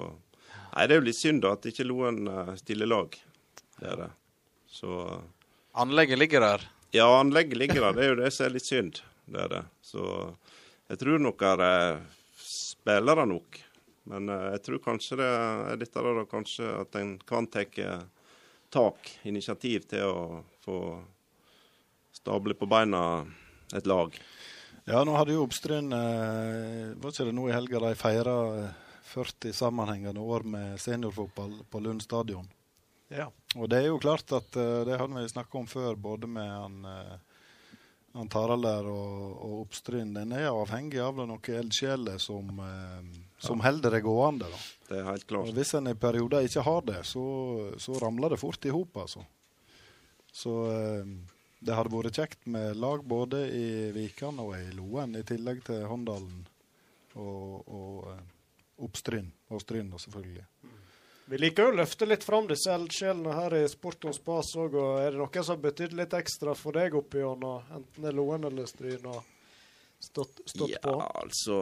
[0.77, 3.15] Nei, det er jo litt synd da at ikke Loen eh, stiller lag.
[3.79, 4.09] Det er det.
[4.69, 4.91] Så
[5.73, 6.65] Anlegget ligger der.
[6.97, 7.93] Ja, anlegget ligger der.
[7.93, 8.99] Det er jo det som er litt synd.
[9.29, 9.63] Det er det.
[9.85, 10.03] Så
[10.89, 11.99] jeg tror nok er eh,
[12.41, 13.59] spillere nok.
[14.09, 17.67] Men eh, jeg tror kanskje det er litt der da, kanskje at en kan ta
[18.73, 20.79] tak, initiativ til å få
[22.17, 23.03] stable på beina
[23.77, 24.17] et lag.
[24.89, 28.37] Ja, nå hadde jo Oppstryn eh, Var ikke det nå i helga de feira
[29.13, 32.47] 40 sammenhengende år med seniorfotball på Lund stadion?
[33.13, 33.29] Ja.
[33.55, 36.49] Og det er jo klart at uh, det hadde vi snakka om før, både med
[36.49, 37.77] han, uh,
[38.17, 40.11] han Tarald der og, og Oppstryn.
[40.17, 42.99] Den er avhengig av noen eldsjeler som, uh,
[43.43, 44.51] som holder det gående.
[44.51, 44.61] da.
[44.89, 45.55] Det er helt Og klart.
[45.55, 47.25] hvis en i perioder ikke har det, så,
[47.79, 49.23] så ramler det fort i hop, altså.
[50.37, 50.51] Så
[51.65, 55.87] det hadde vært kjekt med lag både i Vikan og i Loen, i tillegg til
[55.89, 56.43] Håndalen
[57.17, 59.31] og, og Oppstryn.
[59.49, 60.45] Og Stryn, selvfølgelig.
[61.27, 64.77] Vi liker jo å løfte litt fram disse eldsjelene her i Sport og spas òg.
[64.79, 68.13] Og er det noe som har betydd litt ekstra for deg opp gjennom, enten det
[68.13, 69.25] er Loen eller Stryn, og
[69.99, 70.93] stått, stått Ja, på?
[71.19, 71.57] altså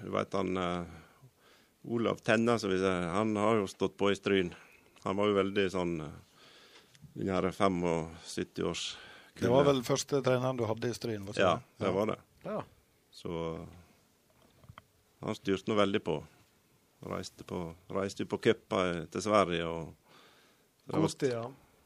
[0.00, 0.82] Du veit han uh,
[1.86, 4.50] Olav Tenna, som vi sier, han har jo stått på i Stryn.
[5.04, 6.10] Han var jo veldig sånn uh,
[7.14, 8.84] Den her 75-års
[9.38, 11.30] Det var vel første treneren du hadde i Stryn?
[11.38, 12.18] Ja, det var det.
[12.42, 12.58] Ja.
[13.14, 13.30] Så
[15.22, 16.18] han styrte nå veldig på.
[17.04, 17.58] Reiste på
[17.92, 21.44] reiste på cuper til Sverige og tid, ja.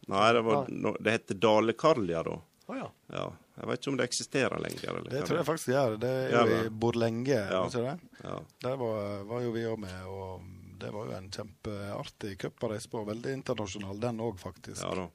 [0.08, 2.38] Nei, det, var, no, det heter Dalekarlia da.
[2.68, 2.86] Oh, ja.
[3.12, 3.26] Ja.
[3.58, 4.88] Jeg vet ikke om det eksisterer lenger.
[4.88, 5.98] Eller Det hva tror jeg faktisk det gjør.
[6.00, 7.60] Det er jo i Borlenge, Ja.
[7.74, 7.98] det?
[8.22, 8.38] Ja.
[8.64, 10.42] Der var, var jo vi òg med, og
[10.80, 13.04] det var jo en kjempeartig cup å reise på.
[13.08, 14.82] Veldig internasjonal den òg, faktisk.
[14.82, 15.08] ja da.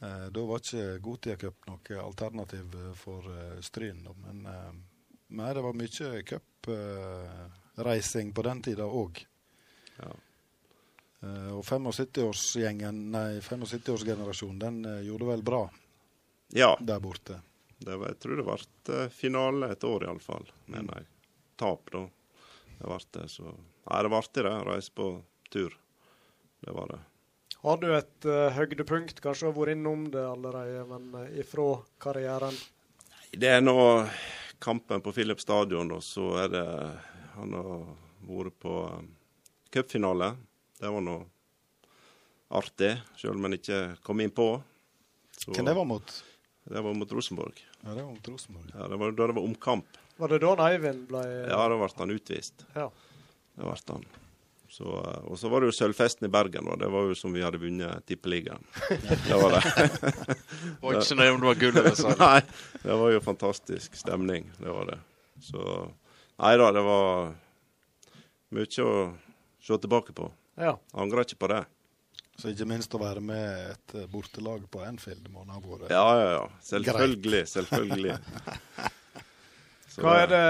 [0.00, 4.02] Eh, da var ikke Gotia Cup noe alternativ eh, for uh, Stryn.
[4.20, 4.72] Men uh,
[5.32, 6.10] nei, det var mye
[7.76, 9.26] cupreising på den tida òg.
[9.98, 10.12] Ja.
[11.22, 15.62] Uh, og 75-årsgjengen, nei, 75-årsgenerasjonen, den uh, gjorde vel bra
[16.52, 16.76] ja.
[16.80, 17.40] der borte.
[17.78, 20.46] Det var, jeg tror det ble eh, finale et år, iallfall.
[20.72, 21.02] Men nei,
[21.60, 22.06] tap, da.
[22.78, 23.50] Det ble det, så
[23.86, 24.54] Nei, det ble artig, det.
[24.66, 25.08] Reise på
[25.52, 25.76] tur.
[26.64, 27.02] Det var det.
[27.60, 29.20] Har du et uh, høydepunkt?
[29.22, 31.68] Kanskje du har vært innom det allerede, men uh, ifra
[32.02, 32.56] karrieren?
[33.30, 33.76] Det er nå
[34.58, 36.66] kampen på Filip stadion, og så er det
[37.36, 37.86] Han har
[38.26, 39.08] vært på um,
[39.74, 40.32] cupfinale.
[40.80, 41.16] Det var nå
[42.56, 44.48] artig, sjøl om han ikke kom inn på.
[45.36, 46.12] Så- Hvem det var mot?
[46.66, 47.58] Det var mot Rosenborg.
[47.82, 48.70] Ja, det var mot Rosenborg.
[48.74, 49.86] Ja, det var da det var omkamp.
[50.16, 52.64] Var det da Eivind ble Ja, da ble han utvist.
[52.74, 52.88] Ja.
[53.56, 54.06] Det ble han.
[54.68, 56.66] Så, eh, og så var det jo sølvfesten i Bergen.
[56.68, 58.64] Og det var jo som vi hadde vunnet Tippeligaen.
[59.28, 59.62] Det var det.
[60.82, 62.18] Og ikke så nøye om det var gull eller sølv.
[62.18, 62.40] Nei,
[62.82, 64.50] det var jo fantastisk stemning.
[64.58, 64.98] Det var det.
[65.40, 65.62] Så
[66.36, 67.30] Nei da, det var
[68.56, 68.92] mye å
[69.64, 70.28] se tilbake på.
[70.60, 70.76] Ja.
[70.92, 71.62] Angrer ikke på det.
[72.36, 76.04] Så ikke minst å være med et eh, bortelag på Anfield må ha vært Ja,
[76.20, 76.42] ja, ja.
[76.68, 77.42] Selvfølgelig.
[77.48, 78.16] Selvfølgelig.
[79.88, 80.42] Så Hva er det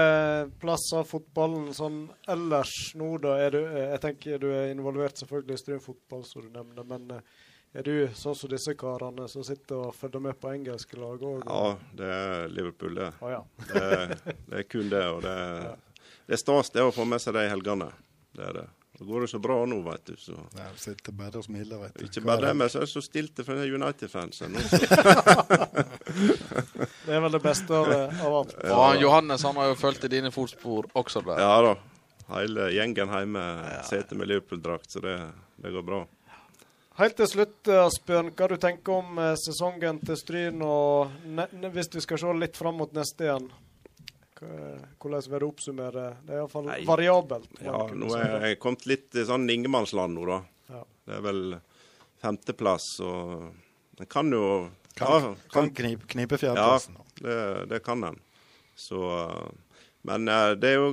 [0.59, 3.37] plass av fotballen sånn ellers nå, da?
[3.39, 7.07] Er du, eh, jeg tenker du er involvert selvfølgelig i Strømfotball, som du nevner, men
[7.15, 7.37] eh,
[7.77, 11.43] er du sånn som disse karene som sitter og følger med på engelske lag òg?
[11.45, 13.11] Ja, det er Liverpool, det.
[13.21, 13.43] Oh, ja.
[13.69, 14.17] det,
[14.47, 15.03] det er kun det.
[15.13, 15.35] Og det,
[16.25, 17.91] det er stas det å få med seg det i helgene.
[18.33, 18.67] Det er det.
[18.97, 20.15] Det går det så bra nå, vet du.
[20.17, 20.33] Så.
[20.57, 22.05] Ja, sitter bare og smiler, vet du.
[22.07, 24.57] Ikke bare det, men så er det så stilt for United-fansen.
[24.57, 24.59] nå,
[27.05, 28.57] Det er vel det beste av, av alt.
[28.73, 31.45] Og Johannes han har jo fulgt i dine fotspor også der.
[31.45, 31.77] Ja da.
[32.33, 33.43] Hele gjengen hjemme
[33.87, 35.19] sitter med Liverpool-drakt, så det,
[35.61, 36.01] det går bra.
[36.97, 41.11] Helt til slutt, Asbjørn, hva du tenker om eh, sesongen til Stryn, og
[41.75, 43.45] hvis vi skal se litt fram mot neste igjen?
[44.37, 46.07] Hvordan vil du oppsummere?
[46.25, 47.53] Det er iallfall variabelt.
[47.61, 50.39] Ja, nå er jeg kommet litt i sånn ingenmannsland nå, da.
[50.73, 50.81] Ja.
[51.05, 51.43] Det er vel
[52.21, 54.49] femteplass, og en kan jo
[54.97, 56.79] Kan, ja, kan knipe, knipe Ja,
[57.21, 57.37] det,
[57.69, 58.17] det kan en.
[58.73, 58.97] Så
[60.01, 60.89] Men det er jo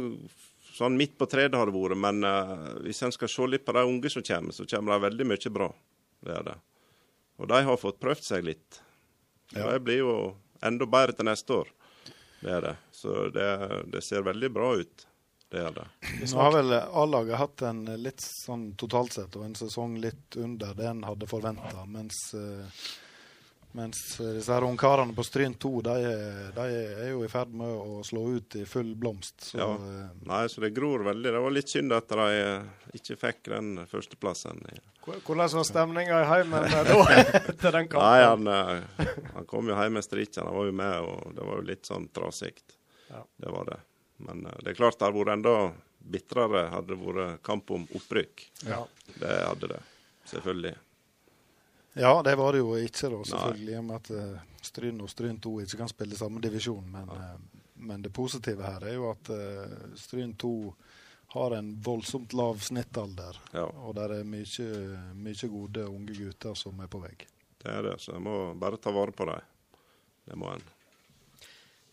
[0.75, 1.97] sånn midt på treet har det vært.
[2.01, 5.07] Men uh, hvis en skal se litt på de unge som kommer, så kommer det
[5.09, 5.73] veldig mye bra.
[6.25, 6.59] Det er det.
[7.37, 8.81] Og de har fått prøvd seg litt.
[9.53, 9.67] Ja.
[9.73, 10.13] De blir jo
[10.65, 11.73] enda bedre til neste år.
[12.41, 12.77] Det er det.
[12.93, 13.49] Så det,
[13.93, 15.07] det ser veldig bra ut.
[15.53, 15.87] Det er det.
[16.33, 20.75] Nå har vel A-laget hatt en litt sånn totalt sett, og en sesong litt under
[20.75, 21.85] det en hadde forventa.
[21.87, 22.85] Mens, eh,
[23.75, 25.95] mens disse her ungkarene på Stryn 2, de,
[26.57, 29.49] de er jo i ferd med å slå ut i full blomst.
[29.51, 29.69] Så Ja.
[29.75, 31.33] eh, Nei, så det gror veldig.
[31.35, 32.69] Det var litt synd at de eh,
[33.01, 34.63] ikke fikk den førsteplassen.
[35.05, 37.01] Hvordan var stemninga i heimen eh, da,
[37.65, 38.05] til den kampen?
[38.05, 40.47] Nei, han, han kom jo hjem med strikken.
[40.47, 42.55] Han var jo med, og det var jo litt sånn trasig.
[43.11, 43.25] Ja.
[43.43, 43.81] Det var det.
[44.25, 45.57] Men det er klart det hadde vært enda
[46.15, 48.47] bitrere hadde det vært kamp om opprykk.
[48.69, 48.85] Ja.
[49.19, 49.83] Det hadde det.
[50.31, 50.75] Selvfølgelig.
[51.95, 53.73] Ja, det var det jo ikke, da, selvfølgelig.
[53.73, 56.85] I og med at eh, Stryn og Stryn 2 ikke kan spille samme divisjon.
[56.91, 60.53] Men, eh, men det positive her er jo at eh, Stryn 2
[61.35, 63.39] har en voldsomt lav snittalder.
[63.57, 63.65] Ja.
[63.87, 64.69] Og der er mye,
[65.19, 67.15] mye gode unge gutter som er på vei.
[67.65, 67.97] Det er det.
[68.05, 69.41] Så jeg må bare ta vare på dem.
[70.29, 70.63] Det må en.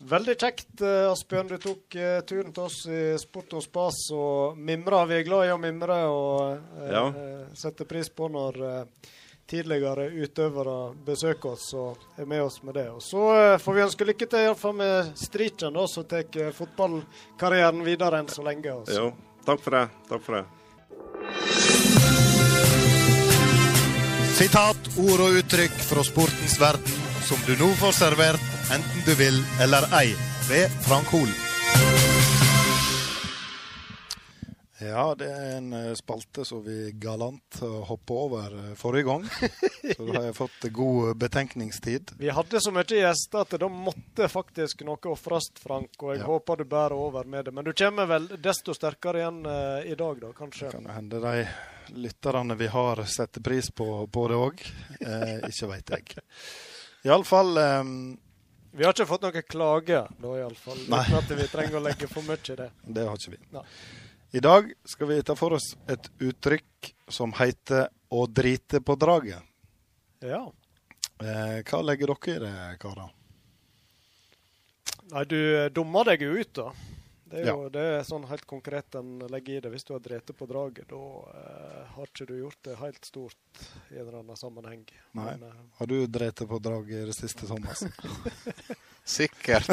[0.02, 1.50] Veldig kjekt, Asbjørn.
[1.52, 1.94] Du tok
[2.26, 5.04] turen til oss i Sport og Spas og mimra.
[5.06, 7.04] Vi er glad i å mimre og Ja.
[7.08, 9.10] eh, sette pris på når eh,
[9.52, 12.88] tidligere utøvere besøker oss og er med oss med det.
[12.94, 17.84] Og Så eh, får vi ønske lykke til iallfall med Strichen, som tar eh, fotballkarrieren
[17.84, 18.72] videre enn så lenge.
[18.72, 18.96] Også.
[18.96, 19.12] Jo,
[19.46, 19.86] takk for det.
[20.08, 20.44] Takk for det.
[24.32, 29.38] Sitat, ord og uttrykk fra sportens verden som du nå får servert enten du vil
[29.62, 30.08] eller ei,
[30.48, 31.30] ved Frank Hol.
[34.82, 39.26] Ja, det er en eh, spalte som vi galant eh, hoppa over eh, forrige gang.
[39.96, 42.12] Så da har jeg fått god betenkningstid.
[42.18, 45.94] Vi hadde så mye gjester at da måtte faktisk noe ofres, Frank.
[46.02, 46.26] Og jeg Ja.
[46.30, 47.54] håper du bærer over med det.
[47.54, 50.70] Men du kommer vel desto sterkere igjen eh, i dag, da, kanskje?
[50.70, 51.46] Det Kan hende de
[51.98, 54.62] lytterne vi har, setter pris på, på det òg.
[55.00, 56.20] Eh, ikke veit jeg.
[57.08, 57.82] Iallfall eh,
[58.78, 60.78] Vi har ikke fått noen klage, da iallfall.
[60.86, 62.70] Uten at vi trenger å legge for mye i det.
[62.86, 63.40] Det har ikke vi.
[63.58, 63.64] Nei.
[64.32, 69.42] I dag skal vi ta for oss et uttrykk som heter 'å drite på draget'.
[70.20, 70.52] Ja.
[71.20, 73.10] Eh, hva legger dere i det, karer?
[75.12, 76.72] Nei, du eh, dummer deg jo ut, da.
[77.28, 77.52] Det er Ja.
[77.56, 79.70] jo det er sånn helt konkret en legger i det.
[79.72, 83.36] Hvis du har drept på draget, da eh, har ikke du gjort det helt stort
[83.90, 84.84] i en eller annen sammenheng.
[85.14, 85.36] Nei.
[85.36, 87.82] Men, eh, Har du drept på draget i det siste, Thomas?
[89.04, 89.68] Sikkert.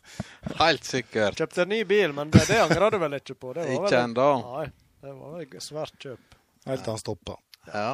[0.60, 1.36] Helt sikkert.
[1.40, 3.52] Kjøpte en ny bil, men det, det angrer du vel ikke på?
[3.56, 4.28] Det var Ikke vel- ennå.
[4.56, 4.66] Nei,
[5.04, 6.38] det var vel et svært kjøp.
[6.68, 7.36] Helt til han stoppa.
[7.66, 7.90] Ja.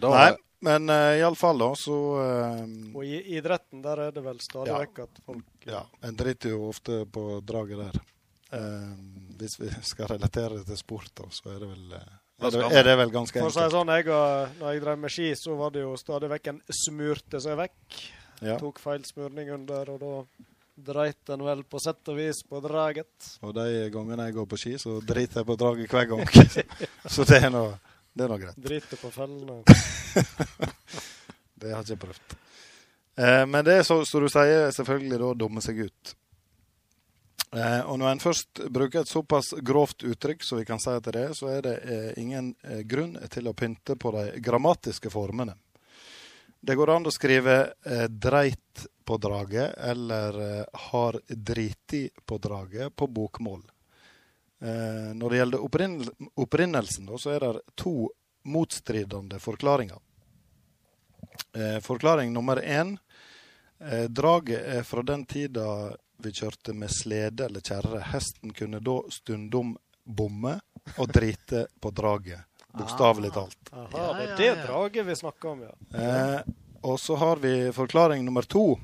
[0.00, 0.30] Da, Nei,
[0.66, 2.60] men uh, iallfall, da, så uh,
[2.96, 4.78] Og i idretten der er det vel stadig Ja.
[4.80, 7.98] vekk at folk Ja, en driter jo ofte på draget der.
[8.54, 8.94] Uh,
[9.38, 12.64] hvis vi skal relatere det til sport, da, så er det vel uh, er det,
[12.80, 15.30] er det vel ganske For å si sånn, jeg, og- når jeg drev med ski,
[15.38, 18.00] så var det jo stadig vekk en smurte seg vekk.
[18.42, 18.58] Ja.
[18.58, 20.14] Tok feil smurning under, og da
[20.74, 23.28] dreit den vel på sett og vis på draget.
[23.46, 26.24] Og de gangene jeg går på ski, så driter jeg på draget hver gang.
[27.14, 27.66] så det er nå
[28.18, 28.58] er nå greit.
[28.58, 29.62] Driter på fellene.
[31.64, 32.34] Det har jeg ikke prøvd.
[33.16, 36.10] Eh, men det er så, så du sier, selvfølgelig da dumme seg ut.
[37.54, 41.14] Eh, og når en først bruker et såpass grovt uttrykk som vi kan si til
[41.14, 45.54] det, så er det eh, ingen eh, grunn til å pynte på de grammatiske formene.
[46.64, 47.54] Det går an å skrive
[47.84, 53.60] eh, 'dreit på draget' eller eh, 'har driti på draget' på bokmål.
[54.64, 56.08] Eh, når det gjelder opprinnel
[56.40, 58.08] opprinnelsen, da, så er det to
[58.48, 60.00] motstridende forklaringer.
[61.52, 62.96] Eh, forklaring nummer én.
[63.80, 65.68] Eh, draget er fra den tida
[66.16, 68.00] vi kjørte med slede eller kjerre.
[68.08, 70.56] Hesten kunne da stundom bomme
[70.96, 72.40] og drite på draget.
[72.74, 73.70] Bokstavelig talt.
[73.72, 75.74] Aha, det er det draget vi snakker om, ja.
[75.94, 76.40] Eh,
[76.82, 78.78] og så har vi forklaring nummer to.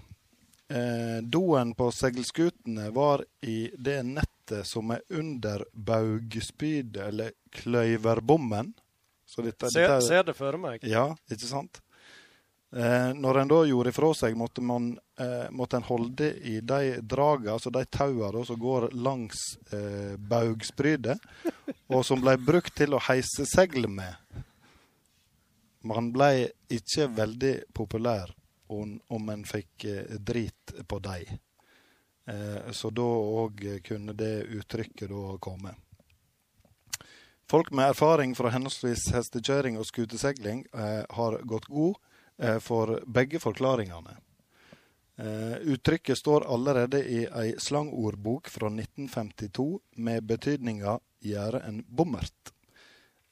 [0.71, 8.73] Eh, doen på seilskutene var i det nettet som er under baugspydet, eller kløyverbommen.
[9.27, 10.81] Så dette, Ser, dette- ser det for meg.
[10.85, 11.81] ja, ikke sant?
[12.77, 17.01] Eh, når en da gjorde ifra seg, måtte, man, eh, måtte en holde i de
[17.03, 19.41] draga, altså de taua som går langs
[19.75, 21.19] eh, baugsprydet,
[21.91, 24.15] og som ble brukt til å heise seil med.
[25.83, 28.31] Man ble ikke veldig populær
[28.71, 31.25] om, om en fikk eh, drit på de.
[32.31, 33.07] Eh, så da
[33.43, 35.75] òg kunne det uttrykket da komme.
[37.51, 41.99] Folk med erfaring fra henholdsvis hestekjøring og skutesegling eh, har gått god
[42.65, 44.15] for begge forklaringene.
[45.21, 52.53] Eh, uttrykket står allerede i ei slangordbok fra 1952 med betydninga 'gjøre en bommert'.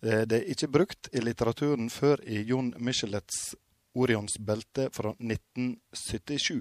[0.03, 3.55] Eh, det er ikke brukt i litteraturen før i Jon Michelets
[3.95, 6.61] 'Orions belte' fra 1977,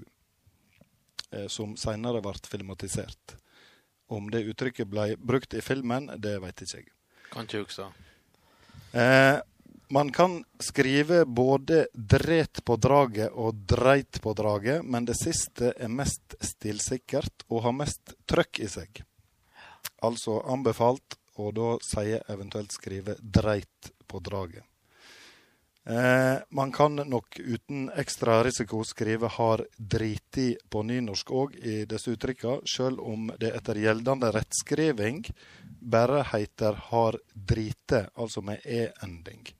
[1.32, 3.36] eh, som senere ble filmatisert.
[4.08, 6.88] Om det uttrykket ble brukt i filmen, det vet ikke jeg.
[7.30, 7.92] Kan ikke huske.
[8.94, 9.40] Eh,
[9.90, 15.88] man kan skrive både 'dret på draget' og 'dreit på draget', men det siste er
[15.88, 19.02] mest stilsikkert og har mest trøkk i seg.
[20.02, 24.66] Altså anbefalt, og da sier eventuelt skrive 'dreit på draget'.
[25.88, 32.10] Eh, man kan nok uten ekstra risiko skrive 'har driti' på nynorsk òg i disse
[32.10, 35.24] uttrykka, sjøl om det etter gjeldende rettskriving
[35.80, 39.57] bare heter 'har drite', altså med e-ending.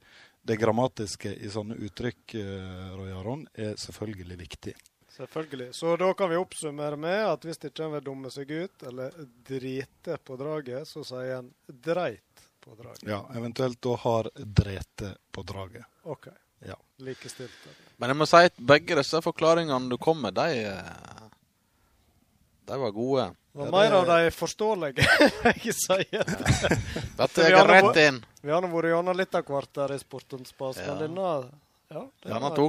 [0.48, 4.74] Det grammatiske i sånne uttrykk eh, Roy Aron, er selvfølgelig viktig.
[5.18, 5.74] Selvfølgelig.
[5.74, 9.14] Så da kan vi oppsummere med at hvis ikke en vil dumme seg ut, eller
[9.48, 13.02] drite på draget, så sier en dreit på draget.
[13.08, 15.84] Ja, Eventuelt da 'har drete på draget'.
[16.02, 16.28] OK.
[16.64, 16.76] Ja.
[16.96, 17.68] Likestilt.
[17.96, 21.27] Men jeg må si at begge disse forklaringene du kom med, de, eh,
[22.68, 23.28] De var gode.
[23.58, 25.06] Det var mer av de forståelige,
[25.64, 26.34] jeg sier.
[27.18, 28.20] Dette er rett inn.
[28.44, 30.68] Vi har nå vært gjennom litt av hvert der i Sportens Ja.
[30.92, 31.32] men denne
[31.88, 32.02] ja,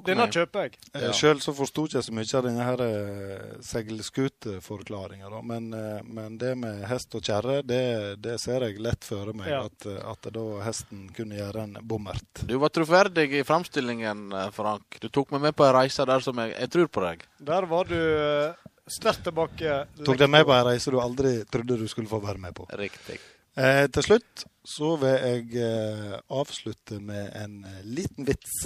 [0.07, 0.77] Denne kjøper jeg.
[0.93, 1.09] Ja.
[1.11, 5.41] Sjøl så forsto ikke jeg så mye av denne her eh, seilskuteforklaringa.
[5.43, 7.81] Men, eh, men det med hest og kjerre, det,
[8.23, 9.49] det ser jeg lett for meg.
[9.51, 9.65] Ja.
[9.67, 12.45] At, eh, at da hesten kunne gjøre en bommert.
[12.47, 15.01] Du var troverdig i framstillingen, eh, Frank.
[15.03, 17.27] Du tok meg med på ei reise der som jeg Jeg tror på deg.
[17.51, 19.76] Der var du eh, sterkt tilbake.
[20.06, 22.68] Tok deg med på ei reise du aldri trodde du skulle få være med på.
[22.80, 23.20] Riktig.
[23.60, 28.61] Eh, til slutt så vil jeg eh, avslutte med en eh, liten vits.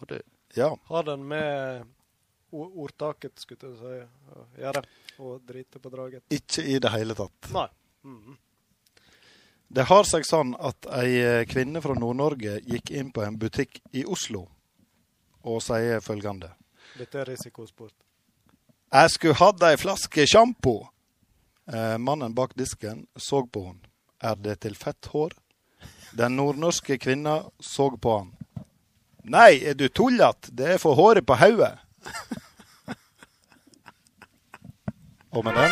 [0.00, 0.18] Og du?
[0.56, 0.70] Ja.
[0.90, 1.88] Har den med
[2.50, 3.96] ordtaket, skulle jeg si,
[4.34, 4.84] å gjøre.
[5.22, 6.24] Og drite på draget.
[6.34, 7.50] Ikke i det hele tatt.
[7.54, 7.66] Nei.
[8.06, 8.38] Mhm.
[9.70, 13.78] Det har seg sånn at ei eh, kvinne fra Nord-Norge gikk inn på en butikk
[13.94, 14.48] i Oslo
[15.46, 16.48] og sier følgende.
[16.98, 17.94] Dette er risikosport.
[18.90, 20.80] Jeg skulle hatt ei flaske sjampo.
[21.70, 23.86] Eh, mannen bak disken så på henne.
[24.18, 25.30] Er det til fett hår?
[26.18, 28.32] Den nordnorske kvinna så på han.
[29.30, 30.50] Nei, er du tullete?
[30.50, 31.78] Det er for håret på hodet.
[35.30, 35.70] Og med den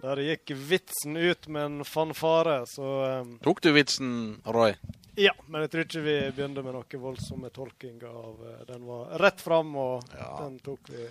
[0.00, 4.78] Der gikk vitsen ut med en fanfare, så um, Tok du vitsen, Roy?
[5.20, 9.16] Ja, men jeg tror ikke vi begynte med noe voldsomme tolking av eh, Den var
[9.20, 11.06] rett fram, og den tok vi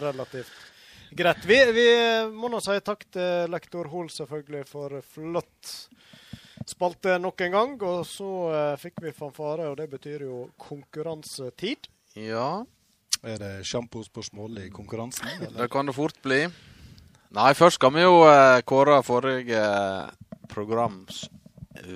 [0.00, 0.54] relativt
[1.10, 1.44] greit.
[1.44, 1.88] Vi, vi
[2.32, 5.74] må nå si takk til lektor Hoel selvfølgelig for flott
[6.70, 7.76] spalte nok en gang.
[7.82, 11.90] Og så eh, fikk vi fanfare, og det betyr jo konkurransetid.
[12.18, 12.62] Ja.
[13.20, 15.28] Er det sjampospørsmål i konkurransen?
[15.58, 16.46] Det kan det fort bli.
[17.36, 21.26] Nei, først skal vi jo eh, kåre forrige eh, programs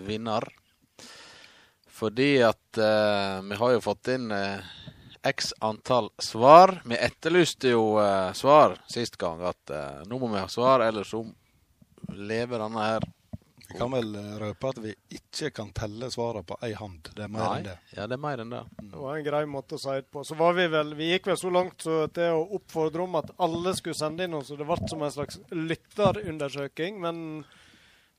[0.06, 0.46] vinner.
[1.94, 4.74] Fordi at eh, vi har jo fått inn eh,
[5.24, 6.80] x antall svar.
[6.84, 9.44] Vi etterlyste jo eh, svar sist gang.
[9.46, 11.22] At eh, nå må vi ha svar, ellers så
[12.14, 13.06] lever denne her
[13.70, 17.08] Vi kan vel eh, røpe at vi ikke kan telle svarene på ei hand.
[17.14, 17.56] Det er mer Nei.
[17.62, 17.78] enn det.
[17.96, 18.62] Ja, det er mer enn det.
[18.82, 20.26] Det var en grei måte å si det på.
[20.26, 23.32] Så var vi vel Vi gikk vel så langt så til å oppfordre om at
[23.38, 26.98] alle skulle sende inn noe, så det ble som en slags lytterundersøking.
[27.06, 27.22] Men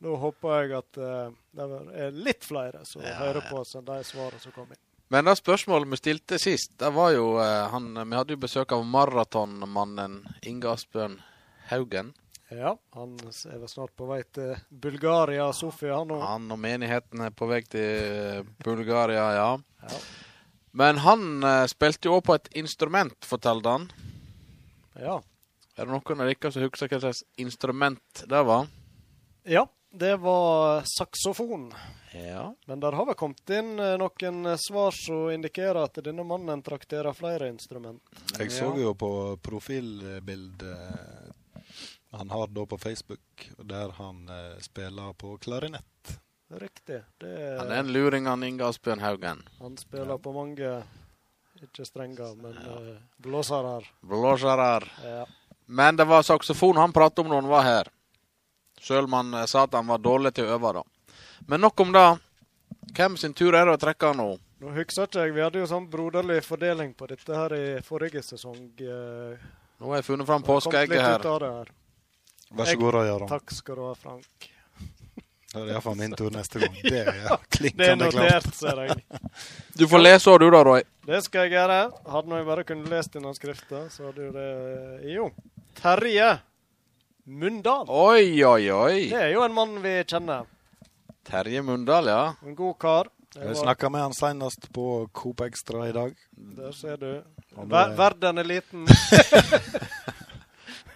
[0.03, 1.67] nå håper jeg at eh, det
[2.05, 4.81] er litt flere som hører på oss enn de svarene som kom inn.
[5.13, 8.73] Men det spørsmålet vi stilte sist, det var jo eh, han Vi hadde jo besøk
[8.73, 11.19] av maratonmannen Inge Asbjørn
[11.69, 12.13] Haugen.
[12.53, 15.97] Ja, han er vel snart på vei til Bulgaria, Sofia.
[15.97, 19.49] Han og Han og menigheten er på vei til Bulgaria, ja.
[20.75, 23.87] Men han eh, spilte jo òg på et instrument, fortalte han.
[24.99, 25.21] Ja.
[25.75, 28.69] Er det noen av dere som husker hva slags instrument det var?
[29.45, 29.65] Ja,
[29.99, 31.73] det var saksofon.
[32.11, 32.55] Ja.
[32.65, 36.63] Men der har vel kommet inn eh, noen eh, svar som indikerer at denne mannen
[36.63, 38.03] trakterer flere instrument.
[38.39, 39.11] Jeg så jo på
[39.43, 40.77] profilbildet
[42.15, 46.19] han har da på Facebook, der han eh, spiller på klarinett.
[46.47, 47.01] Riktig.
[47.17, 49.41] Det Han er en luring, han Inge Asbjørn Haugen.
[49.59, 50.83] Han spiller på mange
[51.63, 52.95] ikke strenger, men ja.
[53.17, 53.81] blåsere.
[54.01, 54.87] Blåsere.
[55.03, 55.25] Ja.
[55.65, 57.91] Men det var saksofon han pratet om når han var her.
[58.85, 60.83] Sjøl om han eh, sa at han var dårlig til å øve, da.
[61.49, 62.05] Men nok om det.
[62.95, 64.27] Hvem sin tur er det å trekke nå?
[64.61, 68.21] Nå husker ikke jeg, Vi hadde jo sånn broderlig fordeling på dette her i forrige
[68.23, 68.61] sesong.
[68.79, 69.47] eh,
[69.81, 71.25] Nå har jeg funnet fram påskeegget her.
[71.25, 71.71] her.
[72.55, 73.27] Vær så god, Aron.
[73.27, 74.51] Takk skal du ha, Frank.
[75.55, 76.73] Det er iallfall min tur neste gang.
[76.83, 77.19] Det er
[77.79, 79.03] Det er notert, ser jeg.
[79.75, 80.81] Du får lese òg, du da, Roy.
[81.07, 81.77] Det skal jeg gjøre.
[82.11, 85.29] Hadde nå jeg bare kunnet lest denne skrifta, så hadde jo det Jo.
[85.79, 86.27] Terje
[87.25, 87.85] Mundal.
[87.89, 89.07] Oi, oi, oi.
[89.09, 90.45] Det er jo en mann vi kjenner.
[91.25, 92.23] Terje Mundal, ja.
[92.45, 93.09] En god kar.
[93.35, 96.13] Vi Jeg var- snakka med han senest på Coop Extra i dag.
[96.37, 97.23] Der ser du.
[97.57, 98.85] Ver verden er liten.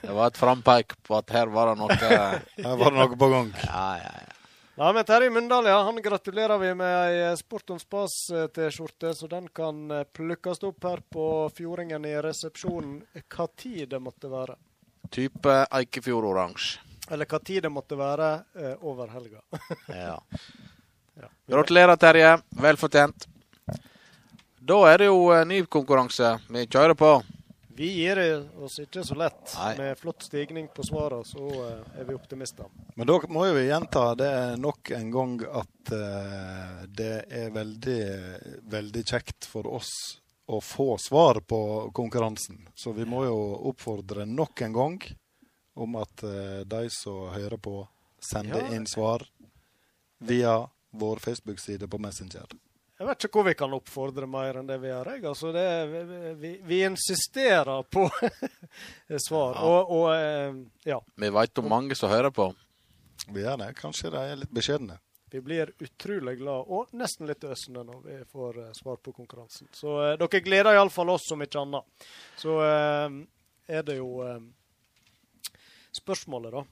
[0.01, 3.27] Det var et frampeik på at her var det noe Her var det noe på
[3.29, 3.49] gang.
[3.65, 4.35] Ja, ja, ja.
[4.79, 9.49] Nei, men Terje Mundal, ja, han gratulerer vi med ei Sport om spas-T-skjorte, så den
[9.51, 14.55] kan eh, plukkes opp her på Fjordingen i resepsjonen hva tid det måtte være.
[15.09, 16.83] Type Eikefjord-oransje.
[17.09, 19.41] Eller hva tid det måtte være eh, over helga.
[19.87, 20.19] Ja.
[21.19, 21.27] Ja.
[21.51, 22.37] Gratulerer, Terje.
[22.61, 23.25] Vel fortjent.
[24.59, 27.09] Da er det jo eh, ny konkurranse vi kjører på.
[27.79, 28.19] Vi gir
[28.59, 29.53] oss ikke så lett.
[29.55, 29.71] Nei.
[29.79, 32.67] Med flott stigning på svarene, så eh, er vi optimister.
[32.99, 38.01] Men da må jo vi gjenta det nok en gang at eh, det er veldig,
[38.69, 39.93] veldig kjekt for oss
[40.49, 41.59] å få svar på
[41.93, 42.63] konkurransen.
[42.75, 43.35] Så vi må jo
[43.69, 44.95] oppfordre nok en gang
[45.79, 47.83] om at eh, de som hører på,
[48.19, 48.73] sender Ja.
[48.75, 49.23] inn svar
[50.19, 50.55] via
[50.91, 52.49] vår Facebook-side på Messenger.
[52.99, 55.11] Jeg vet ikke hvor vi kan oppfordre mer enn det vi gjør.
[55.29, 56.01] Altså, det, vi,
[56.41, 58.09] vi, vi insisterer på
[59.27, 59.55] svar.
[59.55, 59.61] Ja.
[59.69, 60.57] Og, og eh,
[60.91, 60.97] ja.
[61.15, 62.49] Vi veit om mange som hører på.
[63.29, 63.69] Vi gjør det.
[63.79, 64.97] Kanskje de er litt beskjedne.
[65.31, 69.67] Vi blir utrolig glad og nesten litt øsende når vi får eh, svar på konkurransen.
[69.73, 72.07] Så eh, dere gleder iallfall oss, om ikke annet.
[72.39, 73.19] Så eh,
[73.77, 74.39] er det jo eh,
[75.91, 76.63] spørsmålet, da.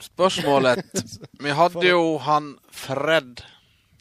[0.00, 0.84] Spørsmålet
[1.44, 3.42] Vi hadde jo han Fred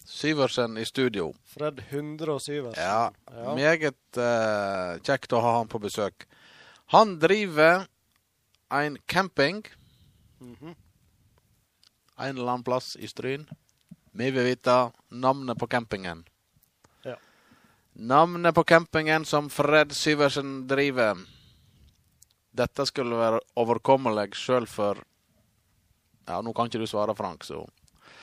[0.09, 1.33] Syversen i studio.
[1.45, 2.71] Fred 107.
[2.77, 3.53] Ja, Ja.
[3.55, 6.25] Meget uh, kjekt å ha han på besøk.
[6.95, 7.85] Han driver
[8.73, 9.61] en camping
[10.39, 10.73] Mhm.
[12.17, 13.43] en eller annen plass i Stryn.
[14.19, 14.73] Vi vil vite
[15.15, 16.25] navnet på campingen.
[17.07, 17.15] Ja.
[17.93, 21.15] Navnet på campingen som Fred Syversen driver.
[22.51, 24.99] Dette skulle være overkommelig sjøl for
[26.29, 27.63] Ja, nå kan ikke du svare, Frank, så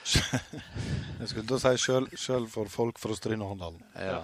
[1.19, 3.81] Jeg skulle til å si sjøl, sjøl for folk fra Stryn og Håndalen.
[3.99, 4.21] ja.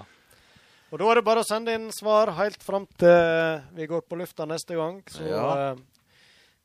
[0.92, 4.18] Og da er det bare å sende inn svar helt fram til vi går på
[4.20, 4.98] lufta neste gang.
[5.08, 5.72] Så Ja.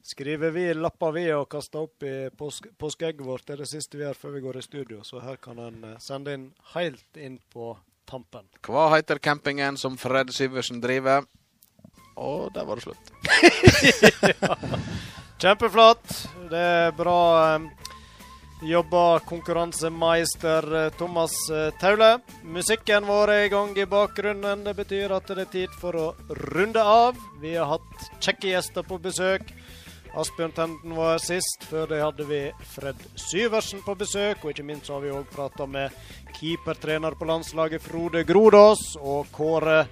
[0.03, 3.45] Skriver vi lapper vi og kaster opp i påsk påskeegget vårt.
[3.47, 5.01] Det er det siste vi gjør før vi går i studio.
[5.03, 7.73] Så her kan en eh, sende inn helt inn på
[8.07, 8.47] tampen.
[8.63, 11.27] Hva heter campingen som Fred Syversen driver?
[12.17, 13.11] Og der var det slutt.
[15.41, 16.07] Kjempeflott.
[16.49, 17.19] Det er bra
[17.57, 17.67] eh,
[18.71, 21.35] jobba, konkurransemeister eh, Thomas
[21.81, 22.15] Taule.
[22.47, 24.63] Musikken vår er i gang i bakgrunnen.
[24.65, 26.09] Det betyr at det er tid for å
[26.55, 27.19] runde av.
[27.43, 29.51] Vi har hatt kjekke gjester på besøk.
[30.17, 31.67] Asbjørn Tenden var sist.
[31.69, 32.41] Før det hadde vi
[32.73, 34.43] Fred Syversen på besøk.
[34.43, 35.93] Og ikke minst har vi òg prata med
[36.39, 39.83] keepertrener på landslaget Frode Grodås og Kåre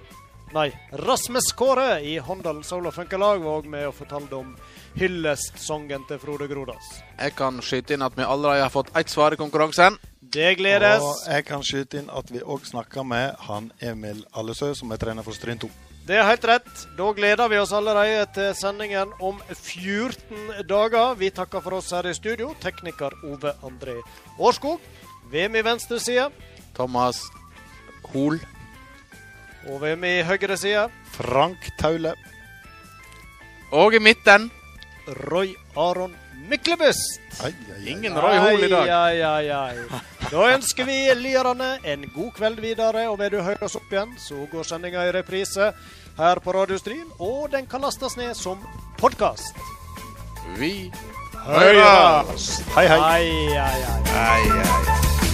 [0.54, 4.52] Nei, Rasmus Kåre i Håndalen Soul og Funkelag var òg med og fortalte om
[4.94, 6.92] hyllestsongen til Frode Grodås.
[7.18, 9.98] Jeg kan skyte inn at vi allerede har fått ett svar i konkurransen.
[10.22, 11.02] Det gledes.
[11.02, 15.02] Og jeg kan skyte inn at vi òg snakka med han Emil Allesø, som er
[15.02, 15.70] trener for Stryn 2.
[16.06, 16.82] Det er helt rett.
[16.94, 21.16] Da gleder vi oss allerede til sendingen om 14 dager.
[21.18, 23.96] Vi takker for oss her i studio, tekniker Ove André
[24.38, 24.78] Årskog.
[25.32, 26.28] Ved min venstre side
[26.76, 27.24] Thomas
[28.12, 28.38] Hol.
[29.66, 32.14] og ved min høyre side Frank Taule.
[33.72, 34.50] Og i midten
[35.26, 36.14] Roy Aron
[36.50, 37.20] Myklebust.
[37.86, 38.88] Ingen Roy Hoel i dag.
[38.88, 40.02] Ai, ai, ai.
[40.30, 44.16] Da ønsker vi lytterne en god kveld videre, og vil du høre oss opp igjen,
[44.18, 45.68] så går sendinga i reprise
[46.18, 48.58] her på Radio Stryn, og den kan lastes ned som
[48.98, 49.54] podkast.
[50.58, 50.90] Vi
[51.46, 52.48] høres!
[52.74, 52.98] Hei, hei.
[52.98, 53.84] Ai, ai.
[54.16, 55.25] Ai, ai, ai.